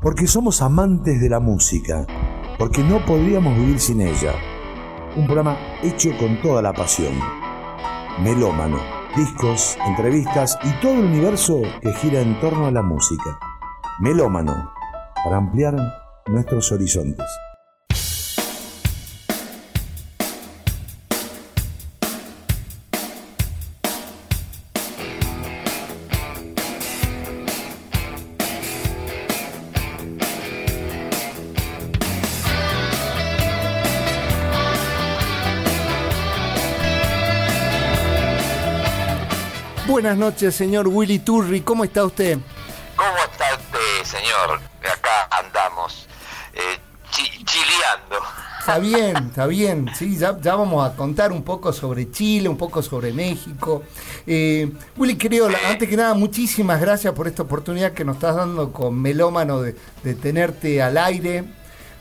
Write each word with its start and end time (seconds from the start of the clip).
porque 0.00 0.26
somos 0.26 0.62
amantes 0.62 1.20
de 1.20 1.28
la 1.28 1.40
música, 1.40 2.06
porque 2.58 2.82
no 2.82 3.04
podríamos 3.04 3.56
vivir 3.56 3.78
sin 3.78 4.00
ella. 4.00 4.34
Un 5.16 5.26
programa 5.26 5.58
hecho 5.82 6.10
con 6.18 6.40
toda 6.40 6.62
la 6.62 6.72
pasión. 6.72 7.12
Melómano, 8.22 8.78
discos, 9.16 9.76
entrevistas 9.86 10.58
y 10.62 10.80
todo 10.80 10.94
el 10.94 11.04
universo 11.04 11.60
que 11.82 11.92
gira 11.94 12.20
en 12.20 12.38
torno 12.40 12.66
a 12.66 12.70
la 12.70 12.82
música. 12.82 13.38
Melómano, 14.00 14.72
para 15.22 15.36
ampliar 15.36 15.76
nuestros 16.26 16.72
horizontes. 16.72 17.26
Buenas 40.10 40.32
noches, 40.32 40.56
señor 40.56 40.88
Willy 40.88 41.20
Turri. 41.20 41.60
¿Cómo 41.60 41.84
está 41.84 42.04
usted? 42.04 42.36
¿Cómo 42.96 43.16
está 43.30 43.44
usted, 43.54 44.02
señor? 44.02 44.60
Acá 44.80 45.28
andamos, 45.30 46.08
eh, 46.52 46.80
chileando. 47.12 48.16
Está 48.58 48.80
bien, 48.80 49.16
está 49.28 49.46
bien. 49.46 49.88
Sí, 49.96 50.18
ya, 50.18 50.32
vamos 50.32 50.84
a 50.84 50.96
contar 50.96 51.30
un 51.30 51.44
poco 51.44 51.72
sobre 51.72 52.10
Chile, 52.10 52.48
un 52.48 52.56
poco 52.56 52.82
sobre 52.82 53.12
México. 53.12 53.84
Eh, 54.26 54.72
Willy, 54.96 55.14
querido, 55.14 55.48
antes 55.68 55.88
que 55.88 55.96
nada, 55.96 56.14
muchísimas 56.14 56.80
gracias 56.80 57.14
por 57.14 57.28
esta 57.28 57.44
oportunidad 57.44 57.92
que 57.92 58.04
nos 58.04 58.16
estás 58.16 58.34
dando 58.34 58.72
con 58.72 59.00
Melómano 59.00 59.62
de, 59.62 59.76
de 60.02 60.14
tenerte 60.14 60.82
al 60.82 60.98
aire. 60.98 61.44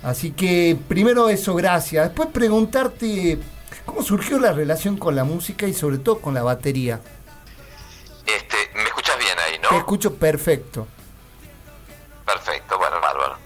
Así 0.01 0.31
que 0.31 0.75
primero 0.87 1.29
eso, 1.29 1.53
gracias. 1.53 2.07
Después 2.07 2.29
preguntarte 2.29 3.38
cómo 3.85 4.01
surgió 4.01 4.39
la 4.39 4.51
relación 4.51 4.97
con 4.97 5.16
la 5.16 5.23
música 5.23 5.67
y 5.67 5.75
sobre 5.75 5.99
todo 5.99 6.21
con 6.21 6.33
la 6.33 6.41
batería. 6.41 7.01
Te 9.70 9.78
escucho 9.78 10.16
perfecto. 10.16 10.88
Perfecto, 12.25 12.78
bueno, 12.78 13.00
bárbaro. 13.00 13.38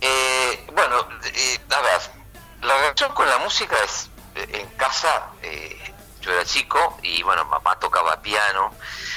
Eh, 0.00 0.66
bueno, 0.72 1.06
eh, 1.34 1.58
a 1.68 1.80
ver, 1.82 2.00
la 2.62 2.76
relación 2.78 3.12
con 3.12 3.28
la 3.28 3.36
música 3.38 3.76
es, 3.84 4.08
eh, 4.36 4.48
en 4.52 4.66
casa, 4.78 5.26
yo 6.22 6.32
era 6.32 6.44
chico 6.46 6.98
y 7.02 7.22
bueno, 7.22 7.44
mamá 7.44 7.78
tocaba 7.78 8.20
piano, 8.22 8.72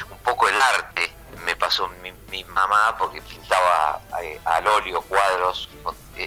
un 0.10 0.18
poco 0.20 0.50
el 0.50 0.62
arte 0.62 1.14
me 1.46 1.56
pasó 1.56 1.90
mi, 2.02 2.44
mamá 2.46 2.96
porque 2.98 3.22
pintaba 3.22 4.02
al 4.46 4.68
óleo 4.68 5.02
cuadros, 5.02 5.70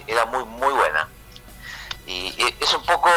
era 0.07 0.25
muy, 0.25 0.43
muy 0.45 0.73
buena. 0.73 1.07
Y 2.07 2.33
es 2.59 2.73
un 2.73 2.83
poco, 2.85 3.09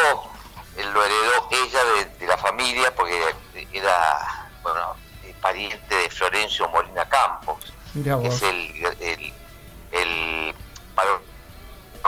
lo 0.75 1.03
heredó 1.03 1.47
ella 1.49 1.83
de, 1.83 2.05
de 2.05 2.27
la 2.27 2.37
familia 2.37 2.93
porque 2.93 3.33
era, 3.73 4.49
bueno, 4.61 4.95
pariente 5.41 5.95
de 5.95 6.09
Florencio 6.09 6.67
Molina 6.69 7.07
Campos, 7.09 7.73
que 7.93 8.27
es 8.27 8.41
el, 8.43 9.33
el, 9.91 10.55
para 10.95 11.09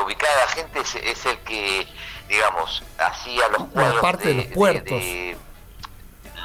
ubicar 0.03 0.29
a 0.29 0.45
la 0.45 0.47
gente 0.47 0.79
es, 0.79 1.25
el 1.25 1.37
que, 1.39 1.87
digamos, 2.29 2.83
hacía 2.97 3.47
los 3.49 3.65
cuadros 3.65 4.01
parte 4.01 4.29
de, 4.29 4.35
los 4.35 4.45
puertos. 4.47 5.01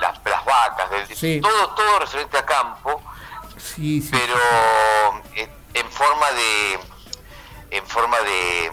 las, 0.01 0.45
vacas, 0.45 0.89
todo, 1.41 1.75
todo 1.75 1.99
referente 2.01 2.39
a 2.39 2.47
campo, 2.47 3.03
pero 4.11 4.37
eh, 5.35 5.49
en 5.75 5.91
forma 5.91 6.31
de, 6.33 6.79
en 7.71 7.87
forma 7.87 8.19
de, 8.21 8.73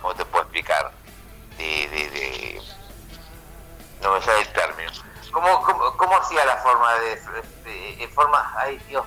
¿cómo 0.00 0.14
te 0.14 0.24
puedo 0.26 0.44
explicar? 0.44 0.92
De, 1.56 1.88
de, 1.88 2.10
de 2.10 2.62
no 4.02 4.12
me 4.12 4.20
sale 4.22 4.42
el 4.42 4.52
término 4.52 4.90
¿Cómo, 5.34 5.96
cómo, 5.96 6.16
hacía 6.16 6.44
la 6.44 6.56
forma 6.58 6.94
de, 6.94 7.18
en 7.98 8.10
forma, 8.12 8.54
ay 8.56 8.78
Dios, 8.88 9.04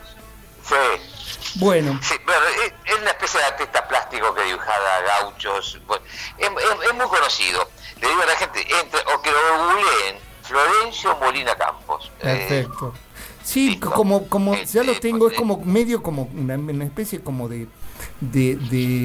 sí. 0.62 1.56
Bueno. 1.56 1.98
Sí, 2.04 2.16
bueno, 2.26 2.42
es, 2.86 3.00
una 3.00 3.12
especie 3.12 3.40
de 3.40 3.46
artista 3.46 3.88
plástico 3.88 4.34
que 4.36 4.44
dibujaba 4.44 5.02
gauchos. 5.22 5.80
es, 6.38 6.52
muy 6.52 7.08
conocido. 7.08 7.70
Le 8.02 8.10
digo 8.10 8.22
a 8.22 8.26
la 8.26 8.36
gente, 8.36 8.60
entre, 8.60 9.00
o 9.14 9.22
que 9.22 9.32
lo 9.32 9.58
googleen, 9.58 10.18
Florencio 10.44 11.16
Molina 11.16 11.56
Campos. 11.56 12.12
Eh, 12.20 12.46
Perfecto. 12.50 12.94
sí, 13.42 13.80
como, 13.80 14.28
como 14.28 14.54
ya 14.56 14.84
lo 14.84 15.00
tengo, 15.00 15.30
es 15.30 15.38
como 15.38 15.60
medio 15.64 16.04
como 16.04 16.24
una, 16.24 16.84
especie 16.84 17.24
como 17.24 17.48
de, 17.48 17.70
de, 18.20 18.58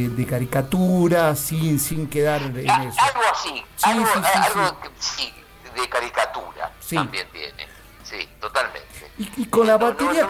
de, 0.08 0.26
caricatura 0.26 1.36
sin, 1.36 1.78
sin 1.78 2.08
quedar 2.08 2.42
en 2.42 2.58
eso. 2.58 3.00
Algo 3.00 3.22
así, 3.30 3.64
algo, 3.82 4.06
algo 4.12 4.76
sí, 4.98 5.32
de 5.76 5.88
caricatura 5.88 6.51
también 6.94 7.28
tiene. 7.30 7.66
Sí, 8.04 8.28
totalmente. 8.40 9.10
Y, 9.16 9.46
con 9.46 9.66
la 9.66 9.76
batería. 9.78 10.26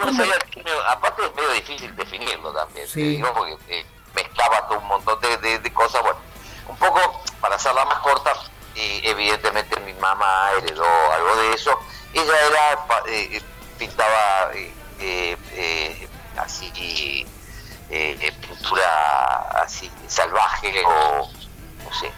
aparte 0.87 1.25
es 1.25 1.35
medio 1.35 1.51
difícil 1.51 1.95
definirlo 1.95 2.53
también, 2.53 2.87
digo, 2.93 3.33
porque 3.33 3.57
eh, 3.67 3.85
mezclaba 4.15 4.67
todo 4.67 4.79
un 4.79 4.87
montón 4.87 5.19
de, 5.19 5.73
cosas. 5.73 6.01
Bueno, 6.01 6.17
un 6.67 6.77
poco, 6.77 7.21
para 7.41 7.55
hacerla 7.55 7.83
más 7.85 7.99
corta, 7.99 8.33
eh, 8.75 9.01
evidentemente 9.03 9.79
mi 9.81 9.93
mamá 9.93 10.51
heredó 10.57 10.85
algo 11.11 11.35
de 11.35 11.53
eso. 11.53 11.77
Ella 12.13 12.33
era, 12.47 13.03
eh, 13.07 13.41
pintaba 13.77 14.51
así, 16.37 17.25
pintura 18.47 19.37
así 19.61 19.91
salvaje 20.07 20.83
o 20.85 21.29
no 21.83 21.93
sé. 21.93 22.11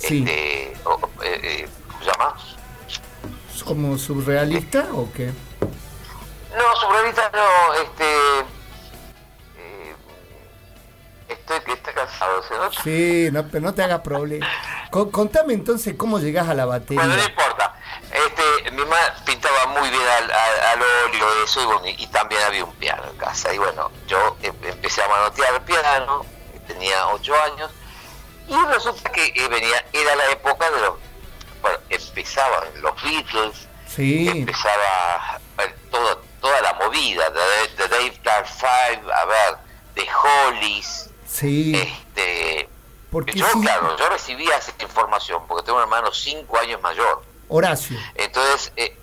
Este, 0.00 0.72
¿Cómo 0.82 1.08
se 1.22 2.04
llama? 2.04 2.34
Como 3.64 3.98
surrealista 3.98 4.88
o 4.92 5.10
qué? 5.12 5.32
No, 6.56 6.76
surrealista 6.80 7.30
no, 7.32 7.74
este... 7.74 8.40
Eh, 9.56 9.94
estoy 11.28 11.60
que 11.60 11.72
está 11.72 11.92
cansado. 11.92 12.42
Sí, 12.82 13.28
no, 13.32 13.46
pero 13.48 13.64
no 13.64 13.74
te 13.74 13.82
hagas 13.82 14.00
problema. 14.00 14.48
contame 14.90 15.54
entonces 15.54 15.94
cómo 15.96 16.18
llegás 16.18 16.48
a 16.48 16.54
la 16.54 16.66
batería. 16.66 17.04
Bueno, 17.04 17.16
no 17.16 17.28
importa. 17.28 17.74
Este, 18.10 18.70
mi 18.72 18.78
mamá 18.78 18.96
pintaba 19.24 19.66
muy 19.66 19.88
bien 19.88 20.02
al, 20.02 20.30
al, 20.32 20.82
óleo 21.06 21.44
eso 21.44 21.62
y, 21.62 21.64
bueno, 21.64 21.82
y, 21.86 22.06
también 22.08 22.42
había 22.42 22.64
un 22.64 22.74
piano 22.74 23.04
en 23.08 23.16
casa. 23.16 23.54
Y 23.54 23.58
bueno, 23.58 23.90
yo 24.08 24.36
em, 24.42 24.54
empecé 24.64 25.02
a 25.02 25.08
manotear 25.08 25.54
el 25.54 25.60
piano, 25.62 26.26
tenía 26.66 27.06
ocho 27.08 27.34
años, 27.40 27.70
y 28.48 28.66
resulta 28.66 29.12
que 29.12 29.26
eh, 29.26 29.48
venía, 29.48 29.84
era 29.92 30.16
la 30.16 30.30
época 30.32 30.68
de 30.72 30.80
los 30.80 30.94
empezaban 32.10 32.68
los 32.82 33.02
Beatles, 33.02 33.68
empezaba 33.96 35.40
toda, 35.90 36.18
toda 36.40 36.60
la 36.60 36.74
movida 36.74 37.30
de, 37.30 37.88
Dave 37.88 38.20
Dark 38.22 38.46
Five, 38.46 39.12
a 39.12 39.24
ver, 39.24 39.56
de 39.94 40.08
Hollies, 40.12 41.10
sí. 41.26 41.72
este, 41.74 42.68
porque 43.10 43.32
yo, 43.32 43.46
claro, 43.60 43.96
yo 43.96 44.08
recibía 44.08 44.56
esa 44.56 44.72
información 44.80 45.42
porque 45.46 45.64
tengo 45.64 45.78
un 45.78 45.82
hermano 45.82 46.12
cinco 46.12 46.58
años 46.58 46.80
mayor. 46.80 47.22
Horacio. 47.48 47.98
Entonces, 48.14 48.72
eh, 48.76 48.96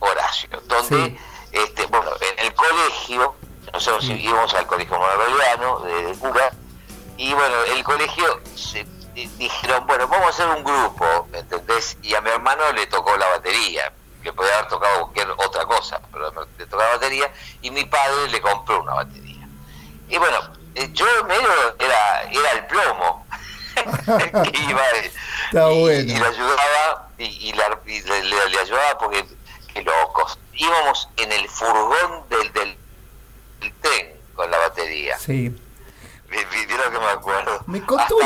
Horacio, 0.00 0.48
donde, 0.66 1.16
este, 1.52 1.86
bueno, 1.86 2.10
en 2.20 2.46
el 2.46 2.54
colegio, 2.54 3.36
nosotros 3.72 4.04
íbamos 4.04 4.52
al 4.54 4.66
colegio 4.66 4.98
monaroliano 4.98 5.80
de, 5.80 6.02
de 6.06 6.14
Cuba, 6.14 6.50
y 7.16 7.32
bueno, 7.34 7.54
el 7.74 7.84
colegio 7.84 8.40
se 8.56 8.84
dijeron, 9.14 9.86
bueno, 9.86 10.08
vamos 10.08 10.26
a 10.26 10.30
hacer 10.30 10.48
un 10.48 10.64
grupo, 10.64 11.28
¿entendés? 11.32 11.96
Y 12.02 12.14
a 12.14 12.20
mi 12.20 12.30
hermano 12.30 12.72
le 12.72 12.86
tocó 12.86 13.16
la 13.16 13.28
batería, 13.28 13.92
que 14.22 14.32
podía 14.32 14.54
haber 14.58 14.68
tocado 14.68 15.00
cualquier 15.02 15.30
otra 15.30 15.64
cosa, 15.66 16.00
pero 16.12 16.30
le 16.58 16.66
tocó 16.66 16.82
la 16.82 16.90
batería, 16.90 17.30
y 17.60 17.70
mi 17.70 17.84
padre 17.84 18.28
le 18.28 18.40
compró 18.40 18.82
una 18.82 18.94
batería. 18.94 19.46
Y 20.08 20.18
bueno, 20.18 20.38
eh, 20.74 20.88
yo 20.92 21.06
medio 21.26 21.48
era, 21.78 22.22
era 22.22 22.50
el 22.52 22.66
plomo 22.66 23.26
que 24.52 24.58
iba 24.58 24.82
y, 25.52 26.06
le 26.06 26.26
ayudaba, 26.26 27.08
y, 27.18 27.52
le, 27.52 28.58
ayudaba 28.60 28.98
porque 28.98 29.24
que 29.72 29.82
locos. 29.82 30.38
Íbamos 30.54 31.08
en 31.16 31.32
el 31.32 31.48
furgón 31.48 32.28
del, 32.28 32.52
del, 32.52 32.76
del 33.60 33.72
tren 33.80 34.12
con 34.34 34.50
la 34.50 34.58
batería. 34.58 35.18
Sí 35.18 35.54
que 36.32 36.98
me 36.98 37.06
acuerdo. 37.06 37.62
Me 37.66 37.82
contó, 37.82 38.16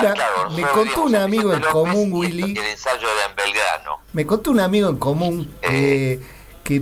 me 0.50 0.62
contó 0.62 1.03
un 1.03 1.17
amigo 1.17 1.53
en 1.53 1.61
común, 1.62 2.12
Willy. 2.12 2.56
El 2.58 2.67
ensayo 2.67 3.08
de 3.08 3.43
Belgrano. 3.43 4.00
Me 4.12 4.26
contó 4.26 4.50
un 4.50 4.61
amigo 4.61 4.88
en 4.88 4.97
común 4.97 5.55
eh, 5.62 6.20
que 6.64 6.76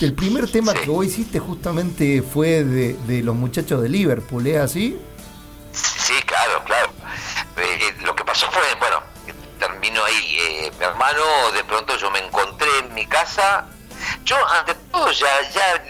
el 0.00 0.14
primer 0.14 0.50
tema 0.50 0.74
que 0.74 0.86
vos 0.86 1.04
hiciste 1.06 1.38
justamente 1.38 2.22
fue 2.22 2.64
de, 2.64 3.22
los 3.22 3.34
muchachos 3.34 3.82
de 3.82 3.88
Liverpool, 3.88 4.46
¿es 4.46 4.58
así? 4.58 5.00
Sí, 5.72 6.14
claro, 6.24 6.62
claro. 6.64 6.90
Eh, 7.56 7.78
eh, 7.80 7.94
lo 8.04 8.14
que 8.14 8.24
pasó 8.24 8.50
fue, 8.50 8.62
bueno, 8.78 9.02
terminó 9.58 10.04
ahí. 10.04 10.70
mi 10.78 10.84
hermano, 10.84 11.22
de 11.52 11.64
pronto 11.64 11.96
yo 11.96 12.10
me 12.10 12.20
encontré 12.20 12.68
en 12.78 12.94
mi 12.94 13.06
casa. 13.06 13.66
Yo, 14.24 14.36
ante 14.48 14.74
todo, 14.90 15.10
ya, 15.10 15.28
ya 15.50 15.82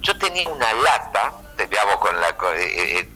yo 0.00 0.16
tenía 0.18 0.48
una 0.48 0.72
lata 0.72 1.43
terminamos 1.56 1.96
con 1.96 2.20
la... 2.20 2.28
Eh, 2.56 2.98
eh, 2.98 3.08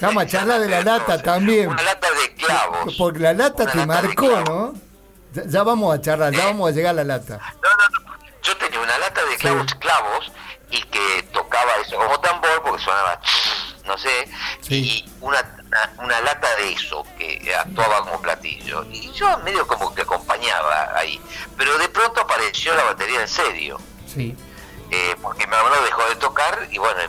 Vamos 0.00 0.22
a 0.22 0.26
charlar 0.26 0.60
de 0.60 0.68
la 0.68 0.80
lata 0.84 1.20
también. 1.22 1.68
Una 1.68 1.82
lata 1.82 2.08
de 2.10 2.34
clavos. 2.34 2.94
Porque 2.96 3.18
la 3.18 3.32
lata 3.32 3.66
te 3.66 3.86
marcó, 3.86 4.40
¿no? 4.40 4.74
Ya, 5.32 5.62
vamos 5.62 5.94
a 5.94 6.00
charlar, 6.00 6.32
ya 6.32 6.46
vamos 6.46 6.70
a 6.70 6.72
llegar 6.72 6.90
a 6.90 7.04
la 7.04 7.04
lata. 7.04 7.38
No, 7.62 7.70
no, 7.70 8.00
no. 8.00 8.18
Yo 8.42 8.56
tenía 8.56 8.80
una 8.80 8.98
lata 8.98 9.24
de 9.24 9.36
clavos, 9.36 9.74
clavos 9.74 10.32
y 10.70 10.80
que 10.82 11.22
tocaba 11.32 11.72
eso 11.84 11.96
como 11.96 12.18
tambor 12.20 12.62
porque 12.62 12.82
sonaba, 12.82 13.20
no 13.84 13.98
sé, 13.98 14.28
y 14.68 15.04
una, 15.20 15.38
una, 15.98 16.20
lata 16.20 16.48
de 16.56 16.72
eso 16.72 17.04
que 17.18 17.54
actuaba 17.54 18.04
como 18.04 18.20
platillo. 18.20 18.84
Y 18.90 19.12
yo 19.12 19.38
medio 19.38 19.66
como 19.66 19.94
que 19.94 20.02
acompañaba 20.02 20.96
ahí. 20.96 21.20
Pero 21.56 21.76
de 21.78 21.88
pronto 21.88 22.20
apareció 22.20 22.74
la 22.74 22.84
batería 22.84 23.20
en 23.20 23.28
serio. 23.28 23.78
Sí. 24.06 24.36
Eh, 24.90 25.16
porque 25.22 25.46
mi 25.46 25.54
hermano 25.54 25.82
dejó 25.82 26.08
de 26.08 26.16
tocar 26.16 26.66
y 26.70 26.78
bueno, 26.78 27.00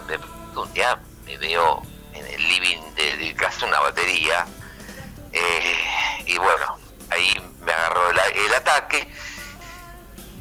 un 0.56 0.74
día 0.74 1.00
me 1.26 1.38
veo 1.38 1.82
en 2.14 2.26
el 2.26 2.48
living 2.48 2.80
de, 2.96 3.34
casa 3.36 3.66
una 3.66 3.80
batería 3.80 4.46
eh, 5.32 5.78
y 6.26 6.38
bueno, 6.38 6.78
ahí 7.10 7.34
me 7.62 7.72
agarró 7.72 8.10
el, 8.10 8.54
ataque. 8.54 9.08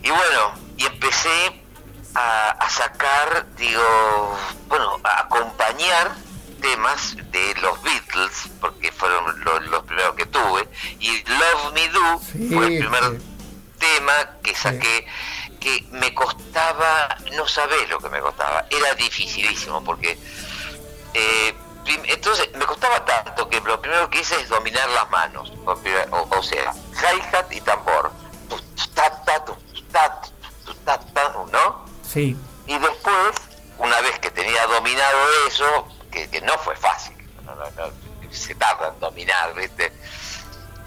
Y 0.03 0.11
bueno, 0.11 0.55
y 0.77 0.87
empecé 0.87 1.63
a, 2.15 2.69
sacar, 2.69 3.47
digo, 3.57 4.37
bueno, 4.69 5.01
a 5.05 5.21
acompañar 5.21 6.15
temas 6.61 7.17
de 7.31 7.55
los 7.63 7.83
Beatles, 7.83 8.51
porque 8.61 8.93
fueron 8.93 9.45
los, 9.45 9.83
primeros 9.85 10.15
que 10.15 10.27
tuve, 10.27 10.69
y 10.99 11.23
Love 11.25 11.73
Me 11.73 11.89
Do 11.89 12.19
fue 12.19 12.67
el 12.67 12.79
primer 12.79 13.21
tema 13.79 14.13
que 14.43 14.55
saqué 14.55 15.07
que 15.61 15.85
me 15.91 16.13
costaba, 16.15 17.17
no 17.33 17.47
sabés 17.47 17.89
lo 17.89 18.01
que 18.01 18.09
me 18.09 18.21
costaba, 18.21 18.67
era 18.71 18.95
dificilísimo 18.95 19.85
porque 19.85 20.19
eh, 21.15 21.55
entonces 21.87 22.51
me 22.55 22.65
costaba 22.67 23.05
tanto 23.05 23.49
que 23.49 23.61
lo 23.61 23.81
primero 23.81 24.09
que 24.11 24.21
hice 24.21 24.41
es 24.41 24.49
dominar 24.49 24.89
las 24.91 25.09
manos, 25.11 25.53
o, 25.65 26.43
sea, 26.43 26.73
hi-hat 26.95 27.53
y 27.53 27.61
tambor, 27.61 28.11
¿no? 31.53 31.85
Sí. 32.03 32.37
Y 32.67 32.79
después, 32.79 33.33
una 33.79 34.01
vez 34.01 34.19
que 34.19 34.31
tenía 34.31 34.67
dominado 34.67 35.19
eso, 35.47 35.89
que, 36.11 36.41
no 36.43 36.57
fue 36.59 36.77
fácil, 36.77 37.17
se 38.31 38.55
tarda 38.55 38.89
en 38.89 39.01
dominar, 39.01 39.55
¿viste? 39.55 39.93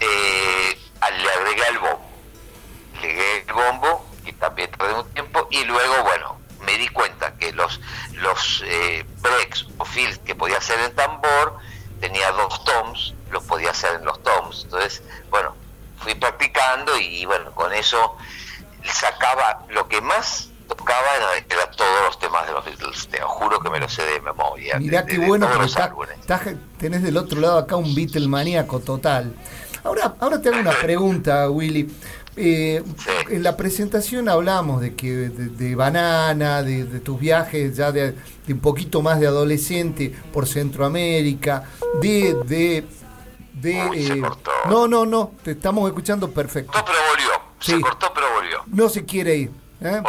Eh, 0.00 0.78
le 1.18 1.30
agregué 1.30 1.68
el 1.68 1.78
bombo. 1.78 2.10
Le 2.94 2.98
agregué 2.98 3.44
el 3.46 3.52
bombo 3.52 4.13
que 4.24 4.32
también 4.32 4.70
tardé 4.70 4.94
un 4.94 5.08
tiempo, 5.10 5.46
y 5.50 5.64
luego, 5.64 6.02
bueno, 6.02 6.38
me 6.64 6.78
di 6.78 6.88
cuenta 6.88 7.34
que 7.36 7.52
los, 7.52 7.80
los 8.14 8.62
eh, 8.66 9.04
breaks 9.20 9.66
o 9.78 9.84
fills 9.84 10.18
que 10.18 10.34
podía 10.34 10.58
hacer 10.58 10.78
en 10.80 10.94
tambor, 10.94 11.58
tenía 12.00 12.30
dos 12.32 12.64
toms, 12.64 13.14
los 13.30 13.42
podía 13.44 13.70
hacer 13.70 13.96
en 13.96 14.04
los 14.04 14.22
toms. 14.22 14.64
Entonces, 14.64 15.02
bueno, 15.30 15.54
fui 15.98 16.14
practicando 16.14 16.96
y 16.98 17.24
bueno, 17.26 17.52
con 17.52 17.72
eso 17.72 18.16
sacaba 18.84 19.64
lo 19.68 19.88
que 19.88 20.00
más 20.00 20.50
tocaba 20.68 21.06
era, 21.36 21.70
todos 21.70 22.00
los 22.06 22.18
temas 22.18 22.46
de 22.46 22.52
los 22.52 22.64
Beatles, 22.64 23.08
te 23.08 23.20
juro 23.20 23.60
que 23.60 23.70
me 23.70 23.78
lo 23.78 23.88
sé 23.88 24.02
de 24.04 24.20
memoria. 24.20 24.78
Mirá 24.78 25.04
qué 25.04 25.18
bueno 25.18 25.50
que 25.50 25.58
tenés 26.78 27.02
del 27.02 27.16
otro 27.16 27.40
lado 27.40 27.58
acá 27.58 27.76
un 27.76 27.94
Beatle 27.94 28.28
maníaco 28.28 28.80
total. 28.80 29.34
Ahora, 29.82 30.14
ahora 30.20 30.40
te 30.40 30.48
hago 30.48 30.60
una 30.60 30.72
pregunta, 30.80 31.48
Willy. 31.50 31.94
Eh, 32.36 32.82
en 33.30 33.42
la 33.44 33.56
presentación 33.56 34.28
hablamos 34.28 34.80
de 34.80 34.94
que 34.94 35.28
de, 35.28 35.74
banana, 35.76 36.62
de, 36.64 36.84
tus 37.00 37.18
viajes 37.20 37.76
ya 37.76 37.92
de, 37.92 38.14
un 38.48 38.58
poquito 38.58 39.02
más 39.02 39.20
de 39.20 39.28
adolescente 39.28 40.12
por 40.32 40.48
Centroamérica, 40.48 41.64
de 42.00 42.36
de 42.46 42.84
de 43.52 43.78
eh, 43.94 44.22
no 44.68 44.88
no 44.88 45.06
no 45.06 45.32
te 45.44 45.52
estamos 45.52 45.86
escuchando 45.88 46.30
perfecto. 46.30 46.76
No, 46.76 46.84
pero 46.84 46.98
volvió. 47.08 47.30
Se 47.60 47.80
cortó 47.80 48.12
pero 48.12 48.26
volvió. 48.34 48.62
No 48.66 48.88
se 48.88 49.04
quiere 49.04 49.36
ir. 49.36 49.50
¿eh? 49.80 50.02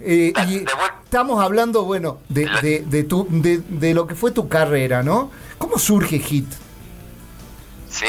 eh 0.00 0.32
y 0.48 0.64
estamos 1.04 1.42
hablando 1.42 1.84
bueno 1.84 2.18
de, 2.28 2.82
de, 2.88 3.04
tu, 3.04 3.26
de, 3.30 3.94
lo 3.94 4.06
que 4.06 4.14
fue 4.14 4.30
tu 4.30 4.48
carrera, 4.48 5.02
¿no? 5.02 5.30
¿Cómo 5.58 5.78
surge 5.78 6.18
Hit? 6.18 6.46
Sí. 7.90 8.06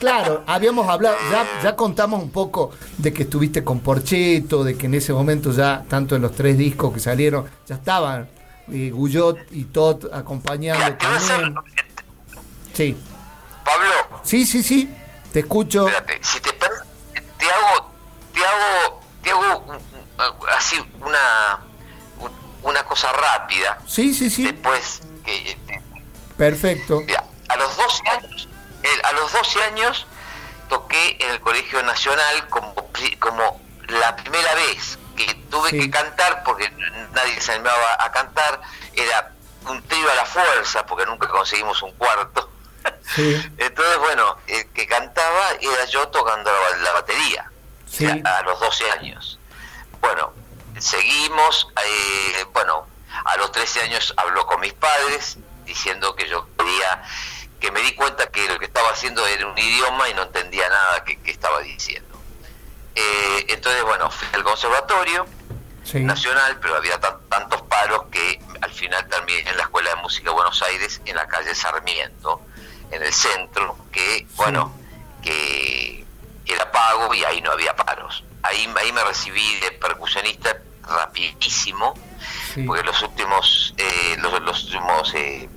Claro, 0.00 0.42
habíamos 0.46 0.88
hablado, 0.88 1.14
ya, 1.30 1.46
ya 1.62 1.76
contamos 1.76 2.22
un 2.22 2.30
poco 2.30 2.70
de 2.96 3.12
que 3.12 3.24
estuviste 3.24 3.62
con 3.62 3.80
Porcheto, 3.80 4.64
de 4.64 4.76
que 4.76 4.86
en 4.86 4.94
ese 4.94 5.12
momento 5.12 5.52
ya, 5.52 5.84
tanto 5.88 6.16
en 6.16 6.22
los 6.22 6.32
tres 6.32 6.56
discos 6.56 6.94
que 6.94 7.00
salieron, 7.00 7.48
ya 7.66 7.74
estaban 7.74 8.28
eh, 8.72 8.90
Guyot 8.90 9.38
y 9.50 9.64
Todd 9.64 10.06
acompañando 10.12 10.96
también. 10.96 11.54
Sí. 12.72 12.96
Pablo. 13.62 14.20
Sí, 14.24 14.46
sí, 14.46 14.62
sí, 14.62 14.90
te 15.32 15.40
escucho. 15.40 15.86
Espérate, 15.86 16.18
si 16.22 16.40
te, 16.40 16.50
te 16.50 17.50
hago, 17.50 17.90
te 18.32 18.40
hago, 18.40 19.00
te 19.22 19.30
hago 19.30 20.46
así 20.56 20.76
una, 20.98 21.60
una 22.62 22.82
cosa 22.84 23.12
rápida. 23.12 23.78
Sí, 23.86 24.14
sí, 24.14 24.30
sí. 24.30 24.44
Después 24.44 25.02
que... 25.24 25.58
Perfecto 26.38 27.02
a 27.50 27.56
los 27.56 27.76
12 27.76 28.02
años, 28.08 28.48
a 29.04 29.12
los 29.12 29.32
12 29.32 29.62
años 29.64 30.06
toqué 30.68 31.16
en 31.20 31.30
el 31.30 31.40
Colegio 31.40 31.82
Nacional 31.82 32.48
como, 32.48 32.74
como 33.18 33.60
la 33.88 34.16
primera 34.16 34.54
vez 34.54 34.98
que 35.16 35.34
tuve 35.50 35.70
que 35.70 35.90
cantar, 35.90 36.42
porque 36.44 36.70
nadie 37.12 37.40
se 37.40 37.52
animaba 37.52 37.96
a 37.98 38.10
cantar, 38.12 38.60
era 38.94 39.32
un 39.66 39.82
trío 39.82 40.10
a 40.10 40.14
la 40.14 40.24
fuerza, 40.24 40.86
porque 40.86 41.04
nunca 41.06 41.28
conseguimos 41.28 41.82
un 41.82 41.92
cuarto. 41.92 42.50
Entonces, 43.16 43.98
bueno, 43.98 44.38
el 44.46 44.66
que 44.72 44.86
cantaba 44.86 45.50
era 45.60 45.84
yo 45.86 46.08
tocando 46.08 46.50
la, 46.82 46.92
batería, 46.92 47.50
a 48.24 48.42
los 48.42 48.60
12 48.60 48.90
años. 48.92 49.38
Bueno, 50.00 50.32
seguimos, 50.78 51.68
eh, 51.84 52.44
bueno, 52.52 52.86
a 53.24 53.36
los 53.36 53.52
13 53.52 53.82
años 53.82 54.14
habló 54.16 54.46
con 54.46 54.60
mis 54.60 54.72
padres 54.72 55.36
diciendo 55.64 56.14
que 56.16 56.28
yo 56.28 56.48
quería 56.56 57.02
que 57.60 57.70
me 57.70 57.80
di 57.82 57.92
cuenta 57.92 58.26
que 58.30 58.48
lo 58.48 58.58
que 58.58 58.64
estaba 58.64 58.90
haciendo 58.90 59.24
era 59.26 59.46
un 59.46 59.56
idioma 59.56 60.08
y 60.08 60.14
no 60.14 60.22
entendía 60.22 60.68
nada 60.68 61.04
que, 61.04 61.18
estaba 61.30 61.60
diciendo. 61.60 62.18
Eh, 62.94 63.46
entonces, 63.48 63.82
bueno, 63.84 64.10
fui 64.10 64.26
al 64.32 64.42
conservatorio 64.42 65.26
nacional, 65.94 66.58
pero 66.60 66.76
había 66.76 66.98
tantos 67.00 67.62
paros 67.62 68.04
que 68.10 68.40
al 68.60 68.70
final 68.72 69.06
también 69.08 69.46
en 69.46 69.56
la 69.56 69.64
Escuela 69.64 69.90
de 69.90 69.96
Música 69.96 70.30
de 70.30 70.34
Buenos 70.34 70.62
Aires, 70.62 71.00
en 71.04 71.16
la 71.16 71.26
calle 71.26 71.54
Sarmiento, 71.54 72.40
en 72.90 73.02
el 73.02 73.12
centro, 73.12 73.76
que, 73.92 74.26
bueno, 74.36 74.72
que 75.22 76.04
era 76.46 76.70
pago 76.70 77.12
y 77.14 77.24
ahí 77.24 77.40
no 77.42 77.52
había 77.52 77.76
paros. 77.76 78.24
Ahí, 78.42 78.72
ahí 78.80 78.92
me 78.92 79.04
recibí 79.04 79.56
de 79.60 79.72
percusionista 79.72 80.56
rapidísimo, 80.82 81.94
porque 82.66 82.82
los 82.82 83.02
últimos, 83.02 83.74
eh, 83.76 84.16
los, 84.18 84.40
los 84.42 84.64
últimos 84.64 85.14
eh, 85.14 85.48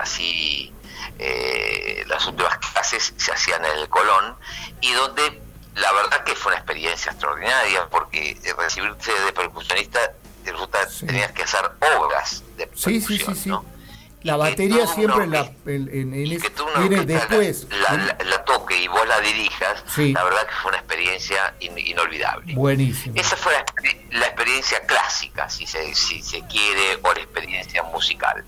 así 0.00 0.72
eh, 1.18 2.04
las 2.06 2.26
últimas 2.26 2.58
clases 2.58 3.14
se 3.16 3.32
hacían 3.32 3.64
en 3.64 3.78
el 3.78 3.88
Colón 3.88 4.36
y 4.80 4.92
donde 4.92 5.40
la 5.74 5.92
verdad 5.92 6.24
que 6.24 6.34
fue 6.34 6.52
una 6.52 6.58
experiencia 6.58 7.12
extraordinaria 7.12 7.86
porque 7.88 8.36
recibirse 8.56 9.12
de 9.12 9.32
percusionista 9.32 10.12
resulta 10.52 10.78
tenías 11.06 11.32
que 11.32 11.42
hacer 11.42 11.60
obras 11.98 12.42
de 12.56 12.66
percusión, 12.66 13.64
La 14.22 14.36
batería 14.36 14.86
siempre 14.86 15.24
en, 15.24 15.30
la, 15.30 15.50
en, 15.66 16.10
viene 16.10 17.04
después. 17.04 17.66
La, 17.70 18.44
toque 18.44 18.76
y 18.76 18.88
vos 18.88 19.06
la 19.06 19.20
dirijas, 19.20 19.84
la 19.96 20.24
verdad 20.24 20.46
que 20.46 20.54
fue 20.62 20.70
una 20.70 20.78
experiencia 20.78 21.54
inolvidable. 21.60 22.54
Buenísimo. 22.54 23.14
Esa 23.16 23.36
fue 23.36 23.52
la, 24.10 24.26
experiencia 24.26 24.80
clásica, 24.86 25.48
si 25.48 25.66
se, 25.66 25.94
si 25.94 26.22
se 26.22 26.40
quiere, 26.46 26.98
o 27.02 27.12
la 27.12 27.20
experiencia 27.20 27.82
musical. 27.84 28.44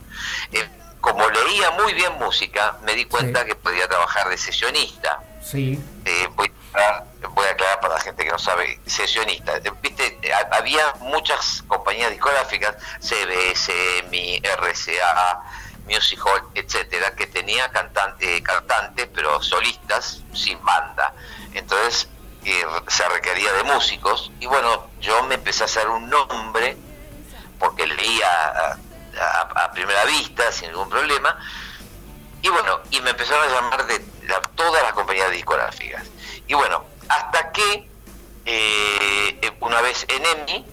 Eh, 0.52 0.66
como 1.00 1.28
leía 1.28 1.70
muy 1.72 1.94
bien 1.94 2.12
música, 2.18 2.76
me 2.82 2.94
di 2.94 3.06
cuenta 3.06 3.44
que 3.44 3.54
podía 3.54 3.88
trabajar 3.88 4.28
de 4.28 4.36
sesionista. 4.36 5.22
Sí. 5.42 5.82
Eh, 6.04 6.28
voy, 6.34 6.52
a, 6.74 7.04
aclarar 7.50 7.80
para 7.80 7.94
la 7.94 8.00
gente 8.00 8.24
que 8.24 8.30
no 8.30 8.38
sabe, 8.38 8.78
sesionista. 8.86 9.56
Eh, 9.56 9.72
viste, 9.82 10.18
eh, 10.22 10.32
había 10.52 10.94
muchas 11.00 11.62
compañías 11.66 12.10
discográficas, 12.10 12.76
CBS, 13.00 13.72
Mi, 14.10 14.40
RCA, 14.40 15.42
Music 15.86 16.20
Hall, 16.24 16.42
etcétera, 16.54 17.14
que 17.16 17.26
tenía 17.26 17.68
cantante, 17.70 18.42
cantantes, 18.42 19.08
pero 19.14 19.42
solistas, 19.42 20.22
sin 20.34 20.62
banda. 20.64 21.14
Entonces 21.54 22.08
se 22.88 23.08
requería 23.08 23.52
de 23.54 23.64
músicos. 23.64 24.30
Y 24.38 24.46
bueno, 24.46 24.88
yo 25.00 25.22
me 25.24 25.34
empecé 25.34 25.62
a 25.62 25.66
hacer 25.66 25.88
un 25.88 26.08
nombre 26.08 26.76
porque 27.58 27.86
leía 27.86 28.78
a, 29.18 29.70
primera 29.72 30.04
vista, 30.04 30.50
sin 30.52 30.70
ningún 30.70 30.88
problema. 30.88 31.36
Y 32.42 32.48
bueno, 32.48 32.80
y 32.90 33.00
me 33.00 33.10
empezaron 33.10 33.48
a 33.48 33.52
llamar 33.52 33.86
de 33.86 34.00
todas 34.54 34.82
las 34.82 34.92
compañías 34.92 35.30
discográficas. 35.30 36.04
Y 36.46 36.54
bueno, 36.54 36.84
hasta 37.08 37.52
que 37.52 37.88
eh, 38.44 39.52
una 39.60 39.80
vez 39.80 40.06
en 40.08 40.24
EMI, 40.24 40.66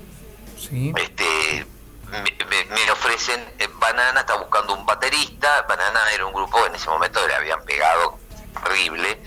este, 0.97 1.65
me, 2.09 2.91
ofrecen, 2.91 3.53
eh, 3.59 3.67
Banana 3.73 4.21
está 4.21 4.35
buscando 4.35 4.73
un 4.73 4.85
baterista, 4.85 5.63
Banana 5.67 5.99
era 6.13 6.25
un 6.25 6.33
grupo 6.33 6.65
en 6.65 6.75
ese 6.75 6.89
momento 6.89 7.25
le 7.27 7.35
habían 7.35 7.63
pegado 7.65 8.19
horrible, 8.55 9.21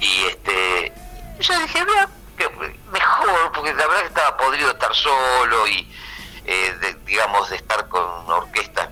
y 0.00 0.24
este 0.26 0.92
yo 1.40 1.58
dije, 1.60 1.84
mejor, 2.92 3.52
porque 3.52 3.74
la 3.74 3.86
verdad 3.86 4.00
que 4.00 4.06
estaba 4.06 4.36
podrido 4.36 4.70
estar 4.70 4.94
solo 4.94 5.66
y 5.66 5.90
eh, 6.44 6.96
digamos 7.06 7.50
de 7.50 7.56
estar 7.56 7.88
con 7.88 8.02
una 8.24 8.36
orquesta 8.36 8.90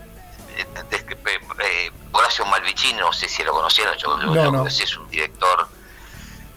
eh, 0.56 1.90
Horacio 2.12 2.44
Malvicino, 2.47 3.06
no 3.06 3.12
sé 3.12 3.28
si 3.28 3.42
lo 3.42 3.52
conocieron, 3.52 3.97
yo, 3.97 4.16
no, 4.16 4.66
es 4.66 4.97
un 4.97 5.09
director 5.09 5.68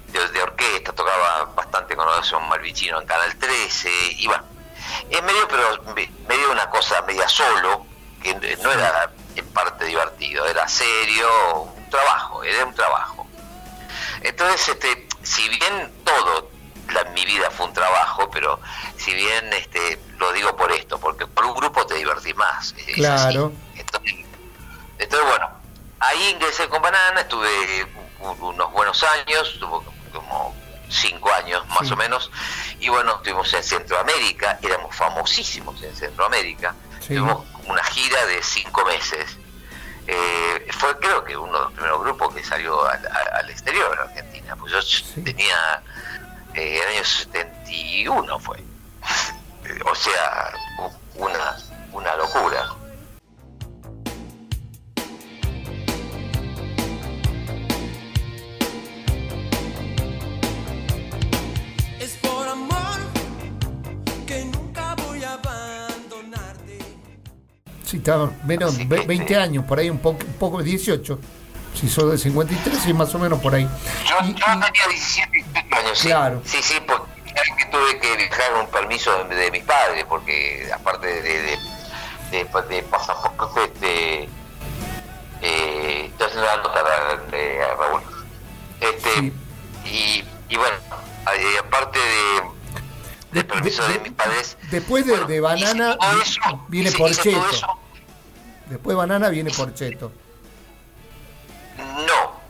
de, 0.08 0.42
orquesta, 0.42 0.94
tocaba 0.94 1.46
bastante 1.56 1.96
con 1.96 2.08
Horacio 2.08 2.40
Malvicino 2.40 3.00
en 3.00 3.08
Canal 3.08 3.36
13, 3.36 3.90
y 4.18 4.28
bueno, 4.28 4.44
es 5.10 5.24
medio, 5.24 5.48
pero 5.48 5.84
medio 6.28 6.52
una 6.52 6.70
cosa 6.70 7.02
media 7.04 7.28
solo, 7.28 7.86
que 8.22 8.34
no 8.34 8.72
era 8.72 9.12
en 9.36 9.48
parte 9.48 9.86
divertido, 9.86 10.46
era 10.46 10.68
serio, 10.68 11.28
un 11.76 11.90
trabajo, 11.90 12.44
era 12.44 12.66
un 12.66 12.74
trabajo. 12.74 13.28
Entonces, 14.22 14.70
este, 14.70 15.08
si 15.24 15.48
bien 15.50 15.94
todo 16.04 16.50
la, 16.96 17.10
mi 17.12 17.26
vida 17.26 17.52
fue 17.52 17.68
un 17.68 17.74
trabajo, 17.74 18.30
pero 18.32 18.60
si 18.98 19.14
bien 19.14 19.52
este, 19.54 20.00
lo 20.18 20.32
digo 20.32 20.56
por 20.56 20.72
esto, 20.72 21.00
porque 21.00 21.28
por 21.28 21.46
un 21.46 21.56
grupo 21.56 21.86
te 21.86 21.96
divertís 21.96 22.36
más. 22.36 22.74
Claro. 22.96 23.52
Entonces, 24.98 25.30
bueno, 25.30 25.50
ahí 26.00 26.30
ingresé 26.30 26.68
con 26.70 26.82
Banana, 26.82 27.22
estuve 27.22 27.86
unos 28.20 28.72
buenos 28.72 29.04
años, 29.04 29.52
estuvo 29.54 29.84
como 30.14 30.56
cinco 30.90 31.32
años 31.34 31.66
más 31.68 31.92
o 31.92 31.96
menos, 31.96 32.32
y 32.80 32.90
bueno, 32.90 33.16
estuvimos 33.16 33.54
en 33.54 33.64
Centroamérica, 33.64 34.60
éramos 34.62 34.96
famosísimos 34.96 35.82
en 35.84 35.96
Centroamérica, 35.96 36.76
tuvimos 37.06 37.46
una 37.68 37.84
gira 37.84 38.26
de 38.26 38.42
cinco 38.42 38.86
meses. 38.86 39.38
Eh, 40.08 40.68
fue 40.78 40.98
creo 41.00 41.24
que 41.24 41.36
uno 41.36 41.52
de 41.52 41.60
los 41.64 41.74
primeros 41.74 42.02
grupos 42.02 42.36
que 42.36 42.44
salió 42.44 42.88
al, 42.88 43.50
exterior 43.50 43.96
de 43.96 44.04
Argentina, 44.04 44.56
pues 44.56 44.72
yo 44.72 45.24
tenía, 45.24 45.84
eh, 46.56 46.80
el 46.82 46.96
año 46.96 47.04
71 47.04 48.40
fue, 48.40 48.58
o 49.92 49.96
sea, 49.96 50.54
una, 51.16 51.58
una 51.92 52.16
locura. 52.16 52.76
Sí, 67.84 67.98
estaba 67.98 68.32
menos, 68.46 68.80
20 68.88 69.36
años, 69.36 69.66
por 69.66 69.78
ahí 69.78 69.92
un 69.92 70.00
poco, 70.00 70.26
un 70.26 70.34
poco 70.34 70.64
18. 70.64 71.20
Si 71.76 71.90
sos 71.90 72.12
de 72.12 72.18
53, 72.18 72.80
sí, 72.80 72.94
más 72.94 73.14
o 73.14 73.20
menos 73.20 73.40
por 73.40 73.54
ahí. 73.54 73.68
Yo, 74.08 74.18
tenía 74.20 74.72
17 74.90 75.46
años. 75.72 76.02
Claro. 76.02 76.42
Sí, 76.46 76.58
sí, 76.62 76.76
porque 76.86 77.66
tuve 77.70 78.00
que 78.00 78.18
dejar 78.18 78.54
un 78.62 78.68
permiso 78.68 79.12
de, 79.26 79.52
mis 79.52 79.64
padres, 79.64 80.06
porque 80.08 80.70
aparte 80.74 81.08
de, 81.08 81.22
de, 81.22 81.58
de, 82.32 82.62
de 82.70 82.84
pasaporte, 82.84 83.64
este, 83.66 84.30
eh, 85.42 86.12
haciendo 86.20 86.46
la 86.46 86.58
nota 86.58 86.84
de, 87.30 87.60
Raúl. 87.78 88.02
Este, 88.80 89.34
y, 89.86 90.24
y 90.50 90.56
bueno, 90.56 90.78
aparte 91.60 92.00
de 93.32 93.44
permiso 93.44 93.86
de, 93.88 94.00
mis 94.00 94.14
padres. 94.14 94.58
Después 94.72 95.06
de, 95.06 95.40
banana 95.42 95.98
viene 96.70 96.92
Porcheto. 96.92 97.78
Después 98.70 98.96
banana 98.96 99.30
viene 99.30 99.52
Porcheto. 99.52 100.12
No, 102.08 102.42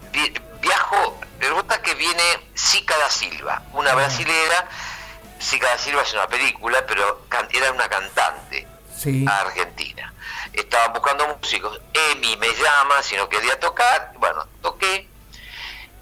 viajo, 0.62 1.20
pregunta 1.39 1.82
que 1.82 1.94
viene 1.96 2.50
Sica 2.54 2.98
da 2.98 3.10
Silva, 3.10 3.62
una 3.74 3.92
ah. 3.92 3.96
brasilera. 3.96 4.68
Sica 5.39 5.68
da 5.68 5.77
Silva 5.77 6.01
es 6.01 6.13
una 6.13 6.27
película, 6.27 6.86
pero 6.88 7.25
era 7.51 7.72
una 7.72 7.88
cantante 7.89 8.68
argentina. 9.27 10.13
Estaban 10.54 10.94
buscando 10.94 11.27
músicos. 11.27 11.80
Emi 11.94 12.38
me 12.38 12.48
llama 12.48 13.04
si 13.04 13.15
no 13.15 13.27
quería 13.30 13.60
tocar. 13.60 14.13
Bueno, 14.18 14.48
toqué. 14.62 15.08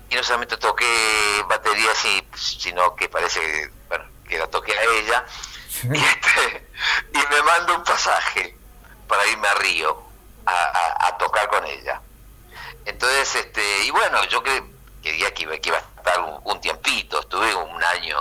Y 0.10 0.16
no 0.16 0.24
solamente 0.24 0.58
toqué 0.58 1.44
batería, 1.48 1.90
sino 2.36 2.96
que 2.96 3.10
parece 3.10 3.72
bueno, 3.90 4.06
que 4.28 4.38
la 4.38 4.48
toqué 4.48 4.78
a 4.78 4.84
ella, 4.84 5.26
este, 5.92 6.68
y, 7.14 7.18
me 7.18 7.42
manda 7.42 7.74
un 7.74 7.84
pasaje 7.84 8.56
para 9.08 9.26
irme 9.28 9.48
a 9.48 9.54
Río 9.56 10.04
a, 10.46 11.18
tocar 11.18 11.48
con 11.50 11.66
ella. 11.66 12.02
Entonces, 12.86 13.36
este, 13.36 13.86
y 13.86 13.92
bueno, 13.92 14.24
yo 14.26 14.44
que, 14.44 14.64
quería 15.02 15.34
que 15.34 15.44
iba, 15.44 15.58
que 15.58 15.70
iba 15.70 15.78
a 15.78 15.82
estar 15.98 16.40
un, 16.44 16.62
tiempito, 16.62 17.20
estuve 17.20 17.54
un 17.56 17.84
año 17.84 18.18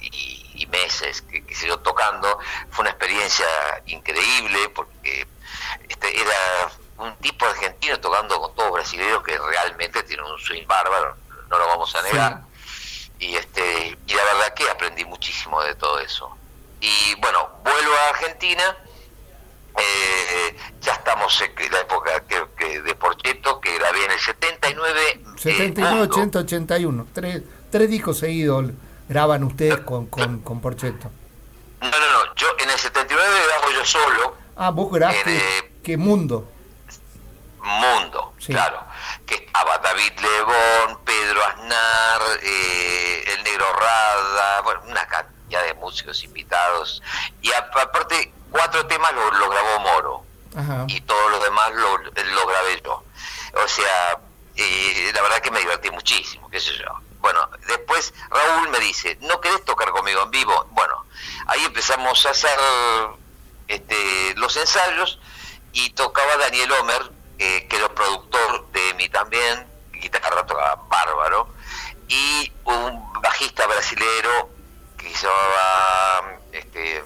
y, 0.00 0.66
meses 0.70 1.22
que, 1.22 1.42
que 1.46 1.54
siguió 1.54 1.78
tocando, 1.78 2.38
fue 2.70 2.82
una 2.82 2.90
experiencia 2.90 3.46
increíble 3.86 4.68
porque 4.74 5.26
este, 5.88 6.20
era 6.20 6.70
un 6.98 7.16
tipo 7.16 7.46
argentino 7.46 7.98
tocando 8.00 8.40
con 8.40 8.54
todos 8.54 8.72
brasileños 8.72 9.22
que 9.22 9.38
realmente 9.38 10.02
tiene 10.02 10.22
un 10.24 10.38
swing 10.38 10.66
bárbaro, 10.66 11.16
no 11.48 11.58
lo 11.58 11.66
vamos 11.66 11.94
a 11.94 12.02
negar. 12.02 12.42
Y 13.18 13.36
este 13.36 13.96
y 14.06 14.14
la 14.14 14.24
verdad 14.24 14.54
que 14.54 14.68
aprendí 14.68 15.04
muchísimo 15.04 15.62
de 15.62 15.74
todo 15.74 15.98
eso. 16.00 16.36
Y 16.80 17.14
bueno 17.16 17.50
vuelvo 17.64 17.94
a 17.94 18.08
Argentina 18.10 18.76
eh, 19.76 20.56
ya 20.80 20.92
estamos 20.92 21.40
en 21.40 21.72
la 21.72 21.80
época 21.80 22.24
que, 22.26 22.80
de 22.80 22.94
Porcheto 22.94 23.60
que 23.60 23.74
grabé 23.78 24.04
en 24.04 24.12
el 24.12 24.20
79 24.20 25.20
79 25.36 26.02
80 26.02 26.38
81 26.38 27.06
tres, 27.12 27.42
tres 27.70 27.90
discos 27.90 28.18
seguidos 28.18 28.70
graban 29.08 29.44
ustedes 29.44 29.78
con, 29.78 30.06
con, 30.06 30.40
con 30.40 30.60
Porcheto 30.60 31.10
no 31.80 31.90
no 31.90 31.98
no 31.98 32.34
yo 32.34 32.46
en 32.58 32.70
el 32.70 32.78
79 32.78 33.36
grabo 33.48 33.72
yo 33.72 33.84
solo. 33.84 34.36
Ah 34.56 34.70
vos 34.70 34.92
grabaste 34.92 35.36
eh, 35.36 35.72
qué 35.82 35.96
mundo. 35.96 36.48
Mundo 37.60 38.34
claro. 38.46 38.84
Que 39.26 39.34
estaba 39.34 39.78
David 39.78 40.12
Lebón, 40.20 40.98
Pedro 41.04 41.44
Aznar, 41.44 42.20
eh, 42.42 43.24
el 43.34 43.44
Negro 43.44 43.66
Rada, 43.72 44.60
bueno, 44.62 44.80
una 44.86 45.06
cantidad 45.06 45.37
de 45.48 45.74
músicos 45.74 46.22
invitados. 46.24 47.02
Y 47.42 47.50
aparte, 47.52 48.32
cuatro 48.50 48.86
temas 48.86 49.12
lo, 49.12 49.48
grabó 49.48 49.80
Moro. 49.80 50.24
Y 50.88 51.00
todos 51.02 51.30
los 51.30 51.42
demás 51.44 51.72
lo, 51.74 51.98
lo 51.98 52.46
grabé 52.46 52.82
yo. 52.84 53.04
O 53.64 53.68
sea, 53.68 54.18
eh, 54.56 55.12
la 55.14 55.22
verdad 55.22 55.38
que 55.38 55.50
me 55.50 55.60
divertí 55.60 55.90
muchísimo, 55.90 56.48
qué 56.50 56.60
sé 56.60 56.72
yo. 56.74 56.92
Bueno, 57.20 57.48
después 57.66 58.12
Raúl 58.30 58.68
me 58.70 58.78
dice, 58.80 59.18
¿no 59.20 59.40
querés 59.40 59.64
tocar 59.64 59.90
conmigo 59.90 60.22
en 60.22 60.30
vivo? 60.30 60.66
Bueno, 60.70 61.04
ahí 61.46 61.64
empezamos 61.64 62.24
a 62.26 62.30
hacer 62.30 62.58
este, 63.68 64.34
los 64.36 64.56
ensayos 64.56 65.18
y 65.72 65.90
tocaba 65.90 66.36
Daniel 66.38 66.72
Homer, 66.72 67.10
eh, 67.38 67.66
que 67.68 67.76
era 67.76 67.88
productor 67.88 68.68
de 68.72 68.94
mí 68.94 69.08
también, 69.08 69.66
guitarra 69.92 70.46
tocaba 70.46 70.82
bárbaro, 70.88 71.48
y 72.08 72.52
un 72.64 73.12
bajista 73.20 73.66
brasilero 73.66 74.50
que 74.98 75.14
se 75.14 75.26
llamaba 75.26 76.38
este, 76.52 76.98
eh, 76.98 77.04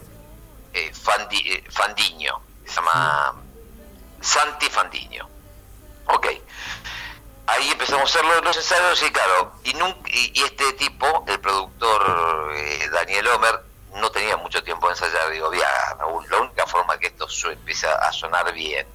eh, 0.73 1.65
Fandiño, 1.71 2.41
se 2.67 2.75
llama 2.75 3.35
Santi 4.21 4.69
Fandiño. 4.69 5.29
Ok. 6.07 6.27
Ahí 7.47 7.71
empezamos 7.71 8.03
a 8.03 8.19
hacer 8.19 8.45
los, 8.45 8.57
ensayos 8.57 9.03
y 9.03 9.11
claro, 9.11 9.53
y, 9.65 9.77
y, 10.07 10.43
este 10.43 10.73
tipo, 10.75 11.25
el 11.27 11.39
productor 11.41 12.55
Daniel 12.93 13.29
Homer, 13.29 13.61
no 13.95 14.11
tenía 14.11 14.37
mucho 14.37 14.63
tiempo 14.63 14.87
de 14.87 14.95
ensayar. 14.95 15.31
Digo, 15.31 15.51
la 15.53 16.41
única 16.41 16.67
forma 16.67 16.99
que 16.99 17.09
esto 17.09 17.27
empiece 17.51 17.87
a 17.87 18.11
sonar 18.13 18.53
bien 18.55 18.87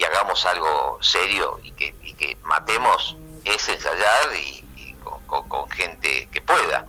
y 0.00 0.04
hagamos 0.04 0.46
algo 0.46 0.98
serio 1.02 1.60
y 1.62 1.72
que, 1.72 1.94
que 2.16 2.34
matemos 2.42 3.16
es 3.44 3.68
ensayar 3.68 4.34
y, 4.34 4.64
con, 5.26 5.70
gente 5.70 6.26
que 6.32 6.40
pueda. 6.40 6.86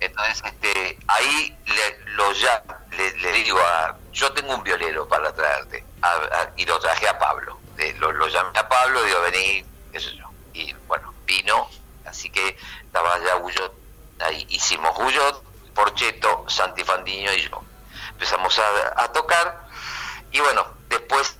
Entonces, 0.00 0.42
este, 0.44 0.98
ahí 1.06 1.56
le, 1.66 1.98
lo 2.14 2.32
ya, 2.32 2.62
le, 2.90 3.32
digo 3.32 3.58
a, 3.58 3.96
yo 4.12 4.32
tengo 4.32 4.54
un 4.54 4.62
violero 4.62 5.06
para 5.06 5.32
traerte, 5.32 5.84
y 6.56 6.64
lo 6.64 6.78
traje 6.80 7.08
a 7.08 7.18
Pablo. 7.18 7.58
lo, 7.98 8.12
lo, 8.12 8.28
llamé 8.28 8.58
a 8.58 8.68
Pablo, 8.68 9.02
digo, 9.04 9.20
vení, 9.20 9.64
qué 9.92 10.00
sé 10.00 10.16
yo. 10.16 10.24
Y 10.54 10.72
bueno, 10.88 11.14
vino, 11.26 11.68
así 12.06 12.30
que 12.30 12.56
estaba 12.82 13.18
ya 13.24 13.34
Guyot, 13.34 13.74
ahí 14.20 14.46
hicimos 14.48 14.96
Guyot, 14.96 15.44
Porcheto, 15.74 16.46
Santi 16.48 16.82
Fandiño 16.82 17.32
y 17.34 17.48
yo. 17.48 17.62
Empezamos 18.12 18.58
a, 18.58 19.04
a 19.04 19.12
tocar, 19.12 19.68
y 20.32 20.40
bueno, 20.40 20.66
después 20.88 21.36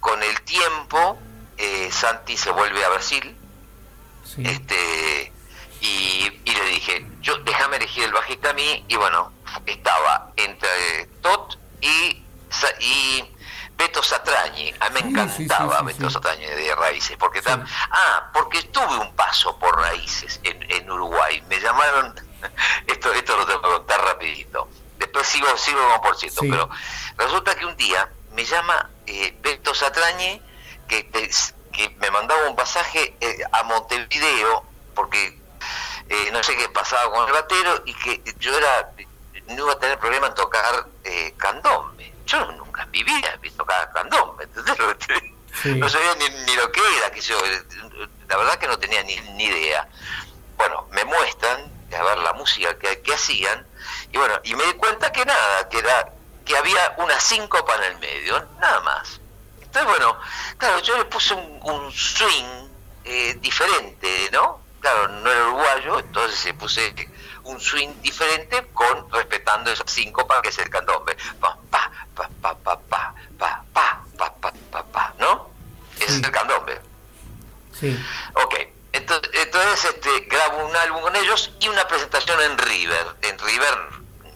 con 0.00 0.22
el 0.22 0.40
tiempo, 0.42 1.18
eh, 1.56 1.90
Santi 1.92 2.36
se 2.36 2.50
vuelve 2.50 2.84
a 2.84 2.88
Brasil. 2.88 3.36
Este, 4.38 5.32
y, 5.80 6.30
le 6.44 6.64
dije, 6.66 7.06
yo 7.20 7.36
déjame 7.38 7.76
elegir 7.76 8.04
el 8.04 8.12
bajista 8.12 8.50
a 8.50 8.52
mí 8.52 8.84
y 8.88 8.96
bueno, 8.96 9.32
estaba 9.66 10.30
entre 10.36 11.06
Tot 11.22 11.58
y, 11.80 12.22
y 12.80 13.36
Beto 13.76 14.02
Satrañi. 14.02 14.74
A 14.80 14.90
mí 14.90 15.02
me 15.02 15.10
encantaba 15.10 15.80
Beto 15.82 16.10
Satrañi 16.10 16.44
de 16.44 16.74
Raíces, 16.74 17.16
porque 17.16 17.40
ah, 17.46 18.30
porque 18.32 18.62
tuve 18.64 18.98
un 18.98 19.14
paso 19.16 19.58
por 19.58 19.78
Raíces 19.78 20.40
en, 20.44 20.90
Uruguay. 20.90 21.42
Me 21.48 21.58
llamaron, 21.60 22.14
esto, 22.86 23.12
esto 23.12 23.36
lo 23.38 23.46
tengo 23.46 23.62
que 23.62 23.68
contar 23.68 24.04
rapidito. 24.04 24.68
Después 24.98 25.26
sigo, 25.26 25.56
sigo 25.56 25.80
como 25.80 26.02
por 26.02 26.16
cierto, 26.16 26.42
pero 26.42 26.68
resulta 27.16 27.54
que 27.54 27.64
un 27.64 27.76
día 27.76 28.10
me 28.32 28.44
llama 28.44 28.90
eh, 29.06 29.34
Beto 29.40 29.74
Satrañi 29.74 30.42
que, 30.86 31.08
que 31.72 31.88
me 32.00 32.10
mandaba 32.10 32.48
un 32.50 32.56
pasaje 32.56 33.16
eh, 33.20 33.38
a 33.50 33.62
Montevideo 33.62 34.64
porque 34.94 35.39
eh, 36.10 36.30
no 36.32 36.42
sé 36.42 36.56
qué 36.56 36.68
pasaba 36.68 37.10
con 37.10 37.26
el 37.26 37.32
batero 37.32 37.82
y 37.86 37.94
que 37.94 38.22
yo 38.38 38.56
era 38.56 38.90
no 39.46 39.64
iba 39.64 39.72
a 39.72 39.78
tener 39.78 39.98
problema 39.98 40.28
en 40.28 40.34
tocar 40.34 40.86
eh, 41.02 41.34
candombe. 41.36 42.12
Yo 42.26 42.52
nunca 42.52 42.82
en 42.82 42.90
mi 42.90 43.02
vida 43.02 43.38
he 43.42 43.50
tocado 43.50 43.92
candombe, 43.92 44.46
No 45.64 45.88
sabía 45.88 46.14
ni, 46.16 46.54
lo 46.54 46.70
que 46.70 46.80
era, 46.98 47.10
que 47.10 47.20
yo, 47.20 47.36
la 48.28 48.36
verdad 48.36 48.58
que 48.58 48.68
no 48.68 48.78
tenía 48.78 49.02
ni, 49.02 49.16
ni 49.16 49.44
idea. 49.44 49.88
Bueno, 50.56 50.86
me 50.92 51.04
muestran 51.04 51.72
a 51.98 52.02
ver 52.04 52.18
la 52.18 52.32
música 52.34 52.78
que, 52.78 53.00
que 53.00 53.14
hacían 53.14 53.66
y 54.12 54.18
bueno, 54.18 54.40
y 54.44 54.54
me 54.54 54.64
di 54.64 54.72
cuenta 54.74 55.12
que 55.12 55.24
nada, 55.24 55.68
que 55.68 55.78
era 55.78 56.12
que 56.44 56.56
había 56.56 56.94
una 56.98 57.18
síncopa 57.20 57.76
en 57.76 57.84
el 57.84 57.98
medio, 57.98 58.44
nada 58.60 58.80
más. 58.80 59.20
Entonces, 59.60 59.84
bueno, 59.84 60.18
claro, 60.58 60.80
yo 60.80 60.96
le 60.98 61.04
puse 61.04 61.34
un, 61.34 61.92
swing 61.92 62.68
eh, 63.04 63.36
diferente, 63.40 64.30
¿no? 64.32 64.59
Claro, 64.80 65.08
no 65.08 65.30
era 65.30 65.46
uruguayo, 65.48 65.98
entonces 66.00 66.44
le 66.46 66.54
puse 66.54 66.94
un 67.44 67.60
swing 67.60 67.90
diferente 68.02 68.66
con 68.72 69.10
respetando 69.10 69.70
esa 69.70 69.84
síncopa 69.86 70.40
que 70.40 70.48
es 70.48 70.58
el 70.58 70.70
candombe. 70.70 71.16
Pa, 71.38 71.56
pa, 71.70 71.90
pa, 72.14 72.28
pa, 72.40 72.54
pa, 72.54 72.78
pa, 72.88 73.14
pa, 73.38 73.64
pa, 73.72 74.04
pa, 74.16 74.34
pa, 74.40 74.52
pa, 74.70 74.82
pa, 74.84 75.14
¿no? 75.18 75.50
Ese 75.96 76.16
es 76.18 76.24
el 76.24 76.30
candombe. 76.30 76.80
Sí. 77.78 77.98
Ok, 78.34 78.54
entonces, 78.92 79.30
entonces 79.34 79.84
este, 79.84 80.20
grabo 80.20 80.66
un 80.66 80.76
álbum 80.76 81.02
con 81.02 81.16
ellos 81.16 81.52
y 81.60 81.68
una 81.68 81.86
presentación 81.86 82.40
en 82.40 82.58
River. 82.58 83.06
En 83.22 83.38
River, 83.38 83.78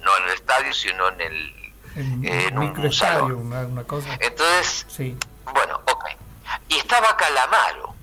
no 0.02 0.16
en 0.18 0.24
el 0.24 0.30
estadio, 0.30 0.72
sino 0.72 1.08
en 1.08 1.20
el 1.20 1.64
en, 1.96 2.58
un, 2.58 2.92
salón. 2.92 3.52
Una, 3.52 3.84
cosa. 3.84 4.16
Entonces, 4.20 4.86
sí. 4.88 5.16
bueno, 5.52 5.80
ok. 5.86 6.04
Y 6.68 6.76
estaba 6.76 7.16
Calamaro. 7.16 7.93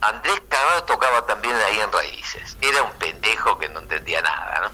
Andrés 0.00 0.40
Calamaro 0.48 0.84
tocaba 0.84 1.26
también 1.26 1.54
ahí 1.54 1.80
en 1.80 1.92
Raíces. 1.92 2.56
Era 2.60 2.82
un 2.82 2.92
pendejo 2.92 3.58
que 3.58 3.68
no 3.68 3.80
entendía 3.80 4.20
nada, 4.22 4.60
¿no? 4.62 4.70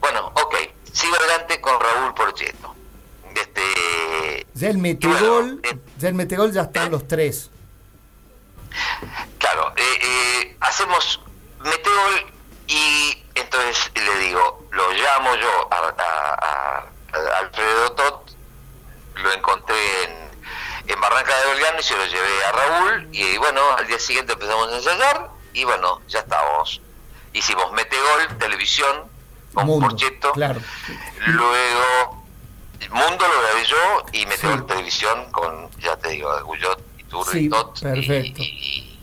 Bueno, 0.00 0.32
ok. 0.34 0.56
Sigo 0.92 1.14
adelante 1.16 1.60
con 1.60 1.78
Raúl 1.78 2.14
Porcheto. 2.14 2.74
Este, 3.34 4.46
ya 4.54 4.70
el 4.70 4.78
Metegol, 4.78 5.60
eh, 5.62 5.78
ya 5.98 6.08
el 6.08 6.14
Metegol 6.14 6.52
ya 6.52 6.62
están 6.62 6.90
los 6.90 7.06
tres. 7.06 7.50
Claro, 9.38 9.74
eh, 9.76 9.98
eh, 10.02 10.56
hacemos 10.60 11.20
Metegol 11.60 12.32
y 12.66 13.22
entonces 13.34 13.90
le 13.94 14.18
digo, 14.20 14.66
lo 14.70 14.90
llamo 14.92 15.34
yo 15.34 15.68
a 15.70 16.86
Alfredo 17.40 17.92
Tot, 17.92 18.30
lo 19.16 19.32
encontré 19.32 20.04
en, 20.04 20.25
Barranca 20.94 21.32
de 21.38 21.50
Belgrano 21.52 21.80
y 21.80 21.82
se 21.82 21.96
lo 21.96 22.06
llevé 22.06 22.44
a 22.44 22.52
Raúl 22.52 23.08
y 23.12 23.36
bueno, 23.38 23.60
al 23.76 23.86
día 23.86 23.98
siguiente 23.98 24.34
empezamos 24.34 24.72
a 24.72 24.76
ensayar 24.76 25.30
y 25.52 25.64
bueno, 25.64 26.00
ya 26.08 26.20
estábamos. 26.20 26.80
Hicimos 27.32 27.72
Metegol, 27.72 28.38
televisión, 28.38 29.04
con 29.52 29.66
Mundo, 29.66 29.88
Porcheto, 29.88 30.32
claro. 30.32 30.60
luego 31.26 32.26
Mundo 32.90 33.26
lo 33.26 33.42
grabé 33.42 33.64
yo 33.64 34.06
y 34.12 34.26
Metegol 34.26 34.66
Televisión 34.66 35.30
con, 35.32 35.70
ya 35.78 35.96
te 35.96 36.10
digo, 36.10 36.30
Guyot, 36.44 36.80
y 37.34 37.48
Tot 37.48 37.78
y, 37.82 38.98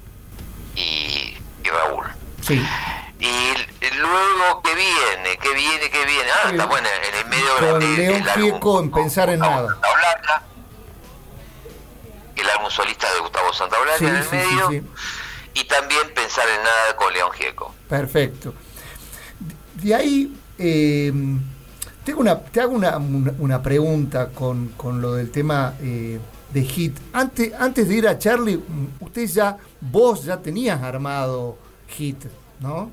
y, 0.75 1.37
y 1.63 1.69
Raúl. 1.69 2.05
Sí. 2.41 2.65
Y 3.19 3.53
luego, 3.95 4.61
¿qué 4.63 4.75
viene? 4.75 5.37
¿Qué 5.41 5.53
viene? 5.53 5.89
¿Qué 5.89 6.05
viene? 6.05 6.29
Ah, 6.43 6.49
está 6.51 6.65
bueno, 6.65 6.87
en 6.89 7.15
el 7.15 7.25
medio 7.27 7.57
Con 7.57 7.79
de, 7.79 7.97
León 7.97 8.23
Gieco 8.35 8.79
en 8.79 8.91
Pensar 8.91 9.29
en 9.29 9.39
Nada. 9.39 9.77
El 12.43 12.49
álbum 12.49 12.69
solista 12.69 13.11
de 13.13 13.19
Gustavo 13.19 13.53
Santaolalla 13.53 14.07
en 14.07 14.15
el 14.15 14.29
medio. 14.29 14.83
y 15.53 15.63
también 15.65 16.13
Pensar 16.13 16.47
en 16.49 16.63
Nada 16.63 16.95
con 16.95 17.13
León 17.13 17.31
Gieco. 17.31 17.73
Perfecto. 17.87 18.53
De 19.75 19.95
ahí, 19.95 20.35
eh, 20.57 21.11
tengo 22.03 22.21
una, 22.21 22.39
te 22.39 22.61
hago 22.61 22.73
una, 22.73 22.97
una, 22.97 23.61
pregunta 23.61 24.29
con, 24.29 24.69
con, 24.69 25.01
lo 25.01 25.13
del 25.13 25.31
tema 25.31 25.75
eh, 25.81 26.19
de 26.51 26.63
Hit. 26.63 26.97
Antes, 27.13 27.53
antes 27.59 27.87
de 27.87 27.95
ir 27.95 28.07
a 28.07 28.17
Charlie, 28.17 28.59
usted 28.99 29.25
ya, 29.25 29.57
vos 29.79 30.23
ya 30.23 30.37
tenías 30.37 30.81
armado 30.81 31.57
Hit, 31.87 32.25
¿no? 32.59 32.91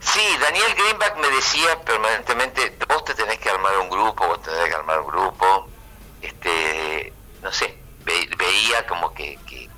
Sí, 0.00 0.20
Daniel 0.40 0.74
Greenback 0.74 1.16
me 1.18 1.28
decía 1.28 1.80
permanentemente, 1.84 2.76
vos 2.88 3.04
te 3.04 3.14
tenés 3.14 3.38
que 3.38 3.50
armar 3.50 3.78
un 3.78 3.90
grupo, 3.90 4.26
vos 4.26 4.42
tenés 4.42 4.68
que 4.68 4.74
armar 4.74 5.00
un 5.00 5.06
grupo. 5.06 5.68
Este, 6.22 7.12
no 7.42 7.52
sé, 7.52 7.78
veía 8.04 8.86
como 8.86 9.12
que, 9.14 9.38
que, 9.46 9.68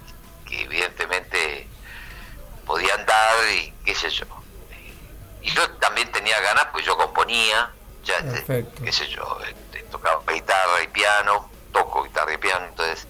evidentemente 0.50 1.68
podían 2.66 3.06
dar 3.06 3.48
y 3.52 3.72
qué 3.84 3.94
sé 3.94 4.10
yo. 4.10 4.26
Y 5.42 5.50
yo 5.50 5.70
también 5.76 6.10
tenía 6.12 6.38
ganas, 6.40 6.66
pues 6.72 6.84
yo 6.84 6.96
componía, 6.96 7.70
ya, 8.04 8.16
este, 8.18 8.66
qué 8.84 8.92
sé 8.92 9.06
yo, 9.08 9.38
este, 9.48 9.82
tocaba 9.84 10.22
guitarra 10.30 10.82
y 10.82 10.88
piano, 10.88 11.48
toco 11.72 12.02
guitarra 12.04 12.34
y 12.34 12.38
piano, 12.38 12.66
entonces. 12.66 13.06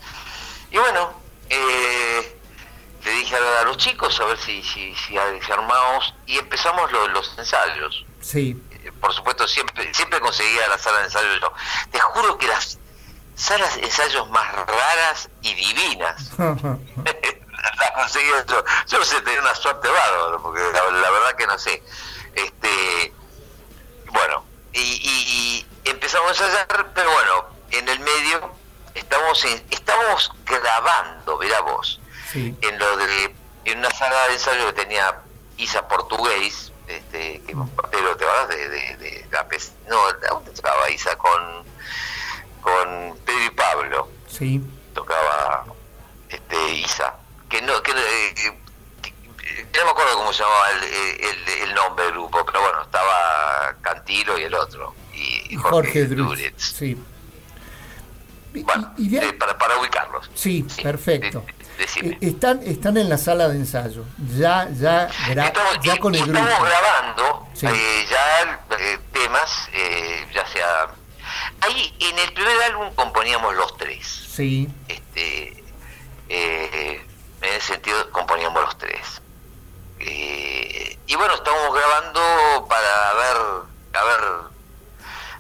Y 0.71 0.79
bueno, 0.79 1.13
eh, 1.49 2.41
le 3.05 3.11
dije 3.11 3.37
a, 3.37 3.65
los 3.65 3.77
chicos 3.79 4.21
a 4.21 4.27
ver 4.27 4.39
si, 4.39 4.63
si, 4.63 4.95
si, 4.95 5.17
armamos 5.17 6.15
y 6.27 6.39
empezamos 6.39 6.93
los 6.93 7.39
ensayos. 7.39 8.05
Sí. 8.21 8.63
Eh, 8.71 8.93
por 9.01 9.13
supuesto, 9.13 9.49
siempre 9.49 9.93
siempre 9.95 10.21
conseguía 10.21 10.69
la 10.69 10.79
sala 10.79 10.99
de 10.99 11.05
ensayos 11.05 11.41
yo. 11.41 11.53
Te 11.91 11.99
juro 11.99 12.37
que 12.39 12.47
las 12.47 12.79
salas 13.41 13.77
de 13.77 13.83
ensayos 13.83 14.29
más 14.31 14.55
raras 14.55 15.29
y 15.43 15.55
divinas 15.55 16.31
las 16.39 17.91
conseguía 17.93 18.45
yo. 18.47 18.65
Yo 18.87 18.99
no 18.99 19.05
sé, 19.05 19.21
tenía 19.23 19.41
una 19.41 19.55
suerte 19.55 19.89
bárbara, 19.89 20.39
porque 20.43 20.61
la, 20.61 21.11
verdad 21.11 21.35
que 21.37 21.47
no 21.47 21.59
sé. 21.59 21.83
Este, 22.35 23.13
bueno, 24.13 24.45
y, 24.73 24.81
y, 24.81 25.67
empezamos 25.85 26.41
a 26.41 26.47
ensayar, 26.47 26.93
pero 26.95 27.11
bueno, 27.11 27.47
en 27.71 27.89
el 27.89 28.01
medio 28.01 28.53
estamos, 28.95 29.45
estamos 29.71 30.33
grabando, 30.45 31.39
verá 31.39 31.61
vos 31.61 32.01
en 32.35 32.79
lo 32.79 32.97
de 32.97 33.35
en 33.65 33.79
una 33.79 33.91
sala 33.91 34.29
de 34.29 34.35
ensayo 34.35 34.67
que 34.67 34.85
tenía 34.85 35.21
Isa 35.57 35.87
Portugués, 35.87 36.73
este, 36.87 37.43
que, 37.43 37.57
pero 37.91 38.17
te 38.17 38.25
vas 38.25 38.49
de, 38.49 38.69
de, 38.69 38.97
de, 38.97 39.27
la 39.31 39.47
no, 39.89 40.13
¿dónde 40.31 40.51
tocaba 40.53 40.91
Isa? 40.91 41.17
Con, 41.17 41.65
con 42.61 43.17
Pedro 43.25 43.45
y 43.45 43.51
Pablo. 43.51 44.09
Sí. 44.29 44.61
Tocaba 44.95 45.65
este 46.29 46.75
Isa. 46.75 47.15
Que 47.49 47.61
no, 47.63 47.83
que, 47.83 47.93
no 47.93 49.85
me 49.85 49.91
acuerdo 49.91 50.17
cómo 50.17 50.33
se 50.33 50.43
llamaba 50.43 50.71
el, 50.71 51.63
el, 51.69 51.75
nombre 51.75 52.05
del 52.05 52.15
grupo, 52.15 52.45
pero 52.47 52.61
bueno, 52.61 52.83
estaba 52.83 53.75
Cantilo 53.81 54.39
y 54.39 54.43
el 54.43 54.55
otro. 54.55 54.95
Y, 55.13 55.57
Jorge, 55.57 56.09
Jorge 56.09 56.55
Sí. 56.57 56.97
Bueno, 58.53 58.95
eh, 58.99 59.33
para, 59.39 59.57
para 59.57 59.79
ubicarlos. 59.79 60.31
Sí, 60.35 60.67
perfecto. 60.83 61.45
Eh, 61.81 62.19
están, 62.21 62.61
están 62.63 62.97
en 62.97 63.09
la 63.09 63.17
sala 63.17 63.49
de 63.49 63.57
ensayo, 63.57 64.05
ya, 64.37 64.69
ya, 64.71 65.09
ya 65.83 65.97
con 65.99 66.15
el 66.15 66.25
grupo. 66.25 66.39
Estamos 66.39 66.69
grabando 66.69 67.49
eh, 67.63 68.07
ya 68.11 68.61
eh, 68.79 68.99
temas, 69.13 69.69
ya 70.35 70.47
sea... 70.47 70.89
Ahí 71.61 71.95
en 72.01 72.19
el 72.19 72.33
primer 72.33 72.63
álbum 72.63 72.95
componíamos 72.95 73.55
los 73.55 73.77
tres. 73.77 74.07
Sí. 74.07 74.69
Este, 74.89 75.63
en 76.29 77.05
ese 77.41 77.61
sentido 77.61 78.11
componíamos 78.11 78.63
los 78.63 78.79
tres. 78.79 79.21
y 79.99 81.17
bueno, 81.17 81.35
estamos 81.35 81.75
grabando 81.75 82.67
para 82.69 83.15
ver, 83.15 83.37
a 83.93 84.05
ver, 84.05 84.21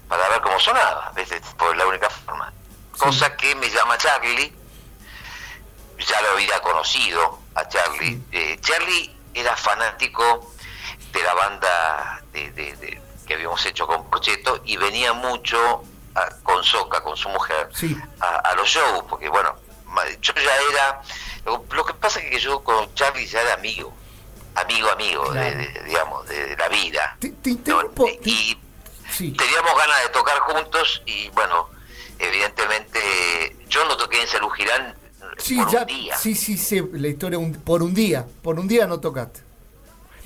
para 0.08 0.28
ver 0.28 0.40
cómo 0.42 0.58
sonaba, 0.58 1.12
por 1.56 1.76
la 1.76 1.86
única 1.86 2.10
forma. 2.10 2.52
Cosa 2.98 3.34
que 3.36 3.54
me 3.54 3.70
llama 3.70 3.96
Charlie 3.96 4.60
ya 6.06 6.22
lo 6.22 6.30
había 6.30 6.60
conocido 6.60 7.38
a 7.54 7.68
Charlie. 7.68 8.20
Eh, 8.32 8.58
Charlie 8.60 9.14
era 9.34 9.56
fanático 9.56 10.52
de 11.12 11.22
la 11.22 11.34
banda 11.34 12.22
de, 12.32 13.00
que 13.26 13.34
habíamos 13.34 13.64
hecho 13.66 13.86
con 13.86 14.08
Porcheto 14.08 14.60
y 14.64 14.76
venía 14.76 15.12
mucho 15.12 15.84
con 16.42 16.62
Soca, 16.64 17.02
con 17.02 17.16
su 17.16 17.28
mujer, 17.28 17.68
a, 18.20 18.54
los 18.56 18.68
shows, 18.68 19.04
porque 19.08 19.28
bueno, 19.28 19.54
yo 20.20 20.32
ya 20.34 20.56
era... 20.72 21.02
Lo, 21.44 21.84
que 21.84 21.94
pasa 21.94 22.20
es 22.20 22.30
que 22.30 22.38
yo 22.38 22.62
con 22.62 22.92
Charlie 22.94 23.26
ya 23.26 23.40
era 23.42 23.54
amigo. 23.54 23.92
amigo, 24.54 24.90
amigo, 24.90 25.32
de, 25.32 25.82
digamos, 25.86 26.28
de, 26.28 26.56
la 26.56 26.68
vida. 26.68 27.16
Te, 27.18 27.28
y 28.24 28.56
teníamos 29.32 29.76
ganas 29.76 30.02
de 30.02 30.08
tocar 30.10 30.38
juntos 30.40 31.02
y 31.06 31.28
bueno, 31.30 31.68
evidentemente 32.18 33.56
yo 33.68 33.84
no 33.86 33.96
toqué 33.96 34.22
en 34.22 34.28
Salud 34.28 34.50
Girán 34.50 34.94
sí, 35.38 35.56
por 35.56 35.74
un 35.74 35.86
día. 35.86 36.16
Sí, 36.16 36.34
sí, 36.34 36.56
sí, 36.56 36.82
la 36.92 37.08
historia 37.08 37.38
por 37.64 37.82
un 37.82 37.94
día, 37.94 38.26
por 38.42 38.58
un 38.58 38.68
día 38.68 38.86
no 38.86 39.00
tocaste. 39.00 39.40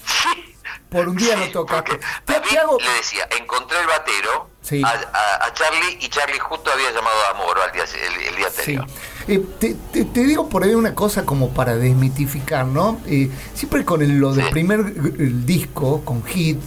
Sí. 0.06 0.56
Por 0.90 1.08
un 1.08 1.16
día 1.16 1.36
no 1.36 1.50
tocaste. 1.50 1.98
le 2.26 2.90
decía, 2.96 3.28
encontré 3.38 3.80
el 3.80 3.86
batero 3.86 4.50
a, 4.82 5.52
Charlie 5.52 5.98
y 6.00 6.08
Charlie 6.08 6.38
justo 6.38 6.70
había 6.72 6.90
llamado 6.90 7.16
a 7.30 7.34
Moro 7.34 7.62
al 7.62 7.72
día, 7.72 7.84
el, 7.84 8.36
día 8.36 8.46
anterior. 8.46 8.86
Eh, 9.28 9.44
te, 9.58 10.20
digo 10.24 10.48
por 10.48 10.64
ahí 10.64 10.74
una 10.74 10.94
cosa 10.94 11.24
como 11.24 11.50
para 11.50 11.76
desmitificar, 11.76 12.66
¿no? 12.66 13.00
Eh, 13.06 13.30
siempre 13.54 13.84
con 13.84 14.02
el, 14.02 14.18
lo 14.18 14.32
del 14.32 14.50
primer 14.50 15.44
disco, 15.44 16.02
con 16.04 16.22
hits, 16.34 16.64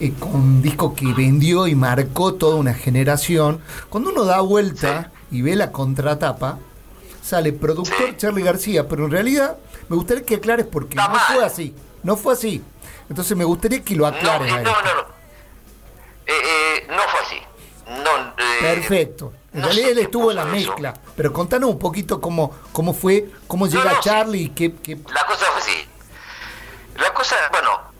eh, 0.00 0.12
con 0.18 0.34
un 0.34 0.62
disco 0.62 0.94
que 0.94 1.12
vendió 1.12 1.66
y 1.66 1.74
marcó 1.74 2.34
toda 2.34 2.56
una 2.56 2.74
generación, 2.74 3.60
cuando 3.88 4.10
uno 4.10 4.24
da 4.24 4.40
vuelta 4.40 5.10
y 5.30 5.42
ve 5.42 5.56
la 5.56 5.72
contratapa, 5.72 6.58
sale 7.22 7.52
productor 7.52 8.16
Charlie 8.16 8.42
García, 8.42 8.88
pero 8.88 9.06
en 9.06 9.10
realidad 9.10 9.58
me 9.88 9.96
gustaría 9.96 10.24
que 10.24 10.36
aclares 10.36 10.66
porque 10.66 10.96
no 10.96 11.14
fue 11.32 11.44
así, 11.44 11.74
no 12.02 12.16
fue 12.16 12.34
así. 12.34 12.62
Entonces 13.08 13.36
me 13.36 13.44
gustaría 13.44 13.82
que 13.82 13.94
lo 13.94 14.06
aclares. 14.06 14.52
No, 14.52 14.62
no, 14.62 14.62
no. 14.62 15.11
Eh, 16.26 16.86
no 16.88 17.02
fue 17.02 17.20
así. 17.20 17.42
No, 17.86 18.34
Perfecto. 18.60 19.32
En 19.52 19.62
realidad 19.62 19.90
él 19.90 19.98
estuvo 19.98 20.30
en 20.30 20.36
la 20.36 20.44
mezcla, 20.46 20.94
pero 21.14 21.32
contanos 21.32 21.68
un 21.68 21.78
poquito 21.78 22.20
cómo, 22.20 22.56
cómo 22.72 22.94
fue, 22.94 23.28
cómo 23.46 23.66
llega 23.66 24.00
Charlie 24.00 24.44
y 24.44 24.48
qué, 24.50 24.74
qué, 24.76 24.96
La 25.12 25.26
cosa 25.26 25.44
fue 25.46 25.60
así. 25.60 25.88
La 26.96 27.12
cosa, 27.12 27.36
bueno, 27.50 27.92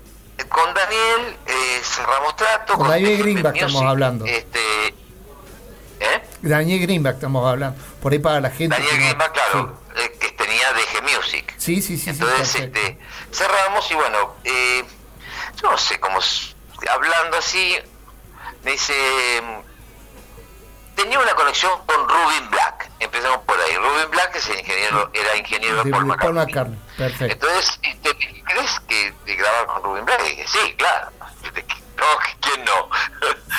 con 0.48 0.74
Daniel 0.74 1.36
eh, 1.46 1.80
cerramos 1.82 2.36
trato. 2.36 2.74
Con, 2.74 2.88
Daniel 2.88 3.18
Greenback 3.18 3.56
estamos 3.56 3.82
hablando. 3.82 4.24
Este, 4.24 4.88
¿eh? 4.88 6.22
Daniel 6.40 6.80
Greenback 6.80 7.14
estamos 7.16 7.46
hablando. 7.46 7.78
Por 8.00 8.12
ahí 8.12 8.18
para 8.18 8.40
la 8.40 8.50
gente. 8.50 8.74
Daniel 8.74 8.96
Greenback, 8.96 9.32
claro, 9.32 9.78
eh, 9.96 10.16
que 10.18 10.30
tenía 10.30 10.72
DG 10.72 11.02
Music. 11.02 11.54
Sí, 11.58 11.82
sí, 11.82 11.98
sí. 11.98 12.10
Entonces 12.10 12.54
este, 12.54 12.98
cerramos 13.30 13.90
y 13.90 13.94
bueno, 13.94 14.36
eh, 14.44 14.84
yo 15.60 15.70
no 15.70 15.76
sé 15.76 16.00
cómo, 16.00 16.18
hablando 16.90 17.36
así, 17.36 17.76
me 18.62 18.72
dice 18.72 18.94
tenía 20.94 21.18
una 21.18 21.34
conexión 21.34 21.72
con 21.86 22.08
Rubin 22.08 22.50
Black. 22.50 22.90
Empezamos 23.00 23.38
por 23.44 23.58
ahí. 23.60 23.76
Rubin 23.76 24.10
Black 24.10 24.36
es 24.36 24.48
el 24.48 24.58
ingeniero, 24.60 25.10
era 25.12 25.36
ingeniero 25.36 25.84
de, 25.84 25.90
Paul 25.90 26.06
McCartney. 26.06 26.78
Perfecto. 26.96 27.46
Entonces, 27.46 27.80
¿crees 28.44 28.80
que 28.86 29.12
de 29.24 29.36
grabar 29.36 29.66
con 29.66 29.82
Rubin 29.82 30.04
Black? 30.04 30.22
Y 30.26 30.30
dije, 30.30 30.46
sí, 30.46 30.74
claro. 30.76 31.10
No, 31.94 32.06
¿quién 32.40 32.64
no? 32.64 32.88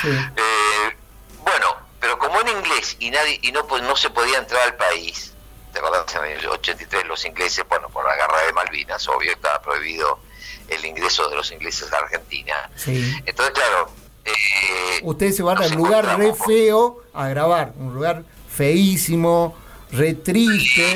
eh, 0.35 0.97
bueno, 1.37 1.77
pero 2.01 2.19
como 2.19 2.41
en 2.41 2.49
inglés 2.49 2.97
y 2.99 3.09
nadie 3.09 3.39
y 3.41 3.53
no 3.53 3.65
pues 3.67 3.81
no 3.83 3.95
se 3.95 4.09
podía 4.09 4.39
entrar 4.39 4.63
al 4.63 4.75
país, 4.75 5.33
¿te 5.71 5.79
acordás? 5.79 6.13
En 6.15 6.25
el 6.25 6.45
83 6.45 7.05
los 7.05 7.23
ingleses, 7.23 7.63
bueno, 7.69 7.87
por 7.87 8.03
la 8.05 8.15
guerra 8.15 8.41
de 8.41 8.51
Malvinas, 8.51 9.07
obvio, 9.07 9.31
estaba 9.31 9.61
prohibido 9.61 10.19
el 10.67 10.83
ingreso 10.83 11.29
de 11.29 11.37
los 11.37 11.51
ingleses 11.53 11.93
a 11.93 11.99
Argentina. 11.99 12.69
Sí. 12.75 13.15
Entonces, 13.25 13.53
claro, 13.53 13.89
eh, 14.25 14.99
Ustedes 15.03 15.35
se 15.35 15.43
van 15.43 15.61
al 15.61 15.71
lugar 15.71 16.17
re 16.17 16.33
feo 16.33 17.03
a 17.13 17.27
grabar, 17.27 17.73
un 17.77 17.93
lugar 17.93 18.23
feísimo, 18.49 19.55
re 19.91 20.13
triste. 20.13 20.95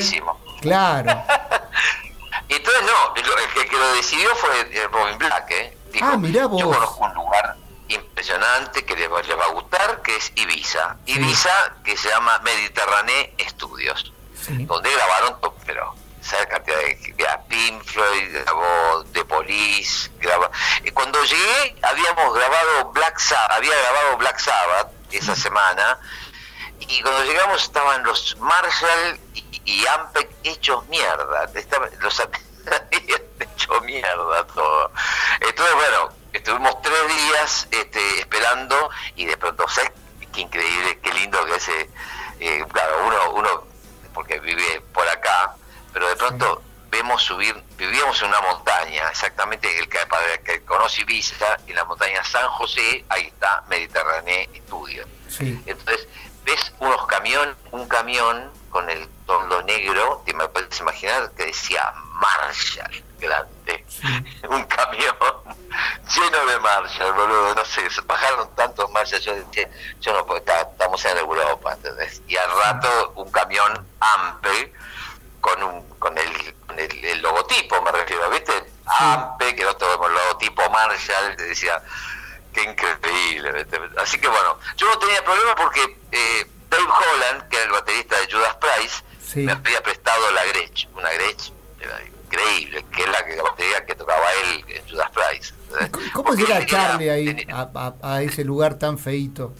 Claro. 0.60 1.10
Entonces 2.48 2.82
no, 2.82 3.14
el 3.14 3.68
que, 3.68 3.76
lo 3.76 3.92
decidió 3.92 4.34
fue 4.36 4.60
eh, 4.72 4.88
Robin 4.90 5.18
Black, 5.18 5.50
¿eh? 5.50 5.76
ah, 6.00 6.16
mirá 6.16 6.46
vos. 6.46 6.60
Yo 6.60 6.70
conozco 6.70 7.04
un 7.04 7.14
lugar 7.14 7.56
impresionante 7.88 8.84
que 8.84 8.96
les 8.96 9.10
va, 9.10 9.18
a 9.18 9.52
gustar, 9.52 10.02
que 10.02 10.16
es 10.16 10.32
Ibiza. 10.34 10.96
Ibiza, 11.06 11.76
que 11.84 11.96
se 11.96 12.08
llama 12.08 12.38
Mediterráneo 12.40 13.28
Studios, 13.48 14.12
donde 14.48 14.90
grabaron, 14.90 15.36
pero 15.66 15.94
¿sabes 16.28 16.46
cantidad 16.46 16.76
de, 16.78 17.14
Pink 17.48 17.82
Floyd, 17.84 18.42
grabó 18.44 19.04
The 19.12 19.24
Police, 19.24 20.10
graba, 20.20 20.50
y 20.84 20.90
cuando 20.90 21.22
llegué 21.24 21.76
habíamos 21.82 22.34
grabado 22.34 22.90
Black 22.92 23.18
Sabbath, 23.18 23.52
había 23.52 23.74
grabado 23.74 24.16
Black 24.18 24.38
Sabbath 24.38 24.88
esa 25.10 25.34
semana, 25.34 25.98
y 26.80 27.00
cuando 27.00 27.24
llegamos 27.24 27.62
estaban 27.62 28.04
los 28.04 28.36
Marshall 28.38 29.18
y, 29.32 29.62
y 29.64 29.86
Ampeg 29.86 30.28
hechos 30.44 30.86
mierda, 30.88 31.50
estaban, 31.54 31.90
los 32.00 32.20
habían 32.66 33.22
hecho 33.40 33.80
mierda 33.80 34.46
todo. 34.48 34.92
Entonces 35.40 35.74
bueno, 35.74 36.12
estuvimos 36.34 36.82
tres 36.82 37.08
días 37.08 37.68
este, 37.70 38.20
esperando 38.20 38.90
y 39.16 39.24
de 39.24 39.36
pronto, 39.38 39.66
¿sabes 39.68 39.92
qué 40.32 40.42
increíble, 40.42 40.98
qué 41.02 41.12
lindo 41.14 41.42
que 41.46 41.54
ese, 41.54 41.90
eh, 42.40 42.64
claro, 42.70 43.06
uno, 43.06 43.30
uno, 43.32 43.64
porque 44.12 44.38
vive 44.40 44.82
por 44.92 45.08
acá, 45.08 45.56
pero 45.98 46.10
de 46.10 46.16
pronto 46.16 46.62
vemos 46.90 47.20
subir, 47.24 47.60
vivíamos 47.76 48.22
en 48.22 48.28
una 48.28 48.40
montaña, 48.40 49.08
exactamente 49.10 49.80
el 49.80 49.88
que, 49.88 49.98
para 50.06 50.32
el 50.32 50.40
que 50.44 50.62
conoce 50.64 51.00
Ibiza, 51.00 51.58
en 51.66 51.74
la 51.74 51.84
montaña 51.84 52.22
San 52.22 52.46
José, 52.50 53.04
ahí 53.08 53.26
está 53.26 53.64
Mediterráneo 53.68 54.48
Estudio. 54.54 55.04
Entonces, 55.40 56.06
ves 56.44 56.72
unos 56.78 57.04
camiones, 57.06 57.56
un 57.72 57.88
camión 57.88 58.48
con 58.70 58.88
el 58.88 59.08
tono 59.26 59.60
negro, 59.62 60.22
que 60.24 60.32
me 60.34 60.46
puedes 60.46 60.78
imaginar 60.78 61.32
que 61.36 61.46
decía 61.46 61.92
Marshall, 62.12 63.02
grande, 63.18 63.84
un 64.48 64.62
camión 64.66 65.16
lleno 66.14 66.46
de 66.46 66.60
Marshall, 66.60 67.12
boludo, 67.12 67.56
no 67.56 67.64
sé, 67.64 67.90
se 67.90 68.02
bajaron 68.02 68.54
tantos 68.54 68.88
Marshall, 68.92 69.20
yo 69.20 69.34
decía, 69.34 69.68
yo 70.00 70.12
no 70.12 70.24
puedo, 70.24 70.44
estamos 70.46 71.04
en 71.06 71.18
Europa, 71.18 71.72
¿entendés? 71.72 72.22
Y 72.28 72.36
al 72.36 72.50
rato 72.56 73.14
un 73.16 73.28
camión 73.32 73.84
amplio 73.98 74.78
con, 75.40 75.62
un, 75.62 75.88
con, 75.98 76.16
el, 76.16 76.54
con 76.66 76.78
el, 76.78 77.22
logotipo, 77.22 77.80
me 77.82 77.92
refiero, 77.92 78.30
¿viste? 78.30 78.52
AMPE, 78.86 79.54
que 79.54 79.64
todo 79.78 80.06
el 80.06 80.12
logotipo 80.14 80.62
Marshall, 80.70 81.36
te 81.36 81.44
decía, 81.44 81.82
qué 82.52 82.62
increíble. 82.62 83.66
Así 83.98 84.18
que 84.18 84.28
bueno, 84.28 84.58
yo 84.76 84.88
no 84.88 84.98
tenía 84.98 85.22
problema 85.24 85.54
porque 85.54 85.98
eh, 86.12 86.46
Dave 86.70 86.84
Holland, 86.84 87.48
que 87.48 87.56
era 87.56 87.64
el 87.66 87.72
baterista 87.72 88.18
de 88.20 88.32
Judas 88.32 88.56
Price, 88.56 89.44
me 89.44 89.52
había 89.52 89.82
prestado 89.82 90.30
la 90.32 90.44
Gretsch, 90.46 90.88
una 90.94 91.10
Gretsch 91.12 91.52
increíble, 92.24 92.84
que 92.94 93.02
es 93.02 93.08
la, 93.08 93.24
que, 93.24 93.36
la 93.36 93.42
batería 93.42 93.86
que 93.86 93.94
tocaba 93.94 94.24
él 94.44 94.64
en 94.68 94.88
Judas 94.88 95.10
Price. 95.10 95.54
¿Cómo 96.12 96.34
llega 96.34 96.64
Charlie 96.66 97.10
ahí, 97.10 97.46
a, 97.52 97.94
a, 98.02 98.22
ese 98.22 98.44
lugar 98.44 98.78
tan 98.78 98.98
feito? 98.98 99.54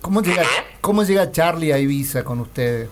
¿Cómo 0.00 0.22
llega, 0.22 0.44
¿Cómo 0.80 1.02
llega 1.02 1.30
Charlie 1.32 1.72
a 1.72 1.78
Ibiza 1.78 2.24
con 2.24 2.40
ustedes? 2.40 2.88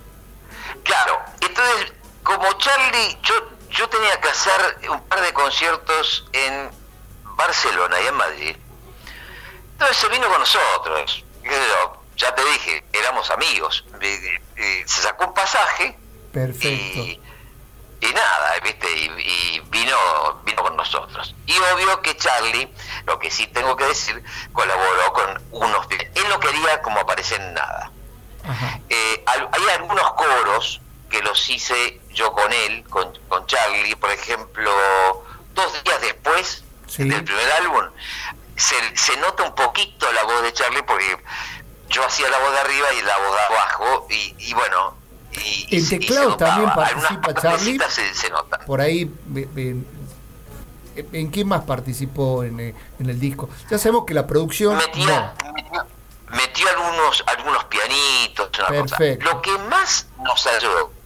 Claro, 0.87 1.21
entonces, 1.41 1.93
como 2.23 2.53
Charlie, 2.59 3.19
yo, 3.23 3.35
yo 3.71 3.89
tenía 3.89 4.21
que 4.21 4.29
hacer 4.29 4.79
un 4.89 5.03
par 5.09 5.21
de 5.21 5.33
conciertos 5.33 6.25
en 6.33 6.71
Barcelona 7.37 8.01
y 8.01 8.07
en 8.07 8.15
Madrid. 8.15 8.57
Entonces 9.73 9.97
se 9.97 10.09
vino 10.09 10.29
con 10.29 10.41
nosotros. 10.41 11.25
ya 12.17 12.35
te 12.35 12.45
dije, 12.45 12.85
éramos 12.93 13.31
amigos. 13.31 13.85
Se 14.87 15.03
sacó 15.03 15.27
un 15.27 15.35
pasaje. 15.35 15.99
Perfecto. 16.33 17.01
Y, 18.01 18.13
nada, 18.15 18.55
¿viste? 18.63 18.91
Y, 18.91 19.61
vino, 19.69 19.97
vino 20.45 20.63
con 20.63 20.77
nosotros. 20.77 21.35
Y 21.47 21.59
obvio 21.75 22.01
que 22.01 22.17
Charlie, 22.17 22.73
lo 23.07 23.19
que 23.19 23.31
sí 23.31 23.47
tengo 23.49 23.77
que 23.77 23.85
decir, 23.85 24.23
colaboró 24.53 25.13
con 25.13 25.43
unos... 25.51 25.87
Él 25.91 26.25
no 26.29 26.39
quería 26.39 26.81
como 26.81 27.01
aparecer 27.01 27.41
en 27.41 27.55
nada. 27.55 27.91
Eh, 28.89 29.25
hay 29.27 29.75
algunos 29.75 30.13
coros 30.13 30.81
que 31.11 31.23
los 31.23 31.49
hice 31.51 32.01
yo 32.13 32.33
con 32.33 32.53
él, 32.53 32.85
con, 32.89 33.13
con 33.29 33.47
Charlie, 33.47 33.95
por 33.97 34.11
ejemplo, 34.11 34.71
dos 35.55 35.85
días 35.85 36.01
después 36.01 36.65
del 36.99 37.25
primer 37.25 37.53
álbum, 37.53 37.85
se, 38.57 39.17
nota 39.19 39.43
un 39.45 39.55
poquito 39.55 40.11
la 40.13 40.25
voz 40.25 40.43
de 40.43 40.53
Charlie 40.53 40.83
porque 40.83 41.19
yo 41.91 42.05
hacía 42.05 42.29
la 42.31 42.39
voz 42.39 42.53
de 42.53 42.59
arriba 42.59 42.87
y 42.99 43.03
la 43.03 43.19
voz 43.19 43.37
de 43.37 43.55
abajo, 43.55 44.07
y, 44.39 44.55
bueno. 44.55 44.95
Y, 45.33 45.77
el 45.77 45.89
teclado 45.89 46.37
también 46.37 46.71
participa 46.73 47.35
Charlie. 47.35 47.79
Se, 48.15 48.31
nota. 48.31 48.59
Por 48.61 48.81
ahí. 48.81 49.11
¿En 51.13 51.31
qué 51.31 51.45
más 51.45 51.63
participó 51.65 52.43
en, 52.43 52.59
eh, 52.59 52.75
en, 52.99 53.11
el 53.11 53.21
disco? 53.21 53.51
Ya 53.71 53.77
sabemos 53.77 54.07
que 54.07 54.15
la 54.15 54.27
producción. 54.27 54.79
Metió, 54.79 55.31
algunos, 56.67 57.25
algunos 57.27 57.65
pianitos. 57.65 58.51
Lo 59.21 59.43
que 59.43 59.59
más 59.59 60.07
nos 60.19 60.47
ayudó 60.47 60.97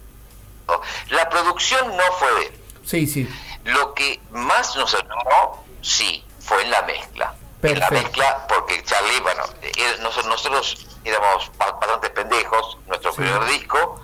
la 1.09 1.29
producción 1.29 1.95
no 1.95 2.03
fue 2.13 2.33
de 2.33 2.41
él. 2.47 2.53
Sí, 2.85 3.07
sí. 3.07 3.29
Lo 3.63 3.93
que 3.93 4.19
más 4.31 4.75
nos 4.75 4.93
ayudó, 4.93 5.63
sí, 5.81 6.23
fue 6.39 6.61
en 6.63 6.71
la 6.71 6.81
mezcla. 6.83 7.35
En 7.61 7.79
la 7.79 7.89
mezcla, 7.91 8.47
porque 8.47 8.83
Charlie, 8.83 9.19
bueno, 9.19 9.43
nosotros, 10.01 10.87
éramos 11.03 11.51
bastante 11.57 12.09
pendejos, 12.09 12.77
nuestro 12.87 13.13
primer 13.13 13.43
disco, 13.45 14.01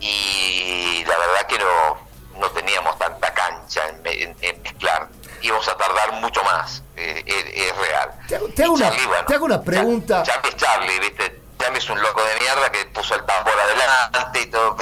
y 0.00 1.04
la 1.06 1.18
verdad 1.18 1.46
que 1.46 1.58
no, 1.58 1.98
no 2.40 2.50
teníamos 2.52 2.98
tanta 2.98 3.34
cancha 3.34 3.82
en, 3.88 4.62
mezclar. 4.62 5.08
Íbamos 5.42 5.68
a 5.68 5.76
tardar 5.76 6.20
mucho 6.20 6.42
más, 6.44 6.82
eh, 6.96 7.22
es, 7.26 7.76
real. 7.76 8.10
Te 8.28 8.36
hago, 8.64 8.74
una, 8.74 8.90
te 9.26 9.34
hago 9.34 9.44
una 9.44 9.62
pregunta. 9.62 10.22
Charlie 10.22 10.48
es 10.48 10.56
Charlie, 10.56 11.00
¿viste? 11.00 11.40
Charlie 11.58 11.78
es 11.78 11.90
un 11.90 12.00
loco 12.00 12.20
de 12.22 12.40
mierda 12.40 12.70
que 12.70 12.84
puso 12.86 13.14
el 13.14 13.24
tambor 13.24 13.54
adelante 13.58 14.40
y 14.42 14.46
todo. 14.46 14.76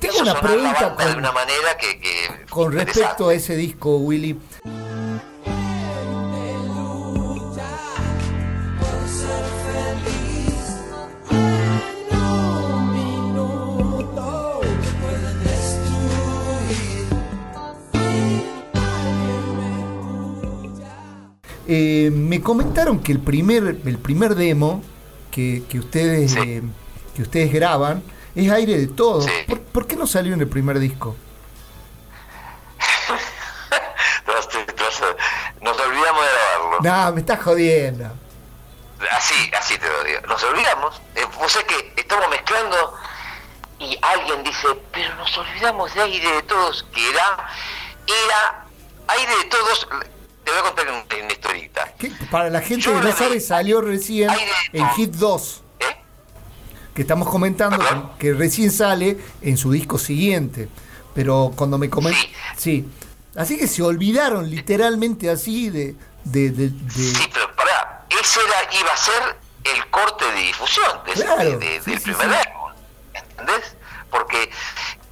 Te, 0.00 0.08
hago 0.08 0.18
una 0.20 0.40
pregunta 0.40 0.90
de 0.90 1.14
una 1.14 1.32
manera 1.32 1.76
que, 1.78 2.00
que 2.00 2.46
con 2.48 2.72
respecto 2.72 3.28
a 3.28 3.34
ese 3.34 3.56
disco, 3.56 3.96
Willy. 3.96 4.38
Eh, 21.66 22.10
me 22.12 22.42
comentaron 22.42 23.00
que 23.00 23.12
el 23.12 23.20
primer, 23.20 23.80
el 23.84 23.98
primer 23.98 24.34
demo 24.34 24.82
que, 25.30 25.64
ustedes, 25.74 26.36
eh, 26.36 26.62
que 27.16 27.22
ustedes 27.22 27.50
graban 27.52 28.02
es 28.34 28.50
aire 28.50 28.78
de 28.78 28.86
todo. 28.86 29.26
¿Por, 29.72 29.86
qué 29.86 29.96
no 29.96 30.06
salió 30.06 30.34
en 30.34 30.40
el 30.40 30.48
primer 30.48 30.78
disco? 30.78 31.16
Nos 35.60 35.80
olvidamos 35.80 36.22
de 36.22 36.28
grabarlo. 36.30 36.80
No, 36.82 37.12
me 37.14 37.20
estás 37.20 37.42
jodiendo. 37.42 38.12
Así, 39.10 39.50
así 39.58 39.78
te 39.78 39.88
lo 39.88 40.04
digo. 40.04 40.20
Nos 40.28 40.44
olvidamos. 40.44 41.00
Eh, 41.14 41.24
vos 41.38 41.58
que 41.66 41.94
estamos 41.96 42.28
mezclando 42.28 42.94
y 43.78 43.98
alguien 44.02 44.44
dice, 44.44 44.68
pero 44.92 45.14
nos 45.16 45.36
olvidamos 45.36 45.92
de 45.94 46.02
aire 46.02 46.32
de 46.32 46.42
todos, 46.42 46.86
que 46.94 47.10
era, 47.10 47.48
era 48.06 48.66
aire 49.08 49.36
de 49.36 49.44
todos 49.44 49.88
te 50.44 50.50
voy 50.50 50.60
a 50.60 50.62
contar 50.62 50.86
una, 50.88 51.32
historita. 51.32 51.92
Para 52.30 52.50
la 52.50 52.60
gente 52.60 52.84
que 52.84 53.00
no 53.00 53.12
sabe, 53.12 53.40
salió 53.40 53.80
recién 53.80 54.30
en 54.72 54.88
Hit 54.90 55.12
2. 55.12 55.62
¿Eh? 55.80 55.84
Que 56.94 57.02
estamos 57.02 57.28
comentando 57.28 58.14
que, 58.18 58.34
recién 58.34 58.70
sale 58.70 59.18
en 59.40 59.56
su 59.56 59.72
disco 59.72 59.98
siguiente. 59.98 60.68
Pero 61.14 61.52
cuando 61.56 61.78
me 61.78 61.88
comentan. 61.88 62.22
Sí. 62.56 62.88
Así 63.36 63.56
que 63.56 63.66
se 63.66 63.82
olvidaron 63.82 64.48
literalmente 64.50 65.30
así 65.30 65.70
de. 65.70 65.96
de, 66.24 66.70
Sí, 66.94 67.28
pero 67.32 67.54
pará. 67.56 68.06
Ese 68.10 68.40
era, 68.40 68.80
iba 68.80 68.92
a 68.92 68.96
ser 68.96 69.36
el 69.64 69.90
corte 69.90 70.24
de 70.32 70.40
difusión 70.42 71.00
del 71.06 72.00
primer 72.00 72.28
álbum. 72.28 72.72
¿Entendés? 73.14 73.76
Porque 74.10 74.50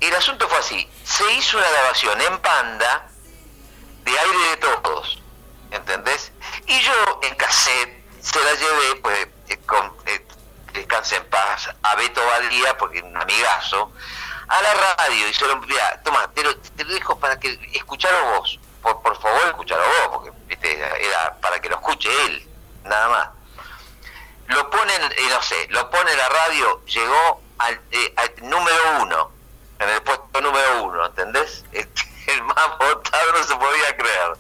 el 0.01 0.15
asunto 0.15 0.49
fue 0.49 0.59
así. 0.59 0.89
Se 1.05 1.25
hizo 1.35 1.59
una 1.59 1.69
grabación 1.69 2.21
en 2.21 2.39
Panda 2.39 3.09
de 4.05 4.11
aire 4.11 4.51
de 4.51 4.57
todos. 4.59 5.22
¿Entendés? 5.73 6.33
Y 6.67 6.81
yo 6.81 7.21
en 7.23 7.35
cassette 7.35 8.03
se 8.21 8.41
la 8.43 8.53
llevé, 8.55 8.97
pues, 8.97 9.29
eh, 9.49 9.59
con, 9.67 9.93
eh, 10.07 10.25
en 10.75 11.25
paz, 11.27 11.69
a 11.83 11.95
Beto 11.97 12.25
Badía, 12.25 12.77
porque 12.79 13.03
un 13.03 13.17
amigazo, 13.17 13.93
a 14.49 14.63
la 14.63 14.75
radio 14.97 15.29
y 15.29 15.35
se 15.35 15.47
lo 15.47 15.53
envía, 15.55 16.01
toma, 16.03 16.31
te 16.33 16.43
lo, 16.43 16.55
dejo 16.55 17.19
para 17.19 17.39
que 17.39 17.59
escucharo 17.75 18.37
vos, 18.37 18.59
por, 18.83 19.03
por 19.03 19.21
favor 19.21 19.47
escuchalo 19.49 19.83
vos, 19.83 20.09
porque 20.13 20.33
era 21.01 21.37
para 21.41 21.61
que 21.61 21.69
lo 21.69 21.77
escuche 21.77 22.09
él, 22.27 22.49
nada 22.85 23.09
más. 23.09 23.29
Lo 24.49 24.69
ponen, 24.71 25.03
eh, 25.03 25.29
no 25.31 25.43
sé, 25.43 25.67
lo 25.71 25.91
pone 25.91 26.15
la 26.15 26.29
radio, 26.29 26.85
llegó 26.87 27.43
al, 27.59 27.81
al 28.17 28.49
número 28.49 29.01
uno, 29.01 29.31
en 29.79 29.89
el 29.89 30.03
puesto 30.03 30.41
número 30.41 30.85
uno, 30.85 31.07
¿entendés? 31.07 31.65
el 32.27 32.43
más 32.45 32.79
votado 32.79 33.33
no 33.33 33.45
se 33.45 33.57
podía 33.57 33.97
creer. 33.97 34.33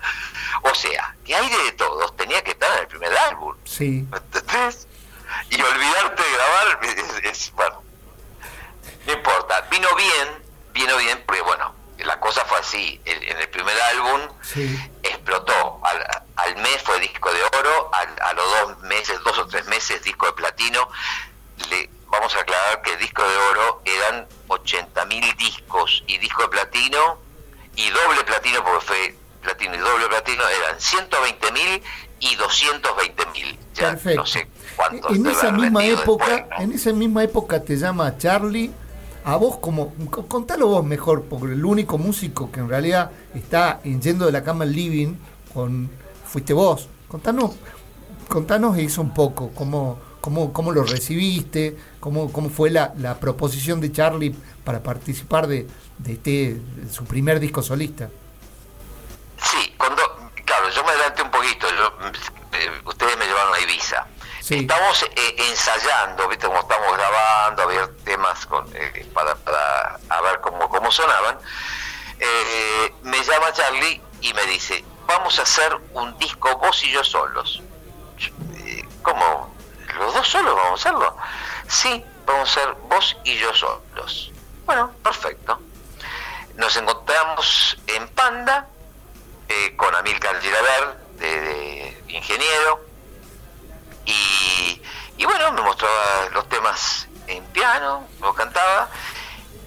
O 0.62 0.74
sea, 0.74 1.14
que 1.24 1.34
aire 1.34 1.58
de 1.64 1.72
todos 1.72 2.16
tenía 2.16 2.42
que 2.42 2.52
estar 2.52 2.72
en 2.74 2.80
el 2.80 2.86
primer 2.86 3.16
álbum. 3.16 3.56
Sí. 3.64 4.06
¿Entendés? 4.12 4.86
Y 5.50 5.60
olvidarte 5.60 6.22
de 6.22 6.32
grabar 6.32 6.80
es, 7.24 7.52
bueno, 7.52 7.82
no 9.06 9.12
importa. 9.12 9.62
Vino 9.70 9.88
bien, 9.96 10.42
vino 10.72 10.96
bien, 10.98 11.22
porque 11.26 11.42
bueno, 11.42 11.74
la 11.98 12.20
cosa 12.20 12.44
fue 12.44 12.58
así. 12.58 13.00
en 13.04 13.38
el 13.38 13.48
primer 13.48 13.80
álbum 13.80 14.20
explotó. 15.02 15.80
Al, 16.36 16.56
mes 16.56 16.82
fue 16.82 17.00
disco 17.00 17.32
de 17.32 17.42
oro, 17.58 17.90
a 17.92 18.32
los 18.34 18.44
dos 18.50 18.78
meses, 18.80 19.18
dos 19.24 19.38
o 19.38 19.46
tres 19.46 19.66
meses, 19.66 20.02
disco 20.02 20.26
de 20.26 20.32
platino. 20.32 20.88
Le, 21.70 21.88
vamos 22.08 22.34
a 22.36 22.40
aclarar 22.40 22.82
que 22.82 22.92
el 22.92 22.98
disco 22.98 23.22
de 23.22 23.36
oro 23.36 23.82
eran 23.84 24.28
80.000 24.48 25.36
discos 25.36 26.04
y 26.06 26.18
disco 26.18 26.42
de 26.42 26.48
platino 26.48 27.31
y 27.76 27.88
doble 27.90 28.24
platino, 28.24 28.62
porque 28.64 28.86
fue 28.86 29.14
platino 29.42 29.74
y 29.74 29.78
doble 29.78 30.06
platino, 30.08 30.42
eran 30.48 30.80
120 30.80 31.52
mil 31.52 31.82
y 32.20 32.36
220 32.36 33.26
mil. 33.32 33.58
Perfecto. 33.76 34.20
No 34.20 34.26
sé 34.26 34.48
cuántos. 34.76 35.16
En 35.16 35.26
esa 35.26 35.52
misma 35.52 35.84
época, 35.84 36.48
en 36.58 36.72
esa 36.72 36.92
misma 36.92 37.24
época 37.24 37.62
te 37.62 37.76
llama 37.76 38.16
Charlie. 38.18 38.70
A 39.24 39.36
vos 39.36 39.58
como, 39.58 39.94
contalo 40.10 40.66
vos 40.66 40.84
mejor, 40.84 41.22
porque 41.24 41.52
el 41.52 41.64
único 41.64 41.96
músico 41.96 42.50
que 42.50 42.58
en 42.58 42.68
realidad 42.68 43.12
está 43.34 43.80
yendo 43.82 44.26
de 44.26 44.32
la 44.32 44.42
cama 44.42 44.64
al 44.64 44.72
living 44.72 45.14
con, 45.54 45.88
fuiste 46.26 46.52
vos. 46.52 46.88
Contanos, 47.06 47.52
contanos 48.28 48.76
eso 48.78 49.00
un 49.00 49.14
poco, 49.14 49.50
cómo, 49.54 50.00
cómo, 50.20 50.52
cómo 50.52 50.72
lo 50.72 50.82
recibiste, 50.82 51.76
cómo, 52.00 52.32
cómo 52.32 52.50
fue 52.50 52.70
la, 52.70 52.94
la 52.98 53.20
proposición 53.20 53.80
de 53.80 53.92
Charlie 53.92 54.34
para 54.64 54.82
participar 54.82 55.46
de, 55.46 55.68
de 56.02 56.12
este, 56.14 56.60
su 56.90 57.04
primer 57.04 57.40
disco 57.40 57.62
solista. 57.62 58.08
Sí, 59.42 59.74
cuando, 59.76 60.02
claro, 60.44 60.68
yo 60.70 60.82
me 60.84 60.90
adelanté 60.90 61.22
un 61.22 61.30
poquito, 61.30 61.66
eh, 61.68 62.80
ustedes 62.84 63.16
me 63.16 63.26
llevaron 63.26 63.54
a 63.54 63.60
Ibiza. 63.60 64.06
Estamos 64.40 65.02
eh, 65.04 65.36
ensayando, 65.50 66.28
¿viste? 66.28 66.46
Como 66.46 66.60
estamos 66.60 66.92
grabando, 66.96 67.62
había 67.62 67.88
temas 68.04 68.44
con, 68.46 68.68
eh, 68.74 69.08
para, 69.14 69.34
para 69.36 69.98
a 70.08 70.20
ver 70.20 70.40
cómo, 70.40 70.68
cómo 70.68 70.90
sonaban. 70.90 71.38
me 73.02 73.22
llama 73.22 73.52
Charlie 73.52 74.00
y 74.20 74.34
me 74.34 74.44
dice, 74.46 74.84
vamos 75.06 75.38
a 75.38 75.42
hacer 75.42 75.80
un 75.94 76.16
disco 76.18 76.56
vos 76.58 76.82
y 76.84 76.90
yo 76.90 77.04
solos. 77.04 77.62
¿Cómo? 79.02 79.54
¿Los 79.98 80.14
dos 80.14 80.28
solos 80.28 80.54
vamos 80.54 80.84
a 80.84 80.88
hacerlo? 80.88 81.16
Sí, 81.68 82.04
vamos 82.26 82.50
a 82.50 82.60
ser 82.60 82.72
vos 82.88 83.16
y 83.24 83.38
yo 83.38 83.54
solos. 83.54 84.32
Bueno, 84.66 84.92
perfecto. 85.02 85.60
Nos 86.56 86.76
encontramos 86.76 87.78
en 87.86 88.08
Panda 88.08 88.68
eh, 89.48 89.74
con 89.76 89.94
Amilcar 89.94 90.40
Giraber, 90.40 90.96
de, 91.18 91.96
ingeniero, 92.08 92.80
y, 94.04 95.24
bueno, 95.24 95.52
me 95.52 95.62
mostraba 95.62 96.28
los 96.32 96.48
temas 96.48 97.06
en 97.26 97.44
piano, 97.46 98.06
lo 98.20 98.34
cantaba, 98.34 98.88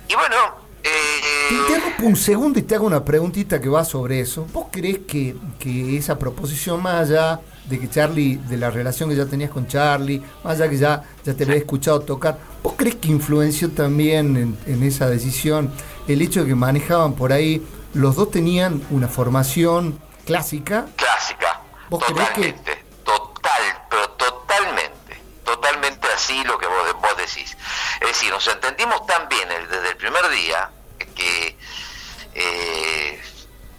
y 0.07 0.15
bueno... 0.15 0.65
Eh, 0.83 1.21
te 1.49 1.55
interrumpo 1.55 2.03
un 2.05 2.15
segundo 2.15 2.59
y 2.59 2.61
te 2.61 2.75
hago 2.75 2.85
una 2.85 3.03
preguntita 3.03 3.59
que 3.59 3.69
va 3.69 3.83
sobre 3.83 4.19
eso. 4.19 4.45
¿Vos 4.53 4.67
crees 4.71 4.99
que, 5.07 5.35
que 5.57 5.97
esa 5.97 6.19
proposición 6.19 6.83
más 6.83 7.09
allá 7.09 7.41
de 7.67 7.79
que 7.79 7.89
Charlie, 7.89 8.35
de 8.35 8.57
la 8.57 8.69
relación 8.69 9.09
que 9.09 9.15
ya 9.15 9.25
tenías 9.25 9.49
con 9.49 9.67
Charlie, 9.67 10.21
más 10.43 10.59
allá 10.59 10.69
que 10.69 10.77
ya, 10.77 11.03
ya 11.23 11.33
te 11.33 11.43
había 11.43 11.55
escuchado 11.55 12.01
tocar, 12.01 12.37
¿vos 12.61 12.75
crees 12.77 12.95
que 12.95 13.07
influenció 13.07 13.71
también 13.71 14.37
en, 14.37 14.57
en 14.67 14.83
esa 14.83 15.09
decisión 15.09 15.71
el 16.07 16.21
hecho 16.21 16.41
de 16.41 16.47
que 16.47 16.55
manejaban 16.55 17.13
por 17.13 17.33
ahí, 17.33 17.65
los 17.93 18.15
dos 18.15 18.31
tenían 18.31 18.85
una 18.89 19.07
formación 19.07 19.99
clásica. 20.25 20.87
Clásica. 20.95 21.61
¿Vos 21.89 22.05
totalmente, 22.05 22.73
que... 22.73 22.83
total, 23.03 23.85
pero 23.89 24.09
totalmente, 24.11 25.21
totalmente 25.43 26.07
así 26.07 26.43
lo 26.43 26.57
que 26.57 26.67
vos, 26.67 26.93
vos 27.01 27.17
decís. 27.17 27.55
Es 28.01 28.07
decir, 28.07 28.31
nos 28.31 28.47
entendimos 28.47 29.05
tan 29.05 29.27
bien 29.29 29.47
desde 29.69 29.89
el 29.89 29.97
primer 29.97 30.27
día 30.29 30.69
que 31.15 31.57
eh, 32.33 33.21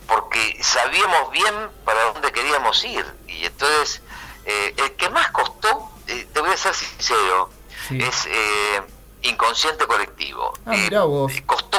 porque 0.07 0.59
sabíamos 0.62 1.31
bien 1.33 1.55
para 1.85 2.05
dónde 2.05 2.33
queríamos 2.33 2.83
ir. 2.85 3.05
Y 3.27 3.45
entonces, 3.45 4.03
eh, 4.45 4.75
el 4.77 4.93
que 4.93 5.11
más 5.11 5.31
costó, 5.33 5.91
eh, 6.07 6.27
te 6.33 6.41
voy 6.41 6.51
a 6.51 6.57
ser 6.57 6.75
sincero, 6.75 7.51
es 7.91 8.29
inconsciente 9.29 9.87
colectivo. 9.87 10.53
Ah, 10.65 11.05
vos. 11.05 11.33
Costó 11.45 11.79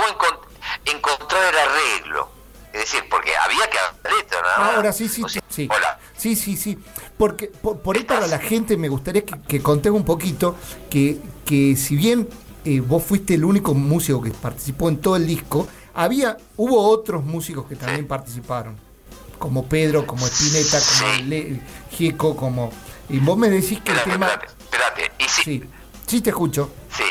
encontrar 0.85 1.53
el 1.53 1.59
arreglo. 1.59 2.29
Es 2.73 2.81
decir, 2.81 3.03
porque 3.09 3.35
había 3.35 3.67
que 3.69 3.77
hacer 3.77 4.11
esto, 4.19 4.37
¿no? 4.41 4.63
Ahora 4.63 4.93
sí, 4.93 5.09
sí, 5.09 5.23
sí. 5.49 5.67
Hola. 5.73 5.99
Sí, 6.15 6.35
sí, 6.35 6.55
sí. 6.55 6.77
Porque 7.17 7.47
por, 7.47 7.79
por 7.79 7.95
ahí 7.97 8.03
para 8.03 8.27
la 8.27 8.37
gente 8.37 8.77
me 8.77 8.89
gustaría 8.89 9.25
que, 9.25 9.39
que 9.47 9.61
contés 9.61 9.91
un 9.91 10.05
poquito 10.05 10.55
que, 10.89 11.19
que 11.45 11.75
si 11.75 11.95
bien 11.95 12.29
eh, 12.65 12.81
vos 12.81 13.01
fuiste 13.03 13.35
el 13.35 13.45
único 13.45 13.73
músico 13.73 14.21
que 14.21 14.31
participó 14.31 14.89
en 14.89 14.97
todo 14.97 15.15
el 15.15 15.25
disco, 15.25 15.67
había, 15.93 16.37
hubo 16.57 16.87
otros 16.89 17.23
músicos 17.23 17.65
que 17.65 17.75
también 17.75 18.05
participaron. 18.07 18.77
Como 19.39 19.67
Pedro, 19.67 20.05
como 20.05 20.27
Espineta, 20.27 20.79
como 20.79 21.61
Gieco, 21.91 22.35
como. 22.35 22.71
Y 23.09 23.19
vos 23.19 23.37
me 23.37 23.49
decís 23.49 23.79
que 23.81 23.93
el 23.93 24.03
tema. 24.03 24.27
Espérate, 24.59 25.11
Y 25.17 25.23
sí, 25.29 25.63
sí, 26.05 26.21
te 26.21 26.31
escucho. 26.31 26.71
Sí. 26.91 27.06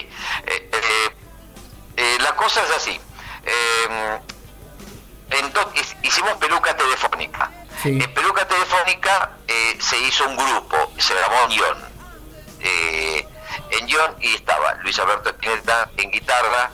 En 7.87 8.15
Peluca 8.15 8.47
Telefónica 8.49 9.31
eh, 9.47 9.77
se 9.79 9.97
hizo 9.99 10.27
un 10.27 10.37
grupo, 10.37 10.93
se 10.99 11.15
llamó 11.15 11.47
Guión. 11.49 11.79
Eh, 12.61 13.29
en 13.71 13.87
Guión 13.87 14.17
y 14.21 14.35
estaba 14.35 14.75
Luis 14.83 14.99
Alberto 14.99 15.31
Espineta 15.31 15.89
en 15.97 16.11
guitarra, 16.11 16.71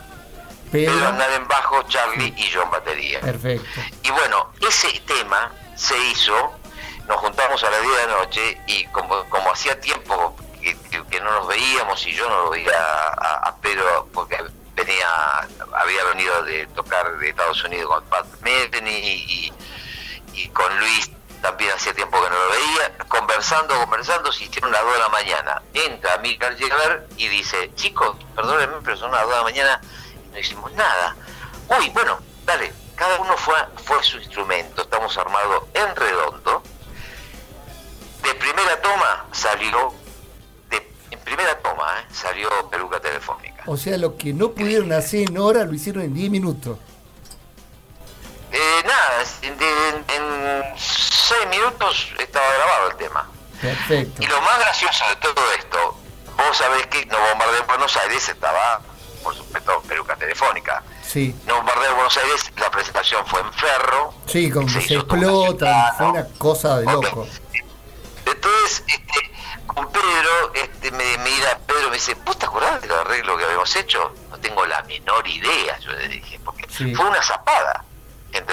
Pedro, 0.71 0.95
Pedro 0.95 1.35
en 1.37 1.49
bajo, 1.49 1.83
Charlie 1.83 2.33
y 2.37 2.49
yo 2.49 2.63
en 2.63 2.71
batería. 2.71 3.21
Perfecto. 3.21 3.81
Y 4.03 4.11
bueno, 4.11 4.53
ese 4.67 4.89
tema 5.01 5.53
se 5.77 5.99
hizo, 5.99 6.53
nos 7.07 7.19
juntamos 7.19 7.63
a 7.63 7.71
las 7.71 7.83
10 7.83 7.95
de 7.95 8.07
la 8.07 8.13
noche 8.15 8.61
y 8.67 8.85
como, 8.87 9.23
como 9.29 9.53
hacía 9.53 9.79
tiempo 9.81 10.35
que, 10.63 11.21
no 11.21 11.31
nos 11.31 11.47
veíamos 11.47 12.07
y 12.07 12.13
yo 12.13 12.29
no 12.29 12.45
lo 12.45 12.51
veía 12.51 12.73
a, 12.73 13.55
Pedro 13.61 14.09
porque 14.13 14.37
venía 14.75 15.07
había 15.73 16.05
venido 16.05 16.43
de 16.43 16.67
tocar 16.69 17.19
de 17.19 17.29
Estados 17.29 17.63
Unidos 17.65 17.89
con 17.91 18.05
Pat 18.05 18.27
Metheny 18.41 18.91
y, 18.91 19.53
con 20.53 20.79
Luis 20.79 21.11
también 21.41 21.73
hacía 21.73 21.93
tiempo 21.93 22.23
que 22.23 22.31
no 22.31 22.37
lo 22.37 22.51
veía, 22.51 22.99
conversando, 23.09 23.75
conversando, 23.81 24.31
se 24.33 24.45
hicieron 24.45 24.71
las 24.71 24.83
2 24.83 24.93
de 24.93 24.99
la 24.99 25.09
mañana. 25.09 25.63
Entra 25.75 26.19
Milcar 26.19 26.57
Llegar 26.57 27.07
y 27.17 27.29
dice, 27.29 27.73
chicos, 27.75 28.17
perdónenme, 28.37 28.77
pero 28.85 28.97
son 28.97 29.11
las 29.11 29.23
2 29.23 29.31
de 29.31 29.37
la 29.37 29.43
mañana 29.43 29.81
y 30.25 30.33
no 30.33 30.39
hicimos 30.39 30.73
nada. 30.73 31.17
Uy, 31.79 31.89
bueno, 31.91 32.21
dale, 32.45 32.73
cada 32.95 33.21
uno 33.21 33.37
fue, 33.37 33.57
fue 33.85 34.03
su 34.05 34.19
instrumento, 34.19 34.83
estamos 34.83 35.17
armados 35.19 35.65
en 35.75 35.97
redondo. 35.97 36.63
De 38.23 38.35
primera 38.35 38.81
toma 38.81 39.27
salió 39.33 39.93
primera 41.25 41.59
toma 41.61 41.85
¿eh? 41.99 42.07
salió 42.13 42.49
peluca 42.71 43.01
telefónica. 43.01 43.63
O 43.67 43.77
sea, 43.77 43.97
lo 43.97 44.17
que 44.17 44.33
no 44.33 44.53
pudieron 44.53 44.93
hacer 44.93 45.31
en 45.31 45.39
hora 45.39 45.65
lo 45.65 45.73
hicieron 45.73 46.03
en 46.03 46.15
10 46.15 46.31
minutos. 46.31 46.79
Eh, 48.53 48.83
nada, 48.85 49.25
en 49.43 50.75
6 50.77 51.49
minutos 51.49 52.13
estaba 52.19 52.47
grabado 52.55 52.91
el 52.91 52.97
tema. 52.97 53.29
Perfecto. 53.61 54.23
Y 54.23 54.27
lo 54.27 54.41
más 54.43 54.59
gracioso 54.59 55.05
de 55.09 55.17
todo 55.17 55.53
esto, 55.59 55.99
vos 56.37 56.57
sabés 56.57 56.87
que 56.89 57.07
No 57.07 57.19
Bombardeo 57.31 57.61
en 57.61 57.67
Buenos 57.67 57.97
Aires 57.97 58.29
estaba, 58.29 58.81
por 59.23 59.35
supuesto, 59.35 59.83
peluca 59.89 60.17
telefónica. 60.17 60.83
Sí. 61.07 61.35
No 61.47 61.57
Bombardeo 61.57 61.91
en 61.91 61.95
Buenos 61.95 62.17
Aires, 62.19 62.53
la 62.59 62.71
presentación 62.71 63.27
fue 63.27 63.41
en 63.41 63.53
Ferro. 63.55 64.15
Sí, 64.27 64.51
como 64.51 64.69
se, 64.69 64.81
se 64.83 64.95
explota, 64.95 65.95
fue 65.97 66.07
una 66.09 66.27
cosa 66.39 66.79
de 66.79 66.85
loco. 66.87 67.27
Entonces, 68.27 68.85
este, 68.87 69.33
con 69.67 69.91
Pedro, 69.91 70.53
este, 70.55 70.91
me, 70.93 71.19
mira 71.19 71.59
Pedro 71.67 71.89
me 71.89 71.95
dice, 71.95 72.15
¿vos 72.25 72.39
te 72.39 72.47
acordás 72.47 72.81
del 72.83 72.93
arreglo 72.93 73.37
que 73.37 73.45
habíamos 73.45 73.75
hecho? 73.77 74.13
No 74.31 74.39
tengo 74.39 74.67
la 74.67 74.83
menor 74.83 75.27
idea, 75.27 75.79
yo 75.79 75.93
le 75.93 76.09
dije, 76.09 76.41
porque 76.45 76.67
fue 76.69 77.07
una 77.07 77.23
zapada, 77.23 77.85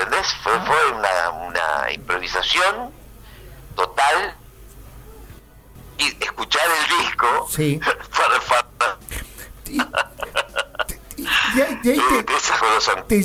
¿entendés? 0.09 0.33
Fue, 0.43 0.53
ah. 0.53 0.63
fue 0.65 0.91
una, 0.91 1.29
una 1.47 1.91
improvisación 1.91 2.91
total 3.75 4.35
y 5.97 6.23
escuchar 6.23 6.69
el 6.69 6.87
disco 7.05 7.47
sí. 7.49 7.79
para, 8.17 8.39
te, 9.63 9.77
te, 13.07 13.15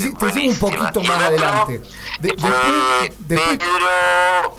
un 0.49 0.59
poquito 0.59 1.03
más 1.03 1.23
adelante. 1.23 1.83
Pedro, 2.20 2.49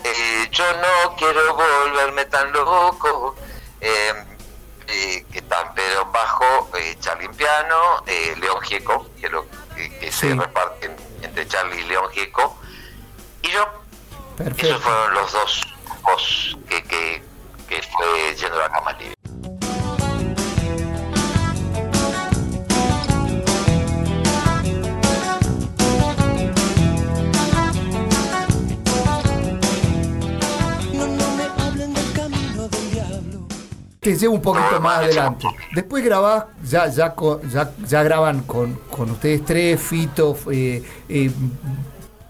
eh, 0.04 0.48
yo 0.50 0.64
no 0.74 1.16
quiero 1.16 1.54
volverme 1.54 2.24
tan 2.26 2.52
loco. 2.52 3.34
Eh, 3.80 4.12
eh, 4.88 5.24
que 5.32 5.38
están 5.38 5.74
Pedro 5.74 6.06
bajo, 6.12 6.70
Charlie 7.00 7.26
en 7.26 7.34
piano, 7.34 8.04
León 8.40 8.60
Gieco, 8.62 9.10
que, 9.20 9.28
lo, 9.28 9.44
que, 9.74 10.12
se 10.12 10.32
reparten 10.32 10.94
entre 11.22 11.46
Charlie 11.46 11.80
y 11.80 11.84
León 11.84 12.08
Gieco, 12.12 12.58
y 13.42 13.48
yo. 13.50 13.66
Esos 14.56 14.82
fueron 14.82 15.14
los 15.14 15.32
dos, 15.32 15.62
dos 16.06 16.58
que, 16.68 16.82
que, 16.84 17.22
que 17.68 17.82
fue 17.82 18.34
yendo 18.36 18.56
a 18.56 18.68
la 18.68 18.70
cama 18.70 18.92
libre. 18.94 19.14
Te 34.06 34.14
llevo 34.14 34.34
un 34.34 34.40
poquito 34.40 34.80
más 34.80 34.98
adelante. 34.98 35.48
Después 35.74 36.04
grabás, 36.04 36.44
ya, 36.64 36.88
ya, 36.88 37.12
ya, 37.88 38.02
graban 38.04 38.42
con, 38.42 38.78
ustedes 39.10 39.44
tres, 39.44 39.80
Fito, 39.80 40.38
eh, 40.52 40.80
eh, 41.08 41.28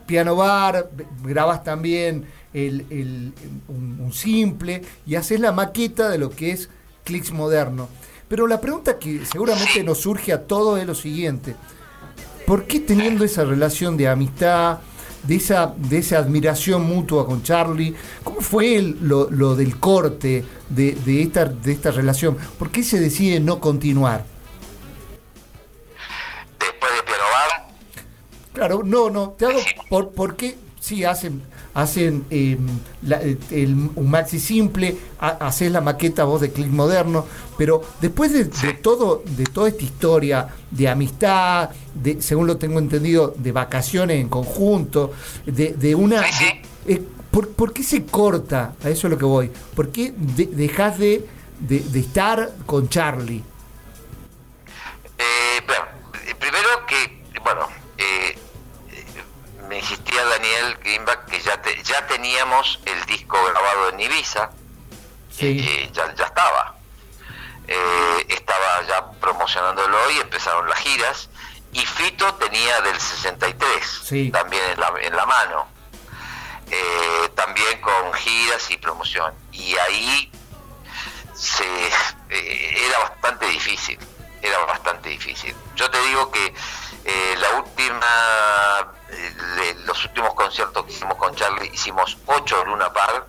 Piano 0.06 0.36
Bar, 0.36 0.88
grabas 1.22 1.62
también 1.62 2.24
el, 2.54 3.34
un, 3.68 4.10
simple 4.10 4.80
y 5.04 5.16
haces 5.16 5.38
la 5.38 5.52
maqueta 5.52 6.08
de 6.08 6.16
lo 6.16 6.30
que 6.30 6.52
es 6.52 6.70
Clicks 7.04 7.32
Moderno. 7.32 7.90
Pero 8.26 8.46
la 8.46 8.58
pregunta 8.58 8.98
que 8.98 9.26
seguramente 9.26 9.84
nos 9.84 9.98
surge 9.98 10.32
a 10.32 10.46
todos 10.46 10.80
es 10.80 10.86
lo 10.86 10.94
siguiente. 10.94 11.56
¿Por 12.46 12.64
qué 12.64 12.80
teniendo 12.80 13.22
esa 13.22 13.44
relación 13.44 13.98
de 13.98 14.08
amistad, 14.08 14.78
de 15.26 15.36
esa, 15.36 15.74
de 15.76 15.98
esa 15.98 16.18
admiración 16.18 16.86
mutua 16.86 17.26
con 17.26 17.42
Charlie. 17.42 17.94
¿Cómo 18.22 18.40
fue 18.40 18.94
lo, 19.00 19.54
del 19.54 19.78
corte 19.78 20.44
de, 20.68 20.92
de, 20.92 21.22
esta, 21.22 21.44
de 21.44 21.72
esta 21.72 21.90
relación? 21.90 22.36
¿Por 22.58 22.70
qué 22.70 22.82
se 22.82 23.00
decide 23.00 23.40
no 23.40 23.60
continuar? 23.60 24.24
Después 26.58 26.92
de 26.94 27.02
Piano 27.02 27.24
Claro, 28.52 28.82
no, 28.84 29.10
no, 29.10 29.30
te 29.30 29.46
hago, 29.46 29.60
por, 29.90 30.12
¿por 30.12 30.36
qué 30.36 30.56
sí 30.80 31.04
hacen 31.04 31.42
hacen 31.76 32.24
em, 32.30 32.56
un 33.96 34.10
maxi 34.10 34.40
simple, 34.40 34.96
haces 35.18 35.70
la 35.70 35.82
maqueta 35.82 36.24
voz 36.24 36.40
de 36.40 36.50
Click 36.50 36.70
Moderno, 36.70 37.26
pero 37.58 37.82
después 38.00 38.32
de, 38.32 38.46
todo, 38.72 39.22
de 39.36 39.44
toda 39.44 39.68
esta 39.68 39.84
historia 39.84 40.48
de 40.70 40.88
amistad, 40.88 41.68
de, 41.94 42.22
según 42.22 42.46
lo 42.46 42.56
tengo 42.56 42.78
entendido, 42.78 43.34
de 43.36 43.52
vacaciones 43.52 44.18
en 44.18 44.30
conjunto, 44.30 45.12
de, 45.44 45.94
una... 45.94 46.24
Eh, 46.86 47.02
¿por, 47.30 47.74
qué 47.74 47.82
se 47.82 48.04
corta? 48.04 48.74
A 48.82 48.88
eso 48.88 49.06
es 49.06 49.10
lo 49.10 49.18
que 49.18 49.26
voy. 49.26 49.50
¿Por 49.74 49.90
qué 49.90 50.14
dejas 50.16 50.98
de, 50.98 51.26
de, 51.60 52.00
estar 52.00 52.52
con 52.64 52.88
Charlie? 52.88 53.42
Teníamos 62.26 62.80
el 62.86 63.04
disco 63.04 63.38
grabado 63.44 63.90
en 63.90 64.00
Ibiza, 64.00 64.50
sí. 65.30 65.88
ya, 65.92 66.12
ya 66.12 66.24
estaba. 66.24 66.74
Eh, 67.68 68.26
estaba 68.28 68.82
ya 68.88 69.10
promocionándolo 69.20 70.10
y 70.10 70.18
empezaron 70.18 70.68
las 70.68 70.78
giras. 70.80 71.30
Y 71.72 71.86
Fito 71.86 72.34
tenía 72.34 72.80
del 72.80 72.98
63 72.98 74.32
también 74.32 74.62
en 74.72 74.80
la, 74.80 74.92
en 75.00 75.14
la 75.14 75.24
mano. 75.24 75.68
Eh, 76.68 77.28
también 77.36 77.80
con 77.80 78.12
giras 78.14 78.72
y 78.72 78.76
promoción. 78.78 79.32
Y 79.52 79.76
ahí 79.76 80.32
se, 81.32 81.64
eh, 82.30 82.86
era 82.88 82.98
bastante 83.08 83.46
difícil. 83.46 84.00
Era 84.42 84.58
bastante 84.64 85.10
difícil. 85.10 85.54
Yo 85.76 85.88
te 85.88 86.00
digo 86.02 86.32
que 86.32 86.52
la 87.38 87.50
última 87.50 88.95
de 89.08 89.74
los 89.86 90.04
últimos 90.04 90.34
conciertos 90.34 90.84
que 90.84 90.92
hicimos 90.92 91.16
con 91.16 91.34
Charlie, 91.34 91.70
hicimos 91.72 92.16
ocho 92.26 92.64
Luna 92.64 92.92
Park, 92.92 93.26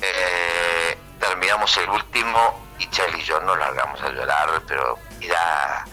eh, 0.00 0.98
terminamos 1.18 1.76
el 1.76 1.90
último 1.90 2.66
y 2.78 2.88
Charlie 2.90 3.20
y 3.20 3.24
yo 3.24 3.40
nos 3.40 3.58
largamos 3.58 4.00
a 4.02 4.08
llorar, 4.10 4.62
pero 4.66 4.98
era, 5.20 5.84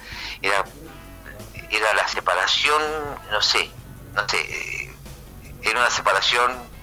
era, 0.41 0.63
era 1.69 1.93
la 1.93 2.07
separación, 2.07 2.81
no 3.31 3.41
sé, 3.41 3.71
no 4.13 4.27
sé, 4.29 4.93
era 5.63 5.79
una 5.79 5.89
separación 5.89 6.75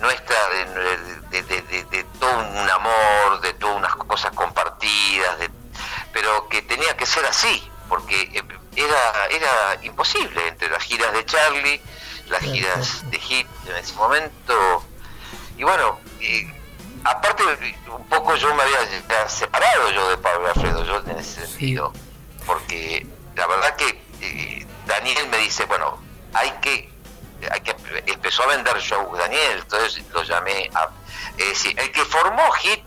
nuestra 0.00 0.36
de, 1.30 1.42
de, 1.42 2.04
todo 2.18 2.38
un 2.38 2.70
amor, 2.70 3.40
de 3.40 3.54
todas 3.54 3.76
unas 3.76 3.94
cosas 3.94 4.32
compartidas, 4.32 5.36
pero 6.12 6.48
que 6.48 6.62
tenía 6.62 6.96
que 6.96 7.06
ser 7.06 7.24
así, 7.24 7.70
porque 7.88 8.22
eh, 8.34 8.42
era, 8.76 9.26
era 9.30 9.78
imposible 9.82 10.48
entre 10.48 10.68
las 10.68 10.82
giras 10.82 11.12
de 11.12 11.24
Charlie, 11.24 11.80
las 12.28 12.40
giras 12.42 13.10
de 13.10 13.18
Hit 13.18 13.46
en 13.66 13.76
ese 13.76 13.94
momento. 13.94 14.84
Y 15.56 15.64
bueno, 15.64 15.98
aparte 17.04 17.42
un 17.90 18.04
poco 18.08 18.34
yo 18.36 18.54
me 18.54 18.62
había 18.62 19.28
separado 19.28 19.90
yo 19.90 20.08
de 20.10 20.16
Pablo 20.18 20.48
Alfredo, 20.48 20.84
yo 20.84 20.98
en 21.10 21.18
ese 21.18 21.46
sentido, 21.46 21.92
porque 22.46 23.06
la 23.36 23.46
verdad 23.46 23.76
que 23.76 24.02
eh, 24.20 24.66
Daniel 24.86 25.28
me 25.28 25.38
dice, 25.38 25.64
bueno, 25.66 25.98
hay 26.32 26.50
que, 26.62 26.90
hay 27.50 27.60
que, 27.60 27.74
empezó 28.06 28.44
a 28.44 28.46
vender 28.48 28.78
shows 28.78 29.18
Daniel, 29.18 29.58
entonces 29.60 30.02
lo 30.12 30.22
llamé 30.22 30.70
a, 30.74 30.88
es 31.36 31.48
decir, 31.48 31.78
el 31.78 31.90
que 31.92 32.04
formó 32.04 32.50
Hit 32.52 32.82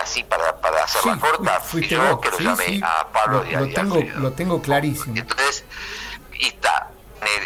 así 0.00 0.24
para, 0.24 0.60
para 0.60 0.84
hacer 0.84 1.04
la 1.04 1.18
corta, 1.18 1.60
fui 1.60 1.86
yo 1.86 2.20
que 2.20 2.30
lo 2.30 2.38
llamé 2.38 2.80
a 2.82 3.06
Pablo 3.08 3.44
lo, 3.44 3.60
lo 3.60 3.68
tengo, 3.72 3.98
lo 4.16 4.32
tengo 4.32 4.62
clarísimo. 4.62 5.16
Entonces, 5.16 5.64
y 6.32 6.48
está, 6.48 6.90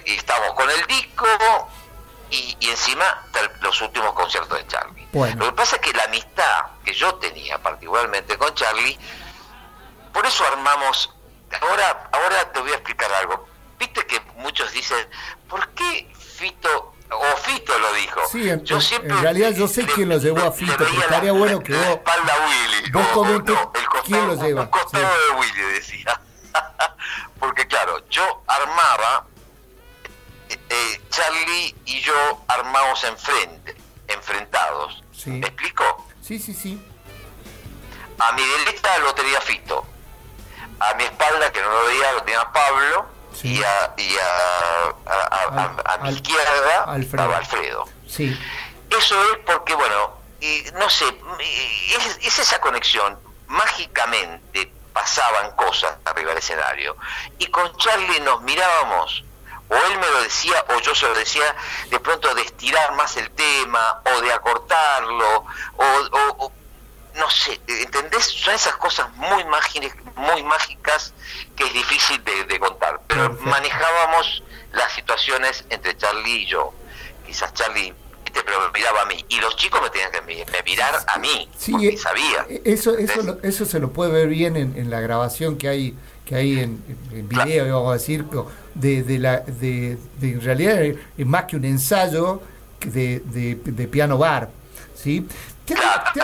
y 0.04 0.12
estamos 0.12 0.52
con 0.54 0.70
el 0.70 0.86
disco, 0.86 1.26
y, 2.30 2.56
encima 2.60 3.22
los 3.60 3.80
últimos 3.80 4.12
conciertos 4.12 4.58
de 4.58 4.66
Charlie. 4.66 5.06
Lo 5.12 5.46
que 5.46 5.52
pasa 5.52 5.76
es 5.76 5.82
que 5.82 5.92
la 5.92 6.04
amistad 6.04 6.66
que 6.84 6.92
yo 6.92 7.14
tenía 7.16 7.58
particularmente 7.58 8.36
con 8.36 8.54
Charlie, 8.54 8.98
por 10.12 10.26
eso 10.26 10.44
armamos, 10.46 11.14
ahora, 11.60 12.08
ahora 12.12 12.52
te 12.52 12.60
voy 12.60 12.70
a 12.70 12.74
explicar 12.74 13.12
algo. 13.12 13.48
Viste 13.78 14.06
que 14.06 14.20
muchos 14.36 14.72
dicen, 14.72 15.06
¿por 15.48 15.68
qué 15.70 16.08
Fito 16.14 16.95
o 17.10 17.36
Fito 17.36 17.78
lo 17.78 17.92
dijo. 17.94 18.20
Sí, 18.30 18.48
en, 18.48 18.64
yo 18.64 18.80
siempre, 18.80 19.10
en 19.10 19.22
realidad 19.22 19.50
yo 19.50 19.68
sé 19.68 19.86
quién 19.86 20.08
lo 20.08 20.18
llevó 20.18 20.40
a 20.44 20.52
Fito, 20.52 20.74
pero 20.76 20.90
estaría 20.90 21.32
bueno 21.32 21.60
que 21.60 21.74
vos, 21.74 21.86
espalda 21.86 22.34
Willy, 22.46 22.90
vos 22.90 23.06
comentes 23.08 23.56
quién 24.04 24.26
lo 24.26 24.34
lleva. 24.34 24.70
Costado 24.70 25.04
de 25.04 25.36
Willy, 25.38 25.74
decía. 25.74 26.20
Porque 27.38 27.66
claro, 27.66 28.02
yo 28.08 28.42
armaba, 28.46 29.26
eh, 30.48 31.00
Charlie 31.10 31.74
y 31.84 32.00
yo 32.00 32.44
armamos 32.48 33.02
enfrente, 33.04 33.76
enfrentados. 34.08 35.02
¿Me 35.26 35.46
explico? 35.46 36.06
Sí, 36.22 36.38
sí, 36.38 36.54
sí. 36.54 36.80
A 38.18 38.32
mi 38.32 38.42
derecha 38.42 38.98
lo 38.98 39.14
tenía 39.14 39.40
Fito. 39.40 39.86
A 40.78 40.94
mi 40.94 41.04
espalda, 41.04 41.50
que 41.52 41.60
no 41.62 41.70
lo 41.70 41.86
veía, 41.86 42.12
lo 42.12 42.22
tenía 42.22 42.52
Pablo 42.52 43.15
y, 43.42 43.62
a, 43.62 43.94
y 43.96 44.16
a, 44.16 45.84
a, 45.84 45.98
mi 46.02 46.10
izquierda 46.10 46.84
Alfredo. 46.84 47.00
estaba 47.00 47.36
Alfredo. 47.36 47.88
Sí. 48.08 48.38
Eso 48.90 49.22
es 49.32 49.38
porque, 49.44 49.74
bueno, 49.74 50.12
no 50.74 50.90
sé, 50.90 51.06
es, 51.96 52.18
es, 52.22 52.38
esa 52.38 52.60
conexión. 52.60 53.18
Mágicamente 53.48 54.72
pasaban 54.92 55.52
cosas 55.52 55.96
arriba 56.04 56.30
del 56.30 56.38
escenario. 56.38 56.96
Y 57.38 57.46
con 57.46 57.76
Charlie 57.76 58.20
nos 58.20 58.42
mirábamos, 58.42 59.24
o 59.68 59.74
él 59.74 59.98
me 59.98 60.08
lo 60.08 60.22
decía, 60.22 60.64
o 60.68 60.80
yo 60.80 60.94
se 60.94 61.06
lo 61.06 61.14
decía, 61.14 61.54
de 61.90 62.00
pronto 62.00 62.34
de 62.34 62.42
estirar 62.42 62.94
más 62.94 63.16
el 63.16 63.30
tema, 63.30 64.02
o 64.04 64.20
de 64.20 64.32
acortarlo, 64.32 65.44
o 65.76 66.52
no 67.18 67.30
sé, 67.30 67.60
¿entendés? 67.66 68.24
Son 68.24 68.54
esas 68.54 68.76
cosas 68.76 69.12
muy, 69.16 69.44
muy 70.16 70.42
mágicas 70.42 71.14
que 71.54 71.64
es 71.64 71.72
difícil 71.72 72.22
de, 72.24 72.58
contar. 72.58 73.00
Pero 73.06 73.36
manejábamos 73.42 74.42
las 74.72 74.92
situaciones 74.92 75.64
entre 75.70 75.96
Charlie 75.96 76.42
y 76.42 76.46
yo. 76.46 76.72
Quizás 77.26 77.52
Charlie 77.54 77.94
te 78.32 78.40
miraba 78.74 79.02
a 79.02 79.06
mí. 79.06 79.24
Y 79.28 79.40
los 79.40 79.56
chicos 79.56 79.80
me 79.82 79.90
tenían 79.90 80.10
que 80.12 80.62
mirar 80.62 80.94
a 81.06 81.18
mí 81.18 81.48
sí, 81.56 81.72
porque 81.72 81.88
eh, 81.88 81.96
sabía. 81.96 82.46
eh, 82.48 82.62
eso 82.64 82.96
eso 82.96 83.38
eso 83.42 83.64
se 83.64 83.78
lo 83.78 83.92
puede 83.92 84.12
ver 84.12 84.28
bien 84.28 84.56
en, 84.56 84.90
la 84.90 85.00
grabación 85.00 85.56
que 85.56 85.68
hay 85.68 85.96
que 86.24 86.34
hay 86.34 86.60
en, 86.60 86.82
video 87.28 87.74
vamos 87.74 87.90
a 87.90 87.92
decir 87.94 88.24
de, 88.74 89.02
de 89.02 89.18
la 89.18 89.40
de, 89.40 89.98
en 90.20 90.40
realidad 90.42 90.82
es 90.82 91.26
más 91.26 91.44
que 91.44 91.56
un 91.56 91.64
ensayo 91.64 92.42
de, 92.84 93.20
de, 93.24 93.88
piano 93.88 94.18
bar 94.18 94.50
sí 94.94 95.26
claro 95.64 96.12
te 96.12 96.20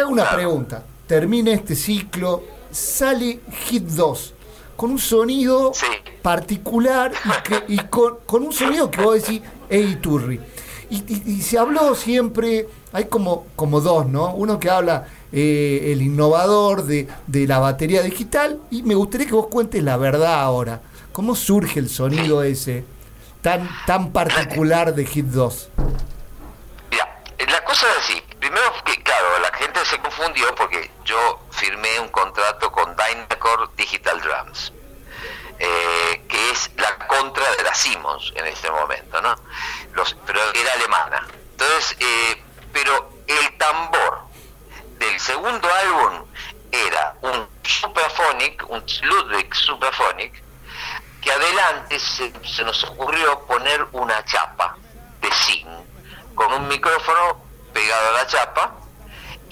hago 0.00 0.10
una 0.10 0.30
pregunta. 0.30 0.82
Termina 1.06 1.52
este 1.52 1.74
ciclo, 1.74 2.42
sale 2.70 3.40
Hit 3.66 3.84
2 3.84 4.34
con 4.82 4.90
un 4.90 4.98
sonido 4.98 5.70
particular 6.22 7.12
y, 7.68 7.76
con, 7.78 8.18
un 8.30 8.52
sonido 8.52 8.90
que 8.90 9.00
vos 9.00 9.14
decís, 9.22 9.40
hey 9.70 9.96
Turri. 10.00 10.40
Y, 10.90 11.40
se 11.40 11.56
habló 11.56 11.94
siempre, 11.94 12.66
hay 12.92 13.04
como, 13.04 13.46
como 13.54 13.80
dos, 13.80 14.06
¿no? 14.06 14.34
Uno 14.34 14.58
que 14.58 14.68
habla 14.68 15.06
eh, 15.32 15.92
el 15.92 16.02
innovador 16.02 16.84
de, 16.84 17.06
de, 17.28 17.46
la 17.46 17.60
batería 17.60 18.02
digital 18.02 18.58
y 18.72 18.82
me 18.82 18.94
gustaría 18.94 19.28
que 19.28 19.34
vos 19.34 19.46
cuentes 19.46 19.82
la 19.84 19.96
verdad 19.96 20.42
ahora. 20.42 20.80
¿Cómo 21.12 21.36
surge 21.36 21.78
el 21.78 21.88
sonido 21.88 22.42
ese 22.42 22.84
tan, 23.40 23.68
tan 23.86 24.10
particular 24.10 24.94
de 24.94 25.06
Hit 25.06 25.26
2? 25.26 25.68
Mira, 26.90 27.22
la 27.38 27.64
cosa 27.64 27.86
es 27.90 27.98
así. 28.04 28.22
Primero 28.40 28.64
que, 28.84 29.00
claro, 29.02 29.26
la 29.40 29.56
gente 29.56 29.78
se 29.88 29.96
confundió 30.22 30.54
porque 30.54 30.88
yo 31.04 31.40
firmé 31.50 31.98
un 31.98 32.08
contrato 32.08 32.70
con 32.70 32.94
Dynacore 32.94 33.66
Digital 33.76 34.20
Drums, 34.20 34.72
eh, 35.58 36.24
que 36.28 36.50
es 36.50 36.70
la 36.76 36.96
contra 37.08 37.50
de 37.56 37.64
la 37.64 37.74
Simmons 37.74 38.32
en 38.36 38.46
este 38.46 38.70
momento, 38.70 39.20
¿no? 39.20 39.34
Los, 39.94 40.16
pero 40.24 40.40
era 40.54 40.72
alemana. 40.74 41.26
Entonces, 41.50 41.96
eh, 41.98 42.42
pero 42.72 43.10
el 43.26 43.58
tambor 43.58 44.20
del 44.98 45.18
segundo 45.18 45.68
álbum 45.68 46.24
era 46.70 47.16
un 47.22 47.48
Superphonic, 47.64 48.64
un 48.68 48.84
Ludwig 49.02 49.52
Superphonic, 49.52 50.40
que 51.20 51.32
adelante 51.32 51.98
se, 51.98 52.32
se 52.46 52.62
nos 52.62 52.84
ocurrió 52.84 53.40
poner 53.46 53.86
una 53.90 54.24
chapa 54.24 54.76
de 55.20 55.30
zinc 55.32 55.66
con 56.36 56.52
un 56.52 56.68
micrófono 56.68 57.44
pegado 57.72 58.10
a 58.10 58.12
la 58.12 58.26
chapa 58.26 58.81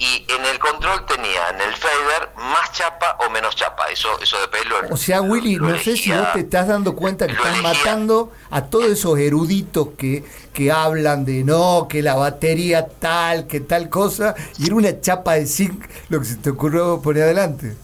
y 0.01 0.25
en 0.29 0.43
el 0.47 0.57
control 0.57 1.05
tenían 1.05 1.61
el 1.61 1.75
fader 1.75 2.31
más 2.35 2.71
chapa 2.71 3.17
o 3.19 3.29
menos 3.29 3.55
chapa, 3.55 3.85
eso 3.91 4.19
eso 4.19 4.41
de 4.41 4.47
pelo. 4.47 4.77
O 4.89 4.97
sea, 4.97 5.21
Willy, 5.21 5.57
no 5.57 5.77
sé 5.77 5.95
si 5.95 6.11
vos 6.11 6.33
te 6.33 6.39
estás 6.39 6.67
dando 6.67 6.95
cuenta 6.95 7.27
que 7.27 7.33
están 7.33 7.61
matando 7.61 8.31
a 8.49 8.63
todos 8.63 8.87
esos 8.87 9.19
eruditos 9.19 9.89
que, 9.95 10.25
que 10.55 10.71
hablan 10.71 11.23
de 11.23 11.43
no, 11.43 11.85
que 11.87 12.01
la 12.01 12.15
batería 12.15 12.87
tal, 12.87 13.45
que 13.45 13.59
tal 13.59 13.89
cosa, 13.89 14.33
y 14.57 14.65
era 14.65 14.75
una 14.75 14.99
chapa 14.99 15.33
de 15.33 15.45
zinc 15.45 15.85
lo 16.09 16.19
que 16.19 16.25
se 16.25 16.35
te 16.37 16.49
ocurrió 16.49 16.99
poner 16.99 17.21
adelante. 17.21 17.75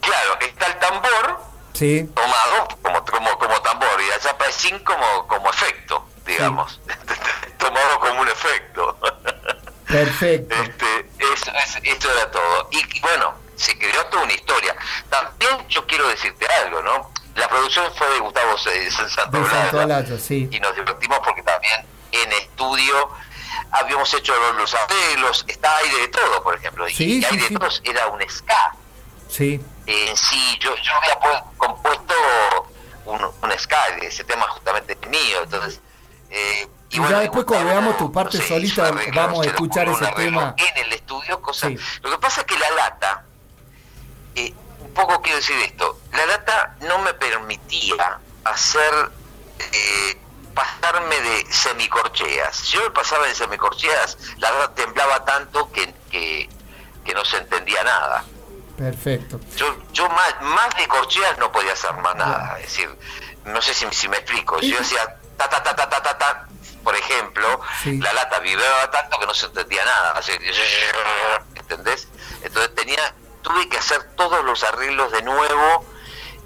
Claro, 0.00 0.38
está 0.38 0.66
el 0.66 0.78
tambor 0.78 1.40
sí. 1.72 2.08
tomado 2.14 2.68
como, 2.82 3.04
como, 3.04 3.36
como 3.36 3.60
tambor 3.62 4.00
y 4.00 4.10
la 4.10 4.20
chapa 4.20 4.46
de 4.46 4.52
zinc 4.52 4.84
como, 4.84 5.26
como 5.26 5.50
efecto, 5.50 6.06
digamos, 6.24 6.80
tomado 7.58 7.98
como 7.98 8.20
un 8.20 8.28
efecto. 8.28 8.96
Perfecto. 9.90 10.54
Este, 10.54 11.10
eso, 11.32 11.52
esto 11.82 12.12
era 12.12 12.30
todo. 12.30 12.68
Y, 12.70 13.00
bueno, 13.00 13.34
se 13.56 13.76
creó 13.78 14.04
toda 14.06 14.24
una 14.24 14.32
historia. 14.32 14.76
También 15.08 15.68
yo 15.68 15.86
quiero 15.86 16.08
decirte 16.08 16.46
algo, 16.64 16.82
¿no? 16.82 17.10
La 17.34 17.48
producción 17.48 17.92
fue 17.94 18.08
de 18.10 18.18
Gustavo 18.20 18.56
Santaolalla. 18.58 20.18
sí. 20.18 20.48
Y 20.50 20.60
nos 20.60 20.74
divertimos 20.74 21.20
porque 21.20 21.42
también 21.42 21.84
en 22.12 22.32
estudio 22.32 23.10
habíamos 23.72 24.12
hecho 24.14 24.34
los 24.56 24.74
arreglos, 24.74 25.44
está 25.46 25.76
aire 25.76 26.00
de 26.00 26.08
todo, 26.08 26.42
por 26.42 26.56
ejemplo. 26.56 26.88
Sí, 26.88 27.20
y 27.20 27.24
aire 27.24 27.48
de 27.48 27.58
todos 27.58 27.80
era 27.84 28.06
un 28.08 28.20
ska. 28.28 28.74
Sí. 29.28 29.60
En 29.86 30.16
sí, 30.16 30.58
yo, 30.60 30.74
yo 30.76 30.92
había 30.96 31.18
compuesto 31.56 32.14
un, 33.04 33.22
un 33.24 33.58
ska, 33.58 33.86
ese 34.02 34.24
tema 34.24 34.46
justamente 34.48 34.96
mío, 35.08 35.42
entonces... 35.42 35.80
Eh, 36.30 36.68
y, 36.90 36.96
ya 36.96 37.20
después 37.20 37.44
cuando 37.44 37.66
veamos 37.66 37.96
tu 37.96 38.10
parte 38.10 38.38
solita 38.46 38.90
vamos 39.14 39.46
a 39.46 39.50
escuchar 39.50 39.88
ese 39.88 40.06
tema. 40.16 40.54
En 40.56 40.86
el 40.86 40.92
estudio, 40.92 41.40
cosas. 41.40 41.72
Lo 42.02 42.10
que 42.10 42.18
pasa 42.18 42.40
es 42.40 42.46
que 42.46 42.58
la 42.58 42.70
lata, 42.70 43.24
eh, 44.34 44.52
un 44.80 44.92
poco 44.92 45.22
quiero 45.22 45.38
decir 45.38 45.56
esto, 45.58 46.00
la 46.12 46.26
lata 46.26 46.76
no 46.80 46.98
me 46.98 47.14
permitía 47.14 48.18
hacer, 48.42 49.10
eh, 49.72 50.18
pasarme 50.52 51.20
de 51.20 51.46
semicorcheas. 51.52 52.56
Si 52.56 52.76
yo 52.76 52.82
me 52.82 52.90
pasaba 52.90 53.26
de 53.26 53.36
semicorcheas, 53.36 54.18
la 54.38 54.50
lata 54.50 54.74
temblaba 54.74 55.24
tanto 55.24 55.70
que, 55.70 55.94
que, 56.10 56.48
no 57.14 57.24
se 57.24 57.38
entendía 57.38 57.82
nada. 57.82 58.24
Perfecto. 58.76 59.40
Yo, 59.56 59.76
yo 59.92 60.08
más, 60.08 60.40
más 60.42 60.76
de 60.76 60.86
corcheas 60.86 61.36
no 61.38 61.50
podía 61.50 61.72
hacer 61.72 61.92
más 61.94 62.14
nada. 62.14 62.56
Es 62.60 62.66
decir, 62.66 62.88
no 63.44 63.60
sé 63.60 63.74
si, 63.74 63.84
si 63.90 64.08
me 64.08 64.18
explico. 64.18 64.60
Yo 64.60 64.78
decía 64.78 65.16
ta 65.36 65.48
ta 65.48 65.62
ta 65.62 65.74
ta 65.74 65.88
ta 65.88 66.02
ta, 66.02 66.18
ta 66.18 66.46
por 66.82 66.96
ejemplo, 66.96 67.60
la 67.84 68.12
lata 68.12 68.38
vibraba 68.40 68.90
tanto 68.90 69.18
que 69.18 69.26
no 69.26 69.34
se 69.34 69.46
entendía 69.46 69.84
nada. 69.84 70.12
Así, 70.12 70.32
¿Entendés? 71.56 72.08
Entonces 72.42 72.74
tenía, 72.74 73.14
tuve 73.42 73.68
que 73.68 73.78
hacer 73.78 74.02
todos 74.16 74.44
los 74.44 74.64
arreglos 74.64 75.12
de 75.12 75.22
nuevo 75.22 75.84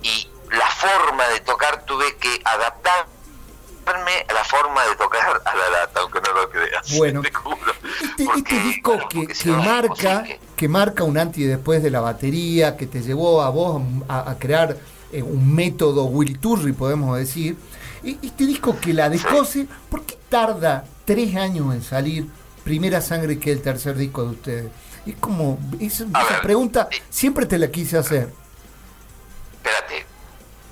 y 0.02 0.28
la 0.50 0.68
forma 0.68 1.26
de 1.28 1.40
tocar 1.40 1.84
tuve 1.84 2.16
que 2.16 2.40
adaptarme 2.44 4.26
a 4.28 4.32
la 4.32 4.44
forma 4.44 4.84
de 4.86 4.96
tocar 4.96 5.42
a 5.44 5.56
la 5.56 5.70
lata, 5.70 6.00
aunque 6.00 6.20
no 6.20 6.32
lo 6.32 6.50
creas. 6.50 6.96
Bueno, 6.96 7.22
este, 7.22 8.24
este, 8.36 8.58
disco 8.60 8.98
que, 9.08 9.26
que 9.26 9.50
marca, 9.50 10.24
que 10.56 10.68
marca 10.68 11.04
un 11.04 11.18
antes 11.18 11.38
y 11.38 11.44
después 11.44 11.82
de 11.82 11.90
la 11.90 12.00
batería, 12.00 12.76
que 12.76 12.86
te 12.86 13.02
llevó 13.02 13.42
a 13.42 13.50
vos 13.50 13.82
a, 14.08 14.34
crear 14.38 14.76
eh, 15.12 15.22
un 15.22 15.54
método 15.54 16.04
Will 16.04 16.38
Turri, 16.38 16.72
podemos 16.72 17.16
decir, 17.18 17.56
este 18.02 18.46
disco 18.46 18.78
que 18.80 18.92
la 18.92 19.08
descose, 19.08 19.66
¿por 19.88 20.04
qué 20.04 20.18
tarda 20.34 20.84
tres 21.04 21.36
años 21.36 21.72
en 21.72 21.80
salir 21.80 22.26
Primera 22.64 23.00
Sangre 23.00 23.38
que 23.38 23.52
el 23.52 23.62
tercer 23.62 23.94
disco 23.94 24.24
de 24.24 24.30
ustedes? 24.30 24.72
Es 25.06 25.14
como, 25.20 25.60
esa 25.78 26.06
pregunta 26.42 26.88
siempre 27.08 27.46
te 27.46 27.56
la 27.56 27.70
quise 27.70 27.98
hacer. 27.98 28.32
Espérate, 29.52 30.04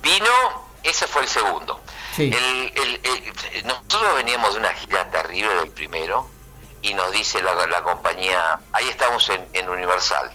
vino, 0.01 0.67
ese 0.83 1.07
fue 1.07 1.21
el 1.21 1.29
segundo. 1.29 1.79
nosotros 3.63 4.15
veníamos 4.17 4.53
de 4.53 4.59
una 4.59 4.73
gira 4.73 5.09
terrible 5.09 5.55
del 5.55 5.69
primero 5.69 6.27
y 6.81 6.93
nos 6.93 7.09
dice 7.13 7.41
la, 7.41 7.81
compañía, 7.83 8.59
ahí 8.73 8.89
estamos 8.89 9.29
en, 9.29 9.47
en, 9.53 9.69
Universal, 9.69 10.29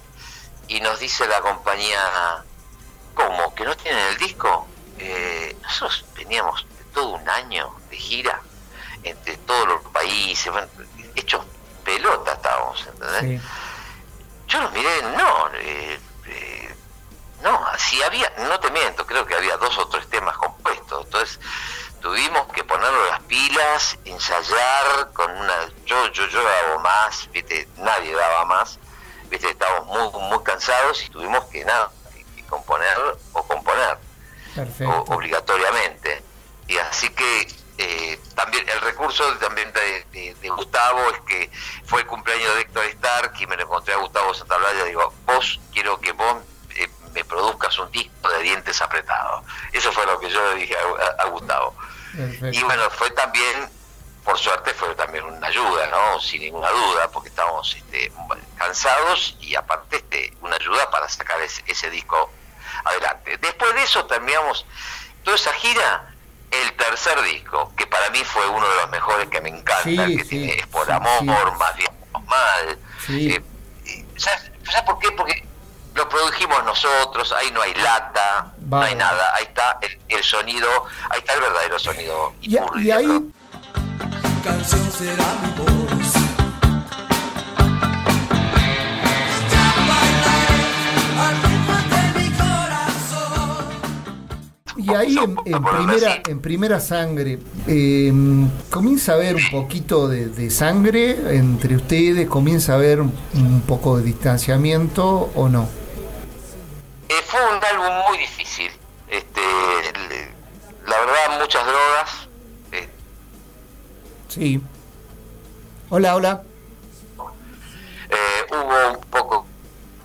y 0.68 0.80
nos 0.80 1.00
dice 1.00 1.26
la 1.26 1.42
compañía, 1.42 2.00
¿cómo? 3.12 3.54
¿Que 3.54 3.64
no 3.64 3.76
tienen 3.76 4.06
el 4.06 4.16
disco? 4.16 4.66
Eh, 4.98 5.54
nosotros 5.60 6.06
veníamos 6.16 6.66
todo 6.94 7.16
un 7.16 7.28
año 7.28 7.74
de 7.90 7.96
gira 7.98 8.40
entre 9.10 9.36
todos 9.38 9.66
los 9.68 9.82
países, 9.92 10.50
bueno, 10.52 10.68
hechos 11.14 11.44
pelota 11.84 12.32
estábamos, 12.32 12.86
¿entendés? 12.86 13.42
Yo 14.46 14.60
los 14.60 14.72
miré, 14.72 15.02
no, 15.02 15.48
eh, 15.54 16.00
eh, 16.26 16.74
no, 17.42 17.60
si 17.76 18.02
había, 18.02 18.32
no 18.38 18.58
te 18.60 18.70
miento, 18.70 19.06
creo 19.06 19.26
que 19.26 19.34
había 19.34 19.56
dos 19.56 19.76
o 19.78 19.88
tres 19.88 20.08
temas 20.08 20.36
compuestos, 20.36 21.04
entonces 21.04 21.40
tuvimos 22.00 22.46
que 22.52 22.64
ponernos 22.64 23.08
las 23.08 23.20
pilas, 23.22 23.98
ensayar 24.04 25.10
con 25.12 25.30
una, 25.30 25.54
yo, 25.84 26.06
yo, 26.12 26.26
yo 26.28 26.42
daba 26.42 26.78
más, 26.78 27.28
viste, 27.30 27.68
nadie 27.76 28.14
daba 28.14 28.44
más, 28.44 28.78
viste, 29.30 29.50
estábamos 29.50 29.86
muy, 29.86 30.22
muy 30.28 30.42
cansados 30.42 31.02
y 31.04 31.10
tuvimos 31.10 31.44
que 31.46 31.64
nada, 31.64 31.90
que 32.36 32.44
componer 32.44 32.96
o 33.32 33.42
componer, 33.42 33.98
obligatoriamente. 35.08 36.22
Y 36.66 36.76
así 36.76 37.08
que 37.10 37.48
eh, 37.80 38.18
también 38.34 38.68
el 38.68 38.80
recurso 38.80 39.22
también 39.38 39.72
de, 39.72 40.34
Gustavo 40.50 41.10
es 41.10 41.20
que 41.20 41.50
fue 41.84 42.00
el 42.00 42.06
cumpleaños 42.08 42.52
de 42.56 42.62
Héctor 42.62 42.84
Stark 42.86 43.32
y 43.38 43.46
me 43.46 43.56
lo 43.56 43.62
encontré 43.62 43.94
a 43.94 43.98
Gustavo 43.98 44.34
Santaolalla 44.34 44.84
y 44.84 44.88
digo, 44.88 45.12
vos 45.24 45.60
quiero 45.72 46.00
que 46.00 46.10
vos 46.10 46.38
eh, 46.74 46.88
me 47.14 47.24
produzcas 47.24 47.78
un 47.78 47.88
disco 47.92 48.28
de 48.30 48.42
dientes 48.42 48.82
apretados. 48.82 49.44
Eso 49.72 49.92
fue 49.92 50.04
lo 50.06 50.18
que 50.18 50.28
yo 50.28 50.52
le 50.52 50.60
dije 50.60 50.74
a, 51.18 51.24
Gustavo. 51.26 51.76
Y 52.50 52.62
bueno, 52.64 52.90
fue 52.90 53.10
también, 53.12 53.70
por 54.24 54.36
suerte, 54.36 54.74
fue 54.74 54.92
también 54.96 55.24
una 55.24 55.46
ayuda, 55.46 55.86
¿no? 55.86 56.18
Sin 56.18 56.40
ninguna 56.40 56.70
duda, 56.70 57.08
porque 57.12 57.28
estábamos 57.28 57.76
este, 57.76 58.10
cansados 58.56 59.36
y 59.40 59.54
aparte 59.54 59.98
este, 59.98 60.32
una 60.40 60.56
ayuda 60.56 60.90
para 60.90 61.08
sacar 61.08 61.40
ese, 61.42 61.62
ese 61.66 61.90
disco 61.90 62.32
adelante. 62.84 63.36
Después 63.36 63.72
de 63.74 63.84
eso 63.84 64.04
terminamos 64.06 64.66
toda 65.22 65.36
esa 65.36 65.52
gira 65.52 66.12
el 66.50 66.72
tercer 66.74 67.20
disco, 67.22 67.72
que 67.76 67.86
para 67.86 68.10
mí 68.10 68.18
fue 68.24 68.46
uno 68.48 68.68
de 68.68 68.76
los 68.76 68.90
mejores 68.90 69.28
que 69.28 69.40
me 69.40 69.50
encanta, 69.50 70.06
que 70.06 70.24
tiene, 70.24 70.54
es 70.54 70.66
por 70.66 70.90
amor, 70.90 71.56
más 71.58 71.76
bien 71.76 71.90
mal. 72.26 72.78
Eh, 73.08 73.42
¿sabes, 74.16 74.50
por 74.86 74.98
qué? 74.98 75.10
Porque 75.12 75.46
lo 75.94 76.08
produjimos 76.08 76.64
nosotros, 76.64 77.32
ahí 77.32 77.50
no 77.50 77.62
hay 77.62 77.74
lata, 77.74 78.52
no 78.58 78.80
hay 78.80 78.94
nada, 78.94 79.34
ahí 79.34 79.44
está 79.44 79.78
el, 80.08 80.22
sonido, 80.22 80.68
ahí 81.10 81.18
está 81.18 81.34
el 81.34 81.40
verdadero 81.40 81.78
sonido. 81.78 82.34
Y, 82.40 82.56
y, 82.56 82.90
ahí... 82.90 83.32
Canción 84.44 84.92
será 84.92 85.24
Y 94.88 94.94
ahí 94.94 95.18
en, 95.18 95.36
primera, 95.36 96.22
en 96.26 96.40
primera 96.40 96.80
sangre, 96.80 97.38
em, 97.66 98.48
comienza 98.70 99.12
a 99.12 99.14
haber 99.16 99.36
un 99.36 99.50
poquito 99.50 100.08
de, 100.08 100.50
sangre 100.50 101.36
entre 101.36 101.76
ustedes, 101.76 102.26
comienza 102.28 102.72
a 102.72 102.76
haber 102.76 103.02
un, 103.02 103.62
poco 103.66 103.98
de 103.98 104.04
distanciamiento 104.04 105.30
o 105.34 105.48
no. 105.48 105.68
Eh, 107.08 107.14
fue 107.26 107.40
un 107.40 107.62
álbum 107.62 108.08
muy 108.08 108.18
difícil. 108.18 108.70
Este, 109.08 109.40
la 110.86 111.00
verdad, 111.00 111.40
muchas 111.40 111.66
drogas. 111.66 112.28
Eh. 112.72 112.88
Sí. 114.28 114.62
Hola, 115.90 116.16
hola. 116.16 116.42
Eh, 118.10 118.46
hubo 118.50 118.98
un 118.98 119.04
poco 119.10 119.46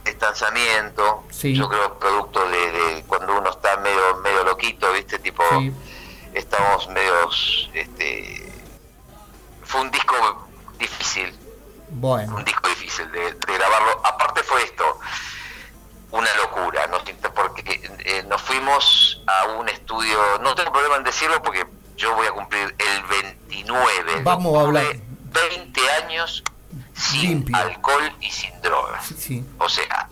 de 0.03 0.11
distanciamiento. 0.11 1.23
Yo 1.41 1.69
creo 1.69 1.99
producto 1.99 2.49
de 2.49 3.03
cuando 3.07 3.38
uno 3.38 3.49
está 3.49 3.77
medio 3.77 4.17
medio 4.23 4.43
loquito, 4.43 4.91
estamos 6.34 6.88
medios. 6.89 7.70
Este, 7.74 8.51
fue 9.64 9.82
un 9.82 9.91
disco 9.91 10.47
difícil. 10.78 11.34
Bueno. 11.89 12.36
Un 12.36 12.45
disco 12.45 12.70
difícil 12.70 13.12
de, 13.12 13.36
grabarlo. 13.45 14.06
Aparte 14.06 14.43
fue 14.43 14.64
esto, 14.64 14.99
una 16.12 16.34
locura, 16.36 16.88
¿no? 16.88 16.97
porque 17.34 17.82
eh, 18.06 18.24
nos 18.28 18.41
fuimos 18.41 19.22
a 19.28 19.45
un 19.54 19.68
estudio, 19.70 20.20
no 20.41 20.56
tengo 20.56 20.72
problema 20.72 20.97
en 20.97 21.04
decirlo 21.04 21.41
porque 21.41 21.66
yo 21.97 22.16
voy 22.16 22.28
a 22.28 22.32
cumplir 22.32 22.76
el 22.78 23.04
29. 23.04 24.22
Vamos 24.24 24.58
a 24.58 24.62
hablar. 24.62 24.86
20 25.34 25.91
años 26.04 26.43
sin 26.93 27.54
alcohol 27.56 28.12
y 28.22 28.30
sin 28.32 28.62
drogas. 28.62 29.12
O 29.58 29.70
sea, 29.70 29.86
se 29.88 30.03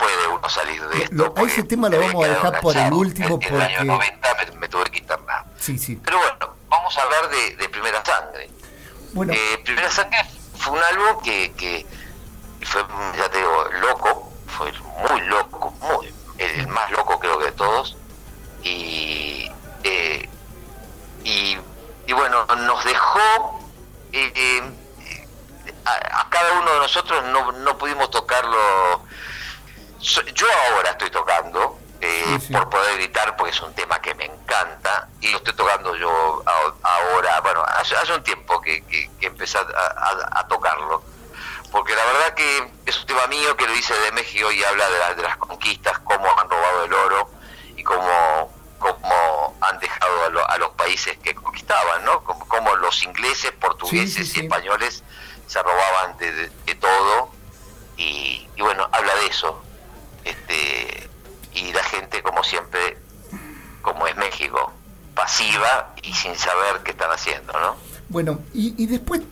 puede 0.00 0.28
uno 0.28 0.48
salir 0.48 0.82
de 0.88 1.02
esto. 1.02 1.34
a 1.36 1.42
ese 1.42 1.62
tema 1.62 1.88
lo 1.88 2.00
vamos 2.00 2.24
a 2.24 2.28
dejar 2.28 2.60
por 2.60 2.76
el 2.76 2.92
último 2.92 3.38
porque... 3.38 3.48
En 3.48 3.54
el 3.54 3.62
año 3.62 3.84
90 3.84 4.36
me, 4.58 4.68
tuve 4.68 4.84
que 4.84 4.98
internar. 4.98 5.44
Sí, 5.58 5.78
sí. 5.78 6.00
Pero 6.02 6.18
bueno, 6.18 6.56
vamos 6.68 6.96
a 6.98 7.02
hablar 7.02 7.28
de, 7.28 7.68
Primera 7.68 8.02
Sangre. 8.04 8.50
Bueno. 9.12 9.32
Eh, 9.32 9.60
Primera 9.64 9.90
Sangre 9.90 10.18
fue 10.56 10.72
un 10.72 10.82
álbum 10.82 11.22
que, 11.22 11.52
que 11.52 11.86
fue, 12.62 12.82
ya 13.16 13.28
te 13.28 13.38
digo, 13.38 13.64
loco, 13.80 14.32
fue 14.46 14.72
muy 14.72 15.20
loco, 15.22 15.72
muy, 15.80 16.12
el, 16.38 16.66
más 16.68 16.90
loco 16.90 17.18
creo 17.20 17.38
que 17.38 17.44
de 17.46 17.52
todos. 17.52 17.96
Y, 18.62 19.50
eh, 19.84 20.28
y, 21.24 21.58
y, 22.06 22.12
bueno, 22.12 22.46
nos 22.46 22.84
dejó... 22.84 23.60
Eh, 24.12 24.62
a, 25.84 26.20
a, 26.20 26.28
cada 26.28 26.60
uno 26.60 26.72
de 26.72 26.78
nosotros 26.80 27.24
no, 27.26 27.52
no 27.52 27.78
pudimos 27.78 28.10
tocarlo 28.10 29.04
yo 30.00 30.46
ahora 30.72 30.90
estoy 30.90 31.10
tocando, 31.10 31.78
eh, 32.00 32.38
por 32.50 32.70
poder 32.70 32.96
gritar, 32.96 33.36
porque 33.36 33.52
es 33.52 33.60
un 33.60 33.74
tema 33.74 34.00
que 34.00 34.14
me 34.14 34.24
encanta, 34.24 35.08
y 35.20 35.30
lo 35.30 35.38
estoy 35.38 35.54
tocando 35.54 35.94
yo 35.96 36.42
ahora, 36.82 37.40
bueno, 37.40 37.62
hace, 37.62 37.94
un 38.12 38.22
tiempo 38.22 38.60
que, 38.60 38.82
que, 38.86 39.10
empecé 39.20 39.58
a, 39.58 40.46
tocarlo, 40.48 41.02
porque 41.70 41.94
la 41.94 42.04
verdad 42.04 42.34
que 42.34 42.72
es 42.86 42.98
un 42.98 43.06
tema 43.06 43.26
mío 43.26 43.56
que 43.56 43.66
lo 43.66 43.74
hice 43.74 43.94
de 43.94 44.12
México 44.12 44.50
y 44.50 44.64
habla 44.64 44.88
de, 44.88 45.14
de 45.16 45.22
las 45.22 45.36
conquistas, 45.36 45.98
cómo 46.00 46.26
han 46.38 46.48
robado 46.48 46.84
el 46.84 46.94
oro 46.94 47.30
y 47.76 47.82
cómo, 47.82 48.50
cómo 48.78 49.56
han 49.60 49.78
dejado 49.78 50.24
a, 50.48 50.58
los 50.58 50.70
países 50.70 51.18
que 51.18 51.34
conquistaban, 51.34 52.04
¿no? 52.04 52.24
Como, 52.24 52.74
los 52.76 53.02
ingleses, 53.04 53.52
portugueses 53.52 54.36
y 54.36 54.40
españoles 54.40 55.04
se 55.46 55.62
robaban 55.62 56.16
de, 56.16 56.50
todo, 56.76 57.30
y, 57.98 58.48
y 58.56 58.62
bueno, 58.62 58.88
habla 58.92 59.14
de 59.16 59.26
eso, 59.26 59.62
este, 60.24 61.08
y 61.54 61.72
la 61.72 61.82
gente, 61.84 62.22
como 62.22 62.42
siempre, 62.44 62.96
como 63.82 64.06
es 64.06 64.16
México, 64.16 64.72
pasiva 65.14 65.94
y 66.02 66.12
sin 66.12 66.34
saber 66.34 66.82
qué 66.84 66.92
están 66.92 67.10
haciendo, 67.10 67.52
¿no? 67.52 67.76
Bueno, 68.08 68.40
y, 68.52 68.86
después 68.86 69.22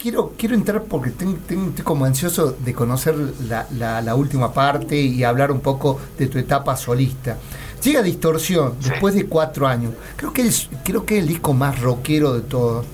quiero 0.00 0.34
quiero 0.38 0.54
entrar 0.54 0.84
porque 0.84 1.10
tengo, 1.10 1.36
estoy 1.36 1.84
como 1.84 2.04
ansioso 2.04 2.52
de 2.52 2.72
conocer 2.72 3.16
la, 3.48 3.66
la, 4.00 4.14
última 4.14 4.52
parte 4.52 4.96
y 4.96 5.24
hablar 5.24 5.50
un 5.50 5.60
poco 5.60 6.00
de 6.16 6.28
tu 6.28 6.38
etapa 6.38 6.76
solista. 6.76 7.36
Llega 7.82 8.02
Distorsión 8.02 8.76
después 8.80 9.14
de 9.14 9.26
cuatro 9.26 9.66
años. 9.66 9.94
Creo 10.16 10.32
que 10.32 10.42
es, 10.42 10.68
creo 10.84 11.04
que 11.04 11.16
es 11.16 11.22
el 11.22 11.28
disco 11.28 11.54
más 11.54 11.80
rockero 11.80 12.34
de 12.34 12.42
todos. 12.42 12.86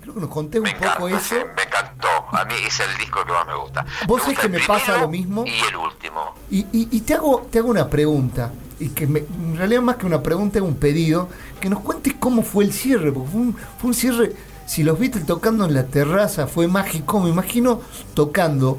Creo 0.00 0.14
que 0.14 0.20
nos 0.20 0.30
conté 0.30 0.60
un 0.60 0.70
poco 0.80 1.08
eso. 1.08 1.34
me. 1.34 1.67
A 2.32 2.44
mí 2.44 2.54
es 2.66 2.80
el 2.80 2.96
disco 2.98 3.24
que 3.24 3.32
más 3.32 3.46
me 3.46 3.56
gusta. 3.56 3.86
¿Vos 4.06 4.22
sabés 4.22 4.38
que 4.38 4.48
me 4.48 4.60
pasa 4.60 4.98
lo 4.98 5.08
mismo? 5.08 5.44
Y 5.46 5.60
el 5.68 5.76
último. 5.76 6.34
Y, 6.50 6.66
y, 6.72 7.00
te, 7.00 7.14
hago, 7.14 7.46
te 7.50 7.58
hago 7.58 7.68
una 7.68 7.88
pregunta, 7.88 8.52
y 8.78 8.90
que 8.90 9.04
en 9.04 9.56
realidad 9.56 9.82
más 9.82 9.96
que 9.96 10.06
una 10.06 10.22
pregunta 10.22 10.58
es 10.58 10.64
un 10.64 10.76
pedido, 10.76 11.28
que 11.60 11.68
nos 11.68 11.80
cuentes 11.80 12.14
cómo 12.18 12.42
fue 12.42 12.64
el 12.64 12.72
cierre, 12.72 13.12
porque 13.12 13.30
fue 13.30 13.40
un, 13.40 13.56
fue 13.78 13.88
un 13.88 13.94
cierre, 13.94 14.32
si 14.66 14.82
los 14.82 14.98
viste 14.98 15.20
tocando 15.20 15.64
en 15.64 15.74
la 15.74 15.86
terraza, 15.86 16.46
fue 16.46 16.68
mágico, 16.68 17.20
me 17.20 17.30
imagino 17.30 17.80
tocando 18.14 18.78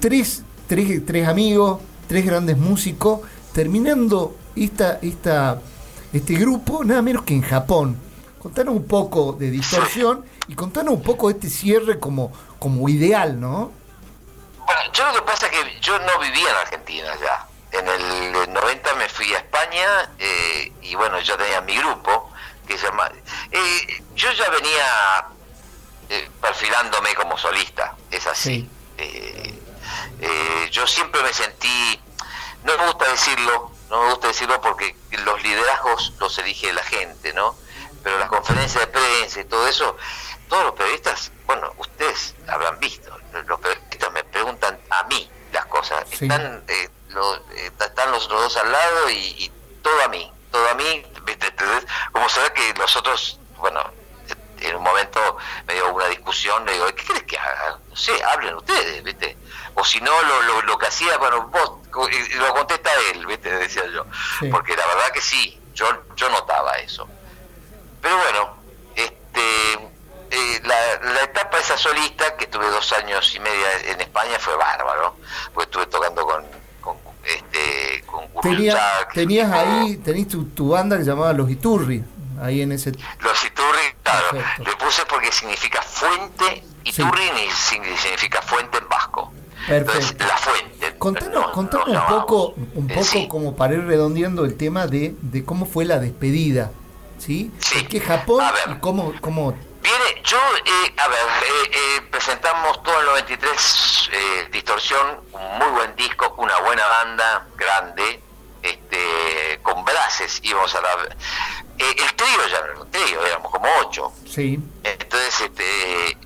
tres, 0.00 0.42
tres, 0.68 1.04
tres 1.04 1.26
amigos, 1.26 1.80
tres 2.06 2.24
grandes 2.24 2.56
músicos, 2.56 3.20
terminando 3.52 4.36
esta, 4.54 4.98
esta, 5.02 5.60
este 6.12 6.34
grupo 6.34 6.84
nada 6.84 7.02
menos 7.02 7.22
que 7.24 7.34
en 7.34 7.42
Japón. 7.42 7.96
Contanos 8.38 8.76
un 8.76 8.84
poco 8.84 9.32
de 9.32 9.50
distorsión 9.50 10.22
y 10.48 10.54
contanos 10.54 10.94
un 10.94 11.02
poco 11.02 11.28
de 11.28 11.34
este 11.34 11.48
cierre 11.48 11.98
como, 11.98 12.32
como 12.58 12.88
ideal, 12.88 13.40
¿no? 13.40 13.72
Bueno, 14.64 14.80
yo 14.92 15.06
lo 15.06 15.14
que 15.14 15.22
pasa 15.22 15.46
es 15.46 15.52
que 15.52 15.80
yo 15.80 15.98
no 15.98 16.18
vivía 16.18 16.50
en 16.50 16.56
Argentina 16.56 17.14
ya. 17.20 17.48
En 17.72 17.88
el 17.88 18.52
90 18.52 18.94
me 18.94 19.08
fui 19.08 19.34
a 19.34 19.38
España 19.38 20.10
eh, 20.18 20.72
y 20.82 20.94
bueno, 20.94 21.18
yo 21.20 21.36
tenía 21.36 21.60
mi 21.62 21.76
grupo 21.76 22.30
que 22.66 22.78
se 22.78 22.86
llama... 22.86 23.10
Eh, 23.50 24.02
yo 24.14 24.30
ya 24.32 24.48
venía 24.48 25.26
eh, 26.08 26.30
perfilándome 26.40 27.14
como 27.14 27.36
solista, 27.36 27.96
es 28.10 28.26
así. 28.26 28.68
yo 30.70 30.86
siempre 30.86 31.22
me 31.22 31.32
sentí, 31.32 32.00
no 32.64 32.76
me 32.78 32.86
gusta 32.86 33.08
decirlo, 33.08 33.72
no 33.90 34.02
me 34.02 34.10
gusta 34.10 34.28
decirlo 34.28 34.60
porque 34.60 34.96
los 35.24 35.42
liderazgos 35.42 36.14
los 36.18 36.38
elige 36.38 36.72
la 36.72 36.82
gente, 36.82 37.32
¿no? 37.32 37.56
Pero 38.02 38.18
las 38.18 38.28
conferencias 38.28 38.80
de 38.80 38.86
prensa 38.86 39.40
y 39.40 39.44
todo 39.44 39.66
eso, 39.66 39.96
todos 40.48 40.64
los 40.64 40.74
periodistas, 40.74 41.32
bueno, 41.46 41.72
ustedes 41.78 42.34
habrán 42.46 42.78
visto, 42.78 43.16
los 43.46 43.60
periodistas 43.60 44.12
me 44.12 44.24
preguntan 44.24 44.78
a 44.90 45.02
mí 45.04 45.30
las 45.52 45.66
cosas. 45.66 46.04
Están, 46.10 46.64
eh, 46.68 46.88
eh, 47.56 47.70
están 47.80 48.10
los 48.10 48.28
dos 48.28 48.56
al 48.56 48.70
lado 48.70 49.10
y, 49.10 49.50
todo 49.82 50.02
a 50.02 50.08
mí, 50.08 50.32
todo 50.50 50.66
a 50.68 50.74
mí, 50.74 51.04
como 52.12 52.28
saber 52.28 52.52
que 52.54 52.72
los 52.74 52.96
otros, 52.96 53.38
bueno, 53.58 53.80
discusión, 56.34 56.64
le 56.64 56.72
digo, 56.72 56.86
¿qué 56.86 57.04
crees 57.04 57.22
que 57.24 57.38
haga? 57.38 57.78
No 57.88 57.96
sé, 57.96 58.12
hablen 58.24 58.54
ustedes, 58.54 59.02
¿viste? 59.02 59.36
O 59.74 59.84
si 59.84 60.00
no, 60.00 60.10
lo, 60.22 60.62
lo, 60.62 60.78
que 60.78 60.86
hacía, 60.86 61.16
bueno, 61.18 61.48
vos, 61.48 61.78
lo 62.36 62.54
contesta 62.54 62.90
él, 63.10 63.26
¿viste? 63.26 63.50
Decía 63.58 63.84
yo. 63.86 64.04
Porque 64.50 64.76
la 64.76 64.86
verdad 64.86 65.10
que 65.12 65.20
sí, 65.20 65.60
yo, 65.74 65.86
yo 66.16 66.28
notaba 66.30 66.72
eso. 66.78 67.08
Pero 68.00 68.16
bueno, 68.16 68.56
este, 68.96 69.90
eh, 70.34 70.60
la, 70.64 71.22
etapa 71.22 71.58
esa 71.58 71.76
solista, 71.76 72.36
que 72.36 72.46
tuve 72.46 72.66
dos 72.68 72.92
años 72.92 73.34
y 73.34 73.40
media 73.40 73.66
en 73.84 74.00
España, 74.00 74.38
fue 74.38 74.56
bárbaro, 74.56 75.16
porque 75.52 75.70
estuve 75.70 75.86
tocando 75.86 76.24
con, 76.26 76.44
con 76.80 76.96
este 77.24 78.04
con 78.06 78.28
Tenías 79.12 79.52
ahí, 79.52 79.96
tenés 79.98 80.28
tu, 80.28 80.46
tu, 80.46 80.70
banda 80.70 80.96
que 80.96 81.04
se 81.04 81.10
llamaba 81.10 81.32
Los 81.32 81.50
Iturri, 81.50 82.02
ahí 82.42 82.62
en 82.62 82.72
ese... 82.72 82.92
Los 83.20 83.44
Iturri, 83.44 83.94
claro, 84.02 84.38
le 84.64 84.76
puse 84.76 85.04
porque 85.06 85.30
significa 85.30 85.80
fuente, 85.82 86.64
Iturri 86.84 87.30
significa 87.54 88.42
fuente 88.42 88.78
en 88.78 88.88
vasco. 88.88 89.32
Perfecto. 89.66 90.26
la 90.26 90.36
fuente. 90.36 90.98
Contanos, 90.98 91.56
un 91.56 92.06
poco, 92.06 92.54
un 92.74 92.86
poco 92.88 93.28
como 93.28 93.56
para 93.56 93.74
ir 93.74 93.84
redondeando 93.84 94.44
el 94.44 94.56
tema 94.56 94.86
de, 94.86 95.14
de 95.22 95.44
cómo 95.44 95.64
fue 95.64 95.86
la 95.86 95.98
despedida 95.98 96.70
¿sí? 97.18 97.50
sí. 97.58 97.84
¿Qué 97.86 98.00
Japón 98.00 98.42
y 98.70 98.74
cómo, 98.80 99.12
cómo... 99.20 99.54
Yo, 100.24 100.38
eh, 100.38 100.94
a 100.96 101.08
ver, 101.08 101.18
eh, 101.18 101.70
eh, 101.70 102.00
presentamos 102.10 102.82
todo 102.82 102.98
el 102.98 103.06
93 103.06 104.10
Distorsión, 104.50 105.20
un 105.32 105.58
muy 105.58 105.68
buen 105.68 105.94
disco, 105.96 106.34
una 106.38 106.58
buena 106.60 106.86
banda, 106.86 107.46
grande, 107.56 108.22
este, 108.62 109.60
con 109.62 109.84
braces 109.84 110.40
íbamos 110.42 110.74
a 110.76 110.80
la... 110.80 110.92
el 111.76 112.14
trío 112.14 112.48
ya 112.50 112.56
era 112.56 112.80
un 112.80 112.90
trío, 112.90 113.26
éramos 113.26 113.52
como 113.52 113.68
ocho. 113.80 114.14
Sí. 114.26 114.58
Entonces, 114.82 115.40
este, 115.42 116.16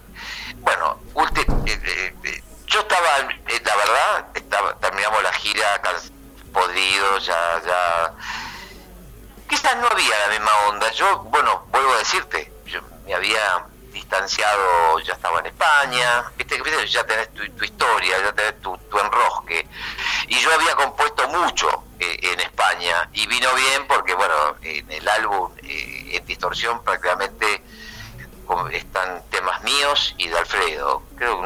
bueno, 0.59 1.01
yo 2.67 2.81
estaba, 2.81 3.19
la 3.19 3.77
verdad, 3.77 4.27
estaba, 4.33 4.79
terminamos 4.79 5.25
la 5.25 5.33
gira 5.33 5.83
podrido, 6.53 7.19
ya, 7.19 7.63
ya 7.67 8.15
quizás 9.49 9.77
no 9.79 9.89
había 9.89 10.19
la 10.21 10.29
misma 10.29 10.53
onda. 10.69 10.89
Yo, 10.93 11.19
bueno, 11.25 11.67
vuelvo 11.73 11.95
a 11.95 11.99
decirte, 11.99 12.53
yo 12.65 12.81
me 13.05 13.15
había 13.15 13.67
distanciado, 13.99 15.01
ya 15.01 15.15
estaba 15.15 15.41
en 15.41 15.47
España, 15.47 16.25
viste, 16.37 16.57
ya 16.87 17.05
tenés 17.05 17.29
tu, 17.35 17.65
historia, 17.65 18.17
ya 18.23 18.33
tenés 18.33 18.61
tu, 18.61 18.79
enrosque. 18.99 19.67
Y 20.29 20.39
yo 20.39 20.53
había 20.53 20.75
compuesto 20.77 21.29
mucho 21.29 21.85
eh, 21.99 22.19
en 22.23 22.41
España 22.41 23.09
y 23.13 23.27
vino 23.27 23.53
bien 23.55 23.87
porque, 23.89 24.15
bueno, 24.15 24.57
en 24.63 24.91
el 24.91 25.09
álbum, 25.09 25.53
eh, 25.63 26.17
en 26.17 26.27
distorsión 26.27 26.83
prácticamente 26.83 27.63
están 28.73 29.23
temas 29.31 29.63
míos 29.63 30.15
y 30.17 30.29
de 30.29 30.39
Alfredo. 30.39 31.03
Creo, 31.17 31.41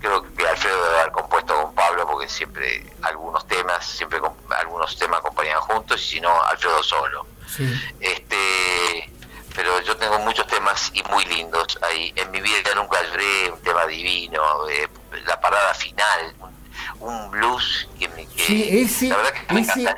creo 0.00 0.34
que 0.34 0.48
Alfredo 0.48 0.84
debe 0.84 1.00
haber 1.00 1.12
compuesto 1.12 1.54
con 1.54 1.74
Pablo 1.74 2.06
porque 2.08 2.28
siempre 2.28 2.84
algunos 3.02 3.46
temas, 3.46 3.86
siempre 3.86 4.18
algunos 4.58 4.96
temas 4.96 5.20
acompañan 5.20 5.60
juntos 5.60 6.00
y 6.02 6.14
si 6.14 6.20
no, 6.20 6.42
Alfredo 6.44 6.82
solo. 6.82 7.26
Este, 8.00 9.10
pero 9.54 9.80
yo 9.82 9.96
tengo 9.96 10.18
muchos 10.20 10.46
temas 10.46 10.90
y 10.94 11.02
muy 11.04 11.24
lindos 11.26 11.78
ahí. 11.82 12.12
En 12.16 12.30
mi 12.30 12.40
vida 12.40 12.74
nunca 12.74 12.98
lloré 13.10 13.50
un 13.50 13.60
tema 13.60 13.86
divino, 13.86 14.40
eh, 14.68 14.88
la 15.26 15.40
parada 15.40 15.74
final, 15.74 16.34
un, 17.00 17.30
blues 17.30 17.88
que 17.98 18.08
me 18.08 18.26
que, 18.26 18.82
ese, 18.82 19.12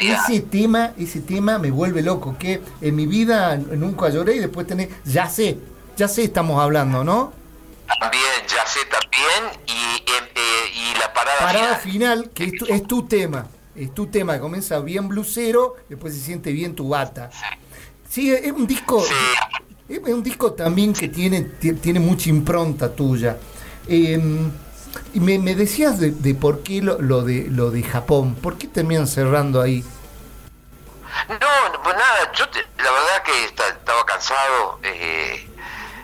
ese, 0.01 0.41
tema, 0.41 0.93
ese 0.99 1.21
tema 1.21 1.59
me 1.59 1.71
vuelve 1.71 2.03
loco, 2.03 2.37
que 2.39 2.61
en 2.81 2.97
mi 2.97 3.07
vida 3.07 3.57
nunca 3.57 4.09
lloré 4.09 4.37
y 4.37 4.39
después 4.41 4.67
tenés, 4.67 4.89
ya 5.05 5.29
sé, 5.29 5.59
ya 5.97 6.09
sé 6.09 6.25
estamos 6.25 6.61
hablando, 6.61 7.05
¿no? 7.05 7.33
También, 8.01 8.23
ya 8.49 8.67
sé 8.67 8.81
también, 8.87 9.61
y, 9.67 10.03
eh, 10.11 10.73
y 10.75 10.99
la 10.99 11.13
parada, 11.13 11.39
parada 11.39 11.77
final, 11.77 12.31
que 12.31 12.51
es 12.69 12.87
tu 12.87 13.07
tema 13.07 13.47
es 13.77 13.93
tu 13.93 14.07
tema, 14.07 14.39
comienza 14.39 14.79
bien 14.81 15.09
blusero, 15.09 15.77
después 15.89 16.15
se 16.15 16.21
siente 16.21 16.53
bien 16.53 16.75
tu 16.75 16.89
bata. 16.89 17.31
Sí, 17.33 17.39
es 18.17 18.53
un 18.53 18.67
disco, 18.67 19.05
es 19.89 19.99
un 19.99 20.23
disco 20.23 20.53
también 20.53 20.93
que 20.93 21.09
tiene, 21.09 21.43
tiene 21.43 22.01
mucha 22.01 22.29
impronta 22.29 22.95
tuya. 22.95 23.37
Em, 23.89 24.51
me, 25.15 25.39
decías 25.55 25.99
de, 25.99 26.35
por 26.35 26.62
qué 26.62 26.81
lo, 26.81 26.97
de 27.23 27.47
lo 27.51 27.71
de 27.71 27.83
Japón, 27.83 28.37
¿por 28.37 28.57
qué 28.57 28.69
terminan 28.69 29.07
cerrando 29.07 29.61
ahí? 29.61 29.85
No, 31.29 31.83
pues 31.83 31.97
nada, 31.97 32.33
yo 32.33 32.45
la 32.79 32.91
verdad 32.91 33.23
que 33.25 33.45
estaba 33.45 34.05
cansado. 34.07 34.79
Eh, 34.83 35.49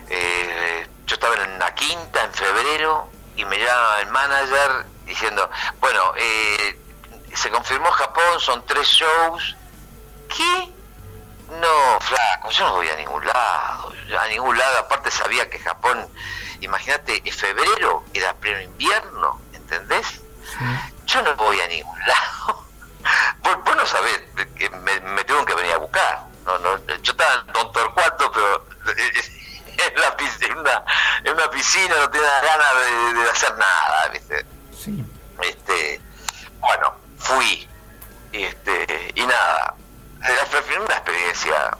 eh, 0.09 0.87
yo 1.05 1.15
estaba 1.15 1.35
en 1.35 1.59
la 1.59 1.73
quinta 1.73 2.23
en 2.23 2.33
febrero 2.33 3.09
y 3.35 3.45
me 3.45 3.57
llama 3.57 4.01
el 4.01 4.07
manager 4.07 4.85
diciendo, 5.05 5.49
bueno, 5.79 6.13
eh, 6.17 6.79
se 7.33 7.49
confirmó 7.49 7.91
Japón, 7.91 8.39
son 8.39 8.63
tres 8.65 8.87
shows. 8.87 9.55
¿Qué? 10.29 10.80
No, 11.59 11.99
flaco, 11.99 12.49
yo 12.49 12.65
no 12.65 12.75
voy 12.75 12.87
a 12.87 12.95
ningún 12.95 13.25
lado, 13.25 13.93
a 14.17 14.27
ningún 14.27 14.57
lado, 14.57 14.79
aparte 14.79 15.11
sabía 15.11 15.49
que 15.49 15.59
Japón, 15.59 16.07
imagínate, 16.61 17.21
en 17.25 17.33
febrero 17.33 18.05
era 18.13 18.33
pleno 18.35 18.61
invierno, 18.61 19.41
¿entendés? 19.51 20.21
Yo 21.05 21.21
no 21.23 21.35
voy 21.35 21.59
a 21.59 21.67
ningún 21.67 21.99
lado. 22.07 22.65
vos, 23.43 23.75
no 23.75 23.85
sabés, 23.85 24.21
que 24.55 24.69
me, 24.69 25.23
tengo 25.25 25.43
que 25.45 25.55
venir 25.55 25.73
a 25.73 25.77
buscar. 25.77 26.23
No, 26.45 26.57
no, 26.59 26.77
yo 26.87 27.11
estaba 27.11 27.43
en 27.45 27.53
Don 27.53 27.71
Torcuato, 27.73 28.31
pero 28.31 28.65
en, 28.87 30.01
la 30.01 30.15
piscina, 30.15 30.83
en 31.23 31.33
una 31.33 31.49
piscina 31.49 31.95
no 31.97 32.09
tenía 32.09 32.41
ganas 32.41 32.75
de, 32.75 33.13
de 33.13 33.29
hacer 33.29 33.57
nada, 33.57 34.07
¿viste? 34.13 34.45
Sí. 34.77 35.05
Este, 35.41 36.01
bueno, 36.59 36.95
fui. 37.17 37.67
Este, 38.31 39.11
y 39.15 39.25
nada, 39.25 39.75
fue 40.49 40.79
una 40.79 40.95
experiencia, 40.95 41.77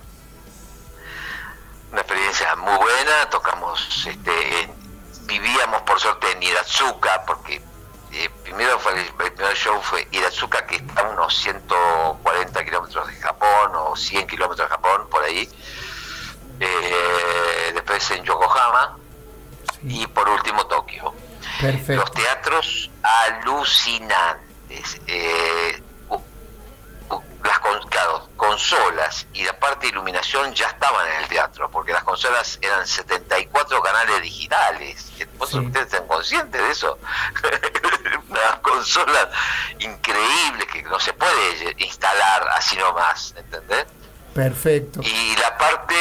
una 1.91 2.01
experiencia 2.01 2.55
muy 2.55 2.77
buena, 2.77 3.29
tocamos, 3.29 4.05
este, 4.07 4.69
vivíamos 5.23 5.81
por 5.83 5.99
suerte 5.99 6.31
en 6.31 6.43
Iratsuka, 6.43 7.25
porque 7.25 7.61
eh, 8.11 8.29
primero 8.43 8.79
fue 8.79 8.99
el, 8.99 9.13
primer 9.13 9.55
show 9.55 9.79
fue 9.81 10.07
Iratsuka, 10.11 10.65
que 10.65 10.77
está 10.77 11.01
a 11.01 11.09
unos 11.09 11.35
140 11.37 12.65
kilómetros 12.65 13.07
de 13.07 13.15
Japón, 13.15 13.71
o 13.75 13.95
100 13.95 14.27
kilómetros 14.27 14.69
de 14.69 14.75
Japón, 14.75 15.07
por 15.09 15.23
ahí. 15.23 15.49
Eh, 16.59 17.71
después 17.73 18.11
en 18.11 18.23
Yokohama, 18.23 18.97
y 19.83 20.05
por 20.07 20.29
último 20.29 20.65
Tokio. 20.67 21.13
Los 21.87 22.11
teatros 22.11 22.91
alucinantes. 23.01 25.01
Eh, 25.07 25.81
las 27.43 27.59
consolas 28.35 29.27
y 29.33 29.43
la 29.43 29.57
parte 29.59 29.87
de 29.87 29.93
iluminación 29.93 30.53
ya 30.53 30.67
estaban 30.67 31.07
en 31.07 31.23
el 31.23 31.27
teatro, 31.27 31.69
porque 31.69 31.93
las 31.93 32.03
consolas 32.03 32.59
eran 32.61 32.85
74 32.85 33.81
canales 33.81 34.21
digitales. 34.21 35.11
ustedes 35.39 35.85
están 35.85 36.07
conscientes 36.07 36.61
de 36.61 36.71
eso? 36.71 36.97
Unas 38.29 38.55
consolas 38.61 39.27
increíbles 39.79 40.67
que 40.71 40.83
no 40.83 40.99
se 40.99 41.13
puede 41.13 41.75
instalar 41.77 42.47
así 42.55 42.77
nomás, 42.77 43.33
¿entendés? 43.37 43.85
Perfecto. 44.33 45.01
Y 45.03 45.35
la 45.37 45.57
parte 45.57 45.95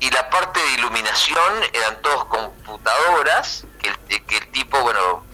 y 0.00 0.10
la 0.10 0.28
parte 0.30 0.60
de 0.60 0.72
iluminación 0.72 1.52
eran 1.72 2.02
todos 2.02 2.24
computadoras 2.24 3.64
que 3.80 3.92
que 4.20 4.36
el 4.38 4.48
tipo, 4.48 4.80
bueno, 4.80 5.24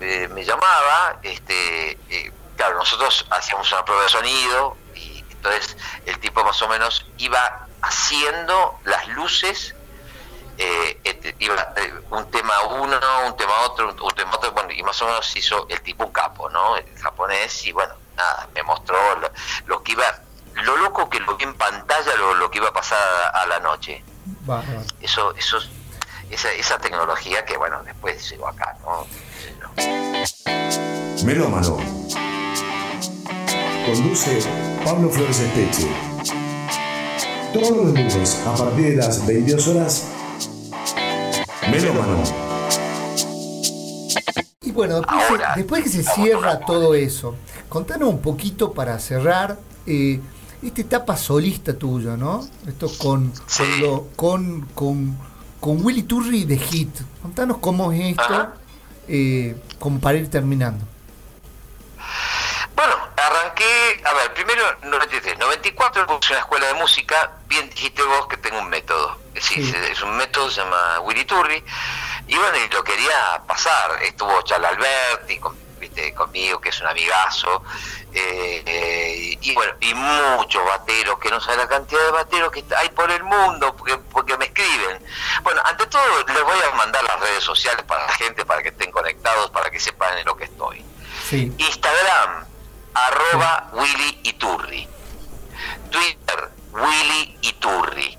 me 0.00 0.44
llamaba, 0.44 1.18
este, 1.22 1.98
eh, 2.08 2.32
claro, 2.60 2.76
nosotros 2.76 3.24
hacíamos 3.30 3.72
una 3.72 3.82
prueba 3.86 4.02
de 4.02 4.10
sonido 4.10 4.76
y 4.94 5.24
entonces 5.30 5.78
el 6.04 6.18
tipo 6.20 6.44
más 6.44 6.60
o 6.60 6.68
menos 6.68 7.06
iba 7.16 7.66
haciendo 7.80 8.78
las 8.84 9.08
luces, 9.08 9.74
eh, 10.58 11.00
este, 11.02 11.34
iba 11.38 11.72
eh, 11.76 11.94
un 12.10 12.30
tema 12.30 12.52
uno, 12.64 13.00
un 13.26 13.34
tema 13.38 13.60
otro, 13.64 13.96
un, 14.04 14.14
tema 14.14 14.36
otro, 14.36 14.52
bueno, 14.52 14.70
y 14.72 14.82
más 14.82 15.00
o 15.00 15.06
menos 15.06 15.34
hizo 15.34 15.66
el 15.70 15.80
tipo 15.80 16.04
un 16.04 16.12
capo, 16.12 16.50
¿no? 16.50 16.76
El 16.76 16.84
japonés 16.98 17.64
y 17.64 17.72
bueno, 17.72 17.94
nada, 18.14 18.46
me 18.54 18.62
mostró 18.62 18.98
lo, 19.64 19.82
que 19.82 19.92
iba, 19.92 20.04
lo 20.56 20.76
loco 20.76 21.08
que 21.08 21.18
lo 21.18 21.38
vi 21.38 21.44
en 21.44 21.54
pantalla, 21.54 22.14
lo, 22.14 22.50
que 22.50 22.58
iba 22.58 22.68
a 22.68 22.74
pasar 22.74 22.98
a, 23.32 23.46
la 23.46 23.58
noche. 23.60 24.04
Eso, 25.00 25.34
eso, 25.34 25.58
esa, 26.28 26.52
esa 26.52 26.78
tecnología 26.78 27.42
que 27.42 27.56
bueno, 27.56 27.82
después 27.84 28.28
llegó 28.28 28.48
acá, 28.48 28.76
¿no? 28.82 29.06
Melómano. 31.24 31.76
Conduce 33.86 34.40
Pablo 34.84 35.08
Flores 35.10 35.40
Espeche. 35.40 35.88
Todos 37.52 37.70
los 37.70 37.86
lunes 37.86 38.42
a 38.46 38.54
partir 38.54 38.90
de 38.90 38.96
las 38.96 39.26
22 39.26 39.68
horas. 39.68 40.08
Melómano. 41.70 42.22
Y 44.62 44.72
bueno, 44.72 45.00
después, 45.56 45.82
que 45.82 45.88
se 45.88 46.02
cierra 46.02 46.60
todo 46.60 46.94
eso, 46.94 47.34
contanos 47.68 48.10
un 48.10 48.20
poquito 48.20 48.72
para 48.72 48.98
cerrar 48.98 49.58
eh, 49.86 50.20
esta 50.62 50.80
etapa 50.82 51.16
solista 51.16 51.72
tuya, 51.72 52.16
¿no? 52.16 52.46
Esto 52.66 52.90
con, 52.98 53.32
con, 54.14 54.66
con, 54.74 55.16
con 55.58 55.84
Willy 55.84 56.02
Turri 56.02 56.44
de 56.44 56.58
Hit. 56.58 56.90
Contanos 57.22 57.58
cómo 57.58 57.90
es 57.92 58.18
esto, 58.18 58.48
eh, 59.08 59.56
como 59.78 59.98
para 59.98 60.18
ir 60.18 60.28
terminando. 60.28 60.84
Bueno, 62.76 62.94
arranqué, 63.60 64.02
a 64.04 64.12
ver, 64.14 64.34
primero 64.34 64.62
93, 64.82 65.38
94 65.38 66.06
puse 66.06 66.32
una 66.32 66.40
escuela 66.40 66.66
de 66.66 66.74
música, 66.74 67.32
bien 67.46 67.68
dijiste 67.70 68.02
vos 68.02 68.26
que 68.26 68.36
tengo 68.36 68.58
un 68.58 68.68
método. 68.68 69.18
Sí, 69.40 69.72
Es 69.90 70.02
un 70.02 70.16
método, 70.16 70.50
se 70.50 70.60
llama 70.60 71.00
Willy 71.00 71.24
Turri, 71.24 71.62
y 72.26 72.36
bueno, 72.36 72.58
y 72.58 72.68
lo 72.68 72.82
quería 72.82 73.40
pasar. 73.46 74.02
Estuvo 74.02 74.42
Charles 74.42 74.70
Alberti 74.70 75.40
¿viste? 75.78 76.12
conmigo, 76.14 76.60
que 76.60 76.70
es 76.70 76.80
un 76.80 76.88
amigazo, 76.88 77.62
eh, 78.12 78.62
eh, 78.66 79.38
y 79.40 79.54
bueno, 79.54 79.72
y 79.80 79.94
muchos 79.94 80.64
bateros, 80.64 81.18
que 81.18 81.30
no 81.30 81.40
saben 81.40 81.60
la 81.60 81.68
cantidad 81.68 82.04
de 82.04 82.10
bateros 82.10 82.52
que 82.52 82.64
hay 82.76 82.88
por 82.90 83.10
el 83.10 83.22
mundo, 83.22 83.74
porque, 83.76 83.96
porque 83.96 84.36
me 84.36 84.46
escriben. 84.46 85.02
Bueno, 85.42 85.62
ante 85.64 85.86
todo 85.86 86.02
les 86.26 86.42
voy 86.42 86.58
a 86.60 86.74
mandar 86.74 87.02
las 87.04 87.20
redes 87.20 87.44
sociales 87.44 87.84
para 87.84 88.06
la 88.06 88.12
gente, 88.12 88.44
para 88.44 88.62
que 88.62 88.68
estén 88.70 88.90
conectados, 88.90 89.50
para 89.50 89.70
que 89.70 89.80
sepan 89.80 90.18
en 90.18 90.26
lo 90.26 90.36
que 90.36 90.44
estoy. 90.44 90.84
Instagram, 91.30 92.44
arroba 92.49 92.49
Willy 93.80 94.20
Iturri. 94.24 94.86
Twitter, 95.90 96.50
Willy 96.72 97.38
Iturri. 97.40 98.18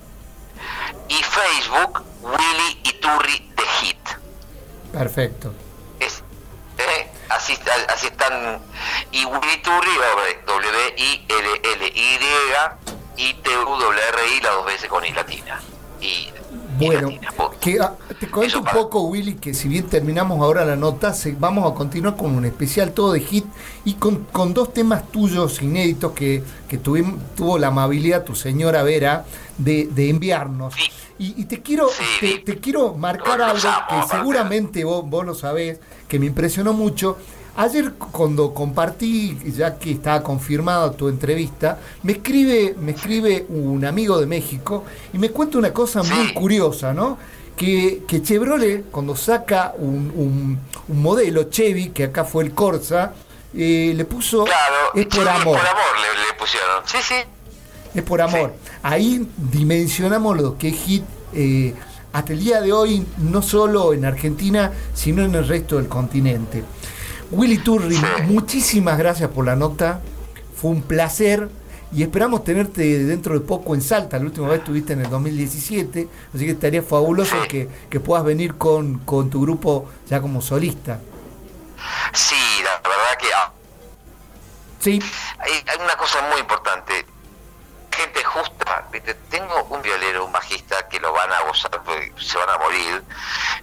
Y 1.08 1.22
Facebook, 1.22 2.02
Willy 2.20 2.80
Iturri 2.82 3.52
de 3.56 3.62
Hit. 3.78 4.08
Perfecto. 4.92 5.54
Es, 6.00 6.24
eh, 6.78 7.10
así, 7.28 7.56
así 7.88 8.08
están. 8.08 8.60
Y 9.12 9.24
Willy 9.24 9.52
Iturri, 9.54 9.90
W-I-L-L-Y, 10.46 12.18
y 13.16 13.34
T-U-R-I, 13.34 14.40
las 14.40 14.52
dos 14.54 14.66
veces 14.66 14.88
con 14.88 15.04
I 15.04 15.12
latina. 15.12 15.60
Y 16.00 16.32
bueno, 16.86 17.10
que, 17.60 17.78
ah, 17.80 17.94
te 18.18 18.28
cuento 18.28 18.58
un 18.58 18.64
poco, 18.64 19.02
Willy, 19.02 19.34
que 19.34 19.54
si 19.54 19.68
bien 19.68 19.86
terminamos 19.86 20.40
ahora 20.40 20.64
la 20.64 20.76
nota, 20.76 21.14
vamos 21.38 21.70
a 21.70 21.74
continuar 21.74 22.16
con 22.16 22.34
un 22.34 22.44
especial 22.44 22.92
todo 22.92 23.12
de 23.12 23.20
hit 23.20 23.44
y 23.84 23.94
con, 23.94 24.26
dos 24.54 24.72
temas 24.72 25.10
tuyos 25.10 25.62
inéditos 25.62 26.12
que, 26.12 26.42
que 26.68 26.78
tuvo 26.78 27.58
la 27.58 27.68
amabilidad 27.68 28.24
tu 28.24 28.34
señora 28.34 28.82
Vera 28.82 29.24
de, 29.58 29.88
enviarnos. 30.10 30.74
Y, 31.18 31.44
te 31.44 31.62
quiero 31.62 31.88
te, 32.20 32.42
quiero 32.58 32.94
marcar 32.94 33.40
algo 33.42 33.68
que 33.88 34.08
seguramente 34.10 34.82
vos, 34.82 35.08
vos 35.08 35.24
lo 35.24 35.34
sabés, 35.34 35.78
que 36.08 36.18
me 36.18 36.26
impresionó 36.26 36.72
mucho 36.72 37.16
Ayer 37.54 37.92
cuando 37.94 38.54
compartí, 38.54 39.38
ya 39.54 39.78
que 39.78 39.92
estaba 39.92 40.22
confirmada 40.22 40.90
tu 40.92 41.08
entrevista, 41.08 41.78
me 42.02 42.12
escribe, 42.12 42.74
me 42.80 42.92
escribe 42.92 43.44
un 43.50 43.84
amigo 43.84 44.18
de 44.18 44.26
México 44.26 44.84
y 45.12 45.18
me 45.18 45.30
cuenta 45.30 45.58
una 45.58 45.72
cosa 45.72 46.02
muy 46.02 46.32
curiosa, 46.32 46.94
¿no? 46.94 47.18
Que, 47.54 48.04
que 48.08 48.22
Chevrolet, 48.22 48.90
cuando 48.90 49.14
saca 49.14 49.74
un, 49.76 50.58
un, 50.88 51.02
modelo 51.02 51.44
Chevy, 51.44 51.90
que 51.90 52.04
acá 52.04 52.24
fue 52.24 52.44
el 52.44 52.52
Corsa, 52.52 53.12
eh, 53.54 53.92
le 53.94 54.04
puso 54.06 54.44
claro, 54.44 54.94
es 54.94 55.06
por 55.06 55.28
amor. 55.28 55.58
por 55.58 55.66
amor 55.68 55.84
le, 56.00 56.38
pusieron, 56.38 56.82
sí, 56.86 56.98
sí. 57.02 57.14
Es 57.94 58.02
por 58.02 58.22
amor. 58.22 58.54
Ahí 58.82 59.28
dimensionamos 59.36 60.38
lo 60.40 60.56
que 60.56 60.68
es 60.68 60.76
hit 60.76 61.04
eh, 61.34 61.74
hasta 62.14 62.32
el 62.32 62.40
día 62.40 62.62
de 62.62 62.72
hoy, 62.72 63.06
no 63.18 63.42
solo 63.42 63.92
en 63.92 64.06
Argentina, 64.06 64.72
sino 64.94 65.22
en 65.24 65.34
el 65.34 65.46
resto 65.46 65.76
del 65.76 65.88
continente. 65.88 66.64
Willy 67.32 67.56
Turri, 67.56 67.98
muchísimas 68.24 68.98
gracias 68.98 69.30
por 69.30 69.46
la 69.46 69.56
nota. 69.56 70.00
Fue 70.54 70.70
un 70.70 70.82
placer 70.82 71.48
y 71.90 72.02
esperamos 72.02 72.44
tenerte 72.44 72.82
dentro 73.04 73.32
de 73.32 73.40
poco 73.40 73.74
en 73.74 73.80
Salta. 73.80 74.18
La 74.18 74.26
última 74.26 74.48
vez 74.48 74.58
estuviste 74.58 74.92
en 74.92 75.00
el 75.00 75.08
2017, 75.08 76.08
así 76.34 76.44
que 76.44 76.50
estaría 76.50 76.82
fabuloso 76.82 77.36
que, 77.48 77.68
puedas 78.00 78.22
venir 78.26 78.56
con, 78.56 79.00
tu 79.06 79.40
grupo 79.40 79.88
ya 80.10 80.20
como 80.20 80.42
solista. 80.42 81.00
Sí, 82.12 82.36
la 82.62 82.86
verdad 82.86 83.18
que... 83.18 83.26
Ah, 83.34 83.52
sí. 84.78 85.02
Hay, 85.38 85.82
una 85.82 85.96
cosa 85.96 86.20
muy 86.30 86.38
importante. 86.38 87.06
Gente 87.92 88.24
justa, 88.24 88.88
tengo 89.28 89.64
un 89.64 89.82
violero, 89.82 90.24
un 90.24 90.32
bajista 90.32 90.88
que 90.88 90.98
lo 90.98 91.12
van 91.12 91.30
a 91.32 91.40
gozar, 91.42 91.70
se 92.18 92.38
van 92.38 92.48
a 92.48 92.58
morir 92.58 93.02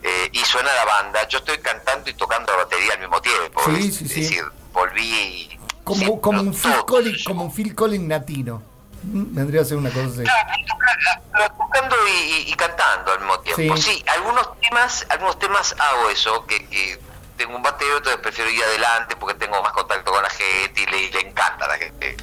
eh, 0.03 0.30
y 0.32 0.39
suena 0.39 0.73
la 0.73 0.86
banda. 0.86 1.27
Yo 1.27 1.39
estoy 1.39 1.57
cantando 1.59 2.09
y 2.09 2.13
tocando 2.13 2.51
la 2.51 2.63
batería 2.63 2.93
al 2.93 2.99
mismo 2.99 3.21
tiempo. 3.21 3.61
Sí, 3.65 3.91
sí, 3.91 4.05
es 4.05 4.15
decir, 4.15 4.43
volví. 4.71 5.59
Como, 5.84 6.21
como, 6.21 6.41
un 6.41 6.53
Phil 6.53 6.86
Collins, 6.86 7.23
como 7.23 7.45
un 7.45 7.53
Phil 7.53 7.73
Collins 7.73 8.07
latino. 8.07 8.61
Mm, 9.03 9.36
vendría 9.36 9.61
a 9.61 9.65
ser 9.65 9.77
una 9.77 9.89
cosa 9.89 10.07
así. 10.07 10.23
tocando 11.57 11.95
y, 12.45 12.53
cantando 12.53 13.13
al 13.13 13.19
mismo 13.19 13.39
tiempo. 13.39 13.77
Sí. 13.77 14.03
algunos 14.07 14.59
temas, 14.59 15.05
algunos 15.09 15.39
temas 15.39 15.75
hago 15.80 16.09
eso, 16.09 16.45
que, 16.45 16.67
que 16.67 16.99
tengo 17.38 17.55
un 17.55 17.63
bateo, 17.63 17.97
entonces 17.97 18.21
prefiero 18.21 18.51
ir 18.51 18.63
adelante 18.63 19.15
porque 19.15 19.34
tengo 19.39 19.61
más 19.63 19.71
contacto 19.71 20.11
con 20.11 20.21
la 20.21 20.30
gente 20.30 20.82
y 20.82 20.86
le, 20.86 21.09
le 21.09 21.19
encanta 21.21 21.65
a 21.65 21.69
la 21.69 21.77
gente 21.77 22.17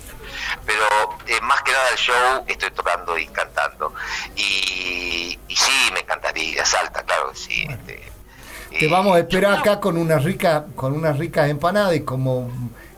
pero 0.67 0.83
eh, 1.27 1.41
más 1.43 1.63
que 1.63 1.73
nada 1.73 1.91
el 1.91 1.97
show 1.97 2.45
estoy 2.47 2.71
tocando 2.73 3.17
y 3.17 3.27
cantando. 3.29 3.95
Y, 4.35 5.39
sí, 5.49 5.91
me 5.95 6.01
encantaría, 6.01 6.65
salta, 6.65 7.03
claro 7.05 7.31
que 7.31 7.39
sí. 7.39 7.67
Este, 7.71 8.03
Te 8.79 8.89
vamos 8.89 9.17
a 9.17 9.21
esperar 9.21 9.61
acá 9.61 9.81
con 9.81 9.97
una 9.97 10.19
rica, 10.19 10.67
con 10.75 10.93
unas 10.93 11.19
ricas 11.19 11.49
empanadas 11.49 11.95
y 11.95 12.01
como 12.01 12.51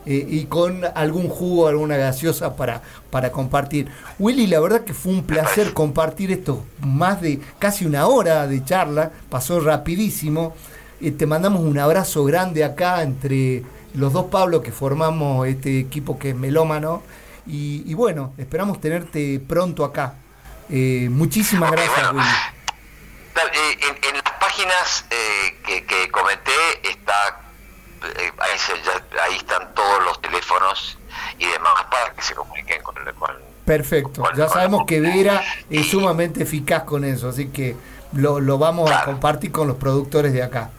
eh, 0.05 0.25
y 0.27 0.45
con 0.45 0.81
algún 0.95 1.29
jugo, 1.29 1.67
alguna 1.67 1.95
gaseosa 1.95 2.55
para, 2.55 2.81
para 3.11 3.31
compartir. 3.31 3.91
Willy, 4.17 4.47
la 4.47 4.59
verdad 4.59 4.81
que 4.81 4.93
fue 4.93 5.11
un 5.11 5.23
placer 5.23 5.73
compartir 5.73 6.31
esto, 6.31 6.65
más 6.79 7.21
de 7.21 7.39
casi 7.59 7.85
una 7.85 8.07
hora 8.07 8.47
de 8.47 8.63
charla, 8.63 9.11
pasó 9.29 9.59
rapidísimo. 9.59 10.55
Eh, 10.99 11.11
te 11.11 11.27
mandamos 11.27 11.61
un 11.61 11.77
abrazo 11.77 12.23
grande 12.23 12.63
acá 12.63 13.03
entre 13.03 13.63
los 13.93 14.11
dos 14.11 14.25
Pablos 14.25 14.61
que 14.61 14.71
formamos 14.71 15.47
este 15.47 15.79
equipo 15.79 16.17
que 16.17 16.29
es 16.29 16.35
Melómano 16.35 17.03
y, 17.49 17.93
bueno, 17.93 18.33
esperamos 18.37 18.79
tenerte 18.79 19.39
pronto 19.39 19.83
acá. 19.83 20.15
Eh, 20.69 21.07
muchísimas 21.09 21.71
gracias, 21.71 22.11
Willy. 22.13 22.25
Eh, 23.53 23.95
en, 24.07 24.13
las 24.15 24.33
páginas 24.39 25.05
eh, 25.09 25.83
que, 25.87 26.11
comenté 26.11 26.51
está 26.83 27.39
ahí, 29.23 29.35
están 29.37 29.73
todos 29.73 30.03
los 30.03 30.21
teléfonos 30.21 30.97
y 31.37 31.45
demás 31.45 31.73
para 31.89 32.13
que 32.13 32.21
se 32.21 32.35
comuniquen 32.35 32.81
con, 32.81 32.95
con 33.17 33.31
Perfecto, 33.65 34.23
ya 34.35 34.49
sabemos 34.49 34.85
que 34.85 34.99
Vera 34.99 35.43
es 35.69 35.89
sumamente 35.89 36.43
eficaz 36.43 36.83
con 36.83 37.05
eso, 37.05 37.29
así 37.29 37.49
que 37.49 37.75
lo, 38.13 38.39
lo 38.39 38.57
vamos 38.57 38.91
a 38.91 39.05
compartir 39.05 39.51
con 39.51 39.67
los 39.67 39.77
productores 39.77 40.33
de 40.33 40.43
acá. 40.43 40.71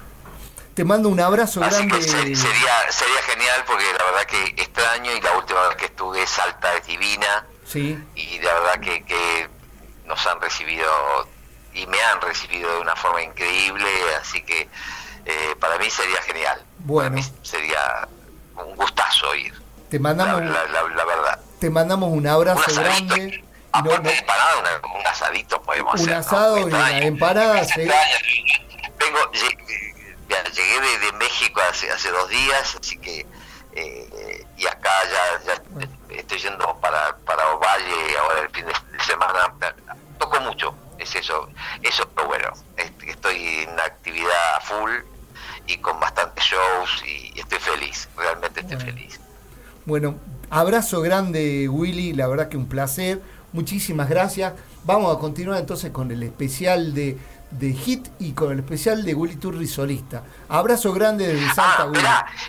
Te 0.75 0.85
mando 0.85 1.09
un 1.09 1.21
abrazo 1.21 1.61
grande. 1.61 2.03
sería, 2.03 2.37
sería 2.37 3.23
genial 3.27 3.64
porque 3.66 3.85
la 3.85 4.05
verdad 4.05 4.25
que 4.27 4.62
extraño 4.62 5.12
y 5.12 5.21
la 5.21 5.33
última 5.37 5.68
vez 5.68 5.77
que 5.77 5.87
estuve 5.87 6.27
Salta 6.27 6.77
es 6.77 6.87
divina. 6.87 7.47
Sí. 7.66 7.99
Y 8.14 8.39
la 8.41 8.55
verdad 8.55 8.81
que, 8.81 9.05
que 9.05 9.49
nos 10.07 10.27
han 10.27 10.41
recibido 10.41 10.87
y 11.73 11.87
me 11.87 12.03
han 12.03 12.21
recibido 12.21 12.73
de 12.73 12.81
una 12.81 12.97
forma 12.97 13.23
increíble, 13.23 13.89
así 14.21 14.43
que 14.43 14.68
eh, 15.25 15.57
para 15.61 15.79
mí 15.79 15.89
sería 15.91 16.21
genial. 16.23 16.62
Bueno. 16.79 17.11
Para 17.11 17.23
mí 17.23 17.35
sería 17.43 18.09
un 18.57 18.77
gustazo 18.77 19.35
ir. 19.35 19.55
Te 19.89 19.99
mandamos, 19.99 20.43
la, 20.43 21.05
verdad. 21.05 21.41
Te 21.59 21.71
mandamos 21.71 22.11
un 22.12 22.27
abrazo 22.27 22.62
grande. 22.75 23.45
Aparte 23.73 24.09
de 24.09 24.18
empanada, 24.18 24.81
un 24.99 25.07
asadito 25.07 25.62
podemos 25.62 25.95
un 25.95 26.01
hacer. 26.01 26.11
Un 26.11 26.18
asado 26.18 26.59
y 26.59 26.62
una 26.64 26.99
empanada. 26.99 27.66
Llegué 30.55 30.99
de, 30.99 31.12
México 31.18 31.61
hace, 31.68 31.91
hace 31.91 32.11
dos 32.11 32.28
días, 32.28 32.76
así 32.81 32.97
que 32.99 33.26
eh, 33.72 34.47
y 34.57 34.66
acá 34.66 34.91
ya, 35.47 35.62
estoy 36.16 36.39
yendo 36.39 36.76
para, 36.81 37.16
para 37.18 37.55
Ovalle 37.55 38.18
ahora 38.18 38.41
el 38.43 38.51
fin 38.51 38.66
de, 38.66 39.05
semana. 39.05 39.55
Toco 40.18 40.41
mucho, 40.41 40.74
es 40.99 41.14
eso, 41.14 41.49
eso 41.83 42.09
pero 42.14 42.28
bueno, 42.28 42.53
estoy 43.07 43.64
en 43.64 43.81
actividad 43.81 44.61
full 44.62 44.91
y 45.66 45.78
con 45.78 45.99
bastantes 45.99 46.45
shows 46.45 47.03
y, 47.07 47.39
estoy 47.39 47.59
feliz, 47.59 48.09
realmente 48.16 48.61
estoy 48.61 48.76
feliz. 48.76 49.20
Bueno, 49.87 50.16
abrazo 50.51 51.01
grande 51.01 51.68
Willy, 51.68 52.12
la 52.12 52.26
verdad 52.26 52.49
que 52.49 52.57
un 52.57 52.68
placer, 52.68 53.20
muchísimas 53.53 54.09
gracias. 54.09 54.53
Vamos 54.85 55.16
a 55.16 55.18
continuar 55.18 55.59
entonces 55.59 55.91
con 55.91 56.11
el 56.11 56.22
especial 56.22 56.95
de 56.95 57.18
de 57.51 57.73
Hit 57.73 58.09
y 58.19 58.33
con 58.33 58.53
el 58.53 58.61
especial 58.61 59.05
de 59.05 59.15
Willy 59.15 59.37
Turri 59.37 59.67
solista. 59.67 60.25
Abrazo 60.49 60.93
grande 60.93 61.27
desde 61.27 61.47
ah, 61.47 61.55
Santa 61.55 61.87
Willy. 61.87 62.07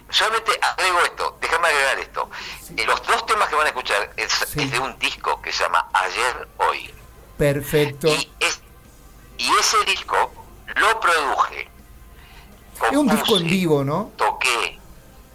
solamente 0.10 0.52
agrego 0.62 1.00
esto, 1.02 1.38
déjame 1.42 1.68
agregar 1.68 2.00
esto. 2.00 2.30
Eh, 2.78 2.86
los 2.86 3.06
dos 3.08 3.26
temas 3.26 3.50
que 3.50 3.56
van 3.56 3.66
a 3.66 3.70
escuchar 3.70 4.12
es, 4.16 4.56
de 4.56 4.80
un 4.80 4.98
disco 5.00 5.42
que 5.42 5.52
se 5.52 5.64
llama 5.64 5.88
Ayer 5.94 6.48
Hoy. 6.58 6.94
Perfecto. 7.38 8.08
Y, 8.08 8.30
ese 9.60 9.78
disco 9.88 10.32
lo 10.76 11.00
produje. 11.00 11.68
Es 12.92 12.98
un 12.98 13.08
disco 13.08 13.38
en 13.38 13.48
vivo, 13.48 13.84
¿no? 13.84 14.12
Toqué. 14.16 14.80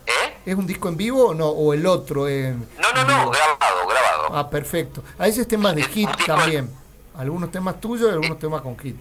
¿Eh? 0.07 0.37
¿Es 0.47 0.55
un 0.55 0.67
disco 0.67 0.89
en 0.89 0.97
vivo 0.97 1.29
o 1.29 1.35
no? 1.35 1.49
¿O 1.49 1.75
el 1.75 1.85
otro? 1.87 2.29
En, 2.29 2.61
no, 2.79 2.93
no, 2.93 3.05
no, 3.05 3.31
grabado, 3.31 3.87
grabado. 3.89 4.29
Ah, 4.33 4.49
perfecto. 4.49 5.03
A 5.19 5.25
veces 5.25 5.49
temas 5.49 5.75
de 5.75 5.83
Hit 5.83 6.09
también. 6.25 6.73
Algunos 7.17 7.51
temas 7.51 7.81
tuyos 7.81 8.09
y 8.09 8.13
algunos 8.13 8.39
temas 8.39 8.63
con 8.63 8.79
Hit. 8.79 8.97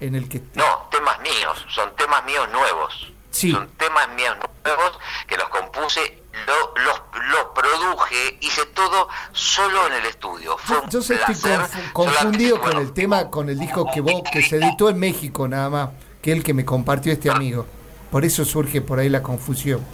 En 0.00 0.14
el 0.14 0.28
que... 0.28 0.42
No, 0.54 0.88
temas 0.90 1.18
míos, 1.20 1.64
son 1.68 1.94
temas 1.96 2.24
míos 2.24 2.48
nuevos. 2.52 3.12
Sí. 3.30 3.52
Son 3.52 3.68
temas 3.76 4.08
míos 4.10 4.36
nuevos 4.64 4.98
que 5.26 5.36
los 5.36 5.48
compuse, 5.50 6.22
lo- 6.46 6.74
los, 6.82 7.02
los 7.30 7.44
produje, 7.54 8.38
hice 8.40 8.64
todo 8.66 9.08
solo 9.32 9.86
en 9.88 9.92
el 9.94 10.06
estudio. 10.06 10.56
Fue 10.58 10.78
Yo 10.88 11.02
sé, 11.02 11.20
estoy 11.28 11.58
confundido 11.92 12.60
con 12.60 12.78
el 12.78 12.92
tema, 12.94 13.30
con 13.30 13.48
el 13.50 13.58
disco 13.58 13.86
que 13.92 14.00
vos, 14.00 14.22
que 14.32 14.42
se 14.42 14.56
editó 14.56 14.88
en 14.88 14.98
México 14.98 15.46
nada 15.48 15.68
más, 15.68 15.90
que 16.22 16.32
el 16.32 16.42
que 16.42 16.54
me 16.54 16.64
compartió 16.64 17.12
este 17.12 17.30
amigo. 17.30 17.66
Por 18.10 18.24
eso 18.24 18.44
surge 18.44 18.80
por 18.80 18.98
ahí 19.00 19.08
la 19.10 19.22
confusión. 19.22 19.84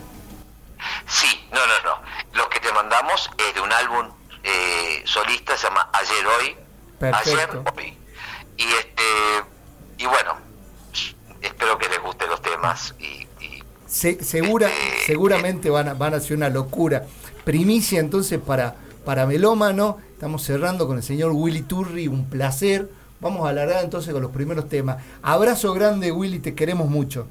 Sí, 1.07 1.49
no, 1.51 1.61
no, 1.67 1.75
no. 1.85 2.03
Lo 2.35 2.49
que 2.49 2.61
te 2.61 2.73
mandamos 2.73 3.29
es 3.39 3.55
de 3.55 3.61
un 3.61 3.73
álbum 3.73 4.09
eh, 4.45 5.03
solista, 5.05 5.57
se 5.57 5.67
llama 5.67 5.89
Ayer 5.93 6.27
Hoy. 6.27 6.57
Perfecto. 6.99 7.65
Ayer 7.67 7.75
Hoy. 7.77 7.99
Y 8.57 8.65
este 8.65 9.03
y 10.03 10.07
bueno, 10.07 10.37
espero 11.41 11.79
que 11.79 11.89
les 11.89 12.01
gusten 12.03 12.29
los 12.29 12.43
temas 12.43 12.95
y, 12.99 13.05
y 13.45 13.63
Se- 13.87 14.23
segura, 14.25 14.69
Este, 14.69 15.07
seguramente 15.07 15.71
van 15.71 15.89
a, 15.89 15.95
van 15.95 16.15
a 16.15 16.21
ser 16.21 16.37
una 16.37 16.49
locura. 16.49 17.07
Primicia 17.45 18.01
entonces 18.01 18.41
para, 18.41 18.75
para 19.05 19.27
Melómano. 19.27 19.99
Estamos 20.13 20.43
cerrando 20.45 20.87
con 20.87 20.97
el 20.97 21.03
señor 21.03 21.33
Willy 21.33 21.63
Turri, 21.63 22.09
un 22.09 22.29
placer. 22.29 22.89
Vamos 23.21 23.47
a 23.47 23.51
alargar 23.51 23.85
entonces 23.85 24.13
con 24.13 24.23
los 24.23 24.33
primeros 24.33 24.69
temas. 24.69 24.97
Abrazo 25.23 25.73
grande 25.75 26.11
Willy, 26.11 26.41
te 26.41 26.55
queremos 26.55 26.89
mucho. 26.89 27.27